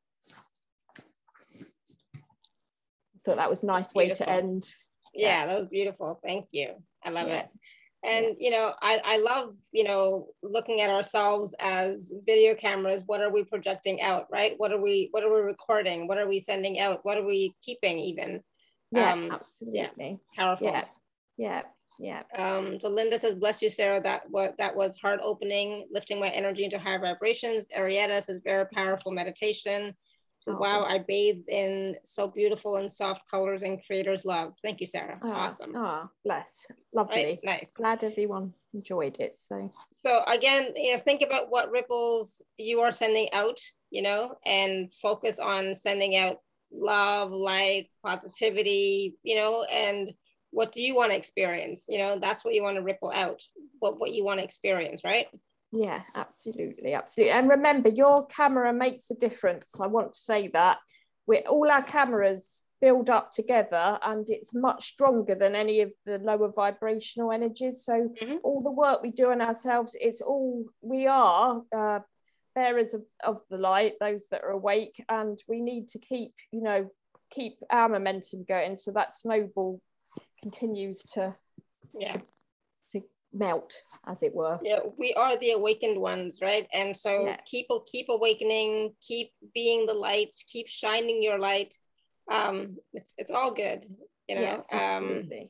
Thought 3.25 3.37
that 3.37 3.49
was 3.49 3.63
a 3.63 3.67
nice 3.67 3.93
way 3.93 4.09
to 4.09 4.29
end. 4.29 4.67
Yeah, 5.13 5.45
that 5.45 5.59
was 5.59 5.69
beautiful. 5.69 6.19
Thank 6.23 6.47
you. 6.51 6.73
I 7.03 7.09
love 7.09 7.27
yeah. 7.27 7.43
it. 7.43 7.49
And 8.03 8.35
you 8.37 8.51
know, 8.51 8.73
I, 8.81 9.01
I 9.05 9.17
love, 9.17 9.55
you 9.71 9.85
know, 9.85 10.27
looking 10.41 10.81
at 10.81 10.89
ourselves 10.89 11.55
as 11.59 12.11
video 12.25 12.53
cameras. 12.53 13.03
What 13.05 13.21
are 13.21 13.31
we 13.31 13.43
projecting 13.43 14.01
out, 14.01 14.27
right? 14.31 14.55
What 14.57 14.71
are 14.71 14.81
we 14.81 15.07
what 15.11 15.23
are 15.23 15.33
we 15.33 15.39
recording? 15.39 16.07
What 16.07 16.17
are 16.17 16.27
we 16.27 16.39
sending 16.39 16.79
out? 16.79 16.99
What 17.03 17.17
are 17.17 17.25
we 17.25 17.55
keeping 17.61 17.97
even? 17.99 18.43
Yeah, 18.91 19.13
um, 19.13 19.31
absolutely. 19.31 20.19
Yeah, 20.35 20.43
powerful. 20.43 20.67
Yeah. 20.67 20.85
Yeah. 21.37 21.61
Yeah. 21.99 22.23
Um, 22.35 22.79
so 22.79 22.89
Linda 22.89 23.17
says, 23.17 23.35
bless 23.35 23.61
you, 23.61 23.69
Sarah. 23.69 24.01
That 24.01 24.23
what 24.29 24.55
that 24.57 24.75
was 24.75 24.97
heart 24.97 25.19
opening, 25.23 25.87
lifting 25.91 26.19
my 26.19 26.29
energy 26.29 26.65
into 26.65 26.79
higher 26.79 26.99
vibrations. 26.99 27.67
Arietta 27.77 28.21
says, 28.21 28.41
very 28.43 28.65
powerful 28.67 29.11
meditation. 29.11 29.95
So, 30.45 30.53
oh, 30.53 30.59
wow, 30.59 30.83
I 30.83 30.99
bathed 30.99 31.47
in 31.47 31.95
so 32.03 32.27
beautiful 32.27 32.75
and 32.75 32.91
soft 32.91 33.29
colors 33.31 33.63
and 33.63 33.81
creators 33.85 34.25
love. 34.25 34.53
Thank 34.61 34.81
you, 34.81 34.85
Sarah. 34.85 35.15
Oh, 35.21 35.31
awesome. 35.31 35.73
Oh, 35.73 36.09
bless. 36.25 36.65
Lovely. 36.93 37.15
Right? 37.23 37.39
Nice. 37.43 37.73
Glad 37.77 38.03
everyone 38.03 38.53
enjoyed 38.73 39.19
it. 39.19 39.37
So 39.37 39.71
so 39.89 40.21
again, 40.27 40.73
you 40.75 40.91
know, 40.91 40.97
think 40.97 41.21
about 41.21 41.49
what 41.49 41.71
ripples 41.71 42.41
you 42.57 42.81
are 42.81 42.91
sending 42.91 43.31
out, 43.31 43.57
you 43.89 44.01
know, 44.01 44.35
and 44.45 44.91
focus 45.01 45.39
on 45.39 45.73
sending 45.73 46.17
out 46.17 46.39
love, 46.73 47.31
light, 47.31 47.87
positivity, 48.05 49.15
you 49.23 49.37
know, 49.37 49.63
and 49.71 50.13
what 50.53 50.71
do 50.71 50.83
you 50.83 50.93
want 50.95 51.11
to 51.11 51.17
experience 51.17 51.87
you 51.89 51.97
know 51.97 52.19
that's 52.19 52.45
what 52.45 52.53
you 52.53 52.61
want 52.61 52.77
to 52.77 52.83
ripple 52.83 53.11
out 53.15 53.41
what 53.79 53.99
what 53.99 54.13
you 54.13 54.23
want 54.23 54.37
to 54.37 54.43
experience 54.43 55.03
right 55.03 55.25
yeah 55.73 56.01
absolutely 56.15 56.93
absolutely. 56.93 57.31
And 57.31 57.49
remember 57.49 57.89
your 57.89 58.25
camera 58.27 58.71
makes 58.73 59.11
a 59.11 59.15
difference. 59.15 59.79
I 59.79 59.87
want 59.87 60.13
to 60.13 60.19
say 60.19 60.49
that. 60.49 60.77
We 61.25 61.39
all 61.39 61.71
our 61.71 61.83
cameras 61.83 62.63
build 62.81 63.09
up 63.09 63.31
together 63.31 63.97
and 64.03 64.29
it's 64.29 64.53
much 64.53 64.89
stronger 64.89 65.35
than 65.35 65.55
any 65.55 65.81
of 65.81 65.91
the 66.05 66.17
lower 66.19 66.51
vibrational 66.51 67.31
energies. 67.31 67.85
So 67.85 67.93
mm-hmm. 67.93 68.35
all 68.43 68.61
the 68.61 68.71
work 68.71 69.01
we 69.01 69.11
do 69.11 69.31
on 69.31 69.41
ourselves 69.41 69.95
it's 69.99 70.21
all 70.21 70.65
we 70.81 71.07
are 71.07 71.61
uh, 71.75 71.99
bearers 72.55 72.93
of, 72.93 73.03
of 73.23 73.41
the 73.49 73.57
light 73.57 73.93
those 73.99 74.27
that 74.29 74.43
are 74.43 74.51
awake 74.51 75.03
and 75.09 75.41
we 75.47 75.59
need 75.59 75.87
to 75.89 75.97
keep 75.97 76.33
you 76.51 76.61
know 76.61 76.89
keep 77.31 77.57
our 77.71 77.89
momentum 77.89 78.45
going. 78.47 78.75
So 78.75 78.91
that 78.91 79.11
snowball 79.11 79.81
continues 80.41 81.03
to 81.13 81.35
yeah 81.97 82.17
melt 83.33 83.73
as 84.07 84.21
it 84.23 84.33
were 84.33 84.59
yeah 84.61 84.79
we 84.97 85.13
are 85.13 85.35
the 85.37 85.51
awakened 85.51 85.99
ones 85.99 86.39
right 86.41 86.67
and 86.73 86.95
so 86.95 87.25
yeah. 87.25 87.37
keep 87.45 87.67
keep 87.87 88.07
awakening 88.09 88.93
keep 89.01 89.31
being 89.53 89.85
the 89.85 89.93
light 89.93 90.33
keep 90.47 90.67
shining 90.67 91.21
your 91.21 91.39
light 91.39 91.73
um 92.31 92.77
it's 92.93 93.13
it's 93.17 93.31
all 93.31 93.51
good 93.51 93.85
you 94.27 94.35
know 94.35 94.41
yeah, 94.41 94.55
um, 94.55 95.03
absolutely. 95.03 95.49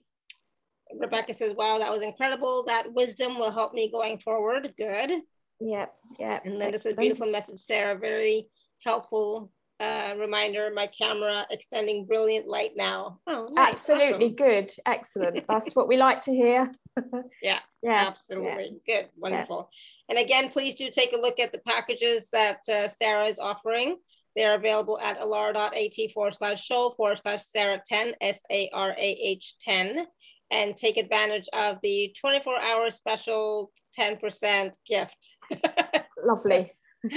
um 0.92 1.00
rebecca 1.00 1.34
says 1.34 1.54
wow 1.56 1.78
that 1.78 1.92
was 1.92 2.02
incredible 2.02 2.64
that 2.66 2.92
wisdom 2.94 3.38
will 3.38 3.52
help 3.52 3.74
me 3.74 3.92
going 3.92 4.18
forward 4.18 4.74
good 4.78 5.12
yeah 5.60 5.86
yeah 6.20 6.40
and 6.46 6.58
linda 6.58 6.80
says 6.80 6.94
beautiful 6.94 7.30
message 7.30 7.60
sarah 7.60 7.98
very 7.98 8.48
helpful 8.84 9.52
uh, 9.80 10.16
reminder, 10.18 10.72
my 10.74 10.88
camera 10.88 11.46
extending 11.50 12.06
brilliant 12.06 12.48
light 12.48 12.72
now. 12.76 13.20
Oh, 13.28 13.48
nice. 13.52 13.74
Absolutely 13.74 14.26
awesome. 14.28 14.36
good. 14.36 14.72
Excellent. 14.86 15.46
That's 15.50 15.76
what 15.76 15.88
we 15.88 15.98
like 15.98 16.22
to 16.22 16.32
hear. 16.32 16.72
yeah, 17.42 17.60
yeah, 17.82 18.06
absolutely. 18.08 18.82
Yeah. 18.86 19.02
Good. 19.02 19.10
Wonderful. 19.18 19.70
Yeah. 19.72 20.16
And 20.16 20.26
again, 20.26 20.50
please 20.50 20.76
do 20.76 20.90
take 20.90 21.14
a 21.14 21.20
look 21.20 21.40
at 21.40 21.52
the 21.52 21.60
packages 21.60 22.30
that 22.32 22.60
uh, 22.70 22.88
Sarah 22.88 23.26
is 23.26 23.40
offering. 23.40 23.98
They're 24.36 24.56
available 24.56 25.00
at 25.00 25.20
alara.at 25.20 26.12
forward 26.12 26.34
slash 26.34 26.64
show 26.64 26.92
forward 26.92 27.20
slash 27.22 27.44
Sarah 27.44 27.82
10, 27.86 28.16
S 28.22 28.42
A 28.52 28.70
R 28.74 28.92
A 28.92 29.18
H 29.22 29.56
10, 29.60 30.06
and 30.52 30.76
take 30.76 30.98
advantage 30.98 31.48
of 31.54 31.78
the 31.82 32.14
24 32.20 32.60
hour 32.62 32.90
special 32.90 33.72
10% 33.98 34.74
gift. 34.88 35.38
Lovely. 36.24 36.74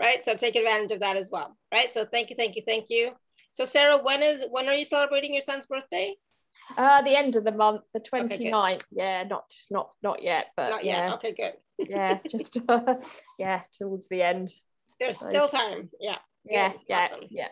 right? 0.00 0.22
So 0.22 0.34
take 0.34 0.56
advantage 0.56 0.92
of 0.92 1.00
that 1.00 1.16
as 1.16 1.30
well, 1.30 1.56
right? 1.72 1.88
So 1.88 2.04
thank 2.04 2.30
you, 2.30 2.36
thank 2.36 2.56
you, 2.56 2.62
thank 2.66 2.86
you. 2.88 3.12
So 3.52 3.64
Sarah, 3.64 3.98
when 3.98 4.22
is 4.22 4.46
when 4.50 4.68
are 4.68 4.74
you 4.74 4.84
celebrating 4.84 5.32
your 5.32 5.42
son's 5.42 5.66
birthday? 5.66 6.14
Uh 6.76 7.02
the 7.02 7.16
end 7.16 7.36
of 7.36 7.44
the 7.44 7.52
month, 7.52 7.82
the 7.92 8.00
29th. 8.00 8.74
Okay, 8.74 8.80
yeah, 8.92 9.24
not 9.24 9.52
not 9.70 9.90
not 10.02 10.22
yet, 10.22 10.46
but 10.56 10.70
not 10.70 10.84
yet. 10.84 11.04
Yeah. 11.04 11.14
Okay, 11.14 11.32
good. 11.32 11.54
yeah, 11.90 12.18
just 12.28 12.58
uh, 12.68 12.96
yeah, 13.38 13.62
towards 13.78 14.08
the 14.08 14.22
end. 14.22 14.50
There's 14.98 15.18
so, 15.18 15.28
still 15.28 15.48
time. 15.48 15.90
Yeah. 16.00 16.18
Yeah, 16.44 16.72
yeah, 16.88 17.08
awesome. 17.10 17.26
yeah. 17.30 17.48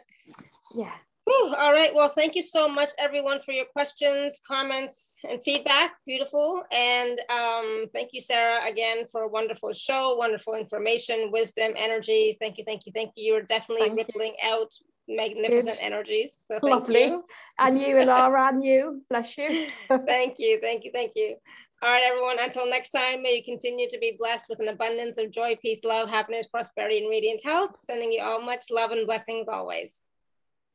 Yeah. 0.75 0.93
Whew, 1.25 1.55
all 1.57 1.73
right. 1.73 1.95
Well, 1.95 2.09
thank 2.09 2.35
you 2.35 2.43
so 2.43 2.69
much, 2.69 2.91
everyone, 2.99 3.41
for 3.41 3.53
your 3.53 3.67
questions, 3.67 4.41
comments, 4.47 5.15
and 5.29 5.41
feedback. 5.43 5.93
Beautiful. 6.05 6.65
And 6.73 7.21
um, 7.31 7.87
thank 7.95 8.11
you, 8.13 8.21
Sarah, 8.21 8.67
again, 8.69 9.07
for 9.07 9.23
a 9.23 9.29
wonderful 9.29 9.73
show, 9.73 10.17
wonderful 10.17 10.55
information, 10.55 11.31
wisdom, 11.31 11.73
energy. 11.77 12.37
Thank 12.41 12.59
you, 12.59 12.65
thank 12.65 12.87
you, 12.87 12.93
thank 12.93 13.13
you. 13.15 13.35
You're 13.35 13.43
definitely 13.43 13.87
thank 13.87 13.99
rippling 13.99 14.35
you. 14.43 14.53
out 14.53 14.73
magnificent 15.17 15.79
Good. 15.79 15.85
energies. 15.85 16.45
So 16.47 16.59
Lovely. 16.63 17.05
You. 17.05 17.25
And 17.59 17.79
you, 17.79 17.87
Alara, 18.03 18.51
and 18.51 18.65
you. 18.65 19.03
Bless 19.09 19.37
you. 19.39 19.69
thank 20.07 20.39
you, 20.39 20.59
thank 20.61 20.85
you, 20.85 20.91
thank 20.93 21.13
you. 21.15 21.37
All 21.83 21.91
right, 21.91 22.05
everyone. 22.05 22.37
Until 22.41 22.69
next 22.69 22.91
time, 22.91 23.23
may 23.23 23.37
you 23.37 23.43
continue 23.43 23.89
to 23.89 23.99
be 23.99 24.15
blessed 24.17 24.47
with 24.49 24.61
an 24.61 24.69
abundance 24.69 25.19
of 25.19 25.33
joy, 25.33 25.57
peace, 25.61 25.83
love, 25.83 26.09
happiness, 26.09 26.47
prosperity, 26.47 26.99
and 26.99 27.11
radiant 27.11 27.43
health. 27.45 27.77
Sending 27.83 28.13
you 28.13 28.23
all 28.23 28.41
much 28.41 28.67
love 28.71 28.93
and 28.93 29.05
blessings 29.05 29.49
always. 29.49 30.01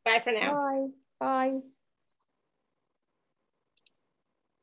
Bye 0.03 0.19
for 0.19 0.33
now. 0.33 0.53
Bye. 0.53 0.87
Bye. 1.19 1.59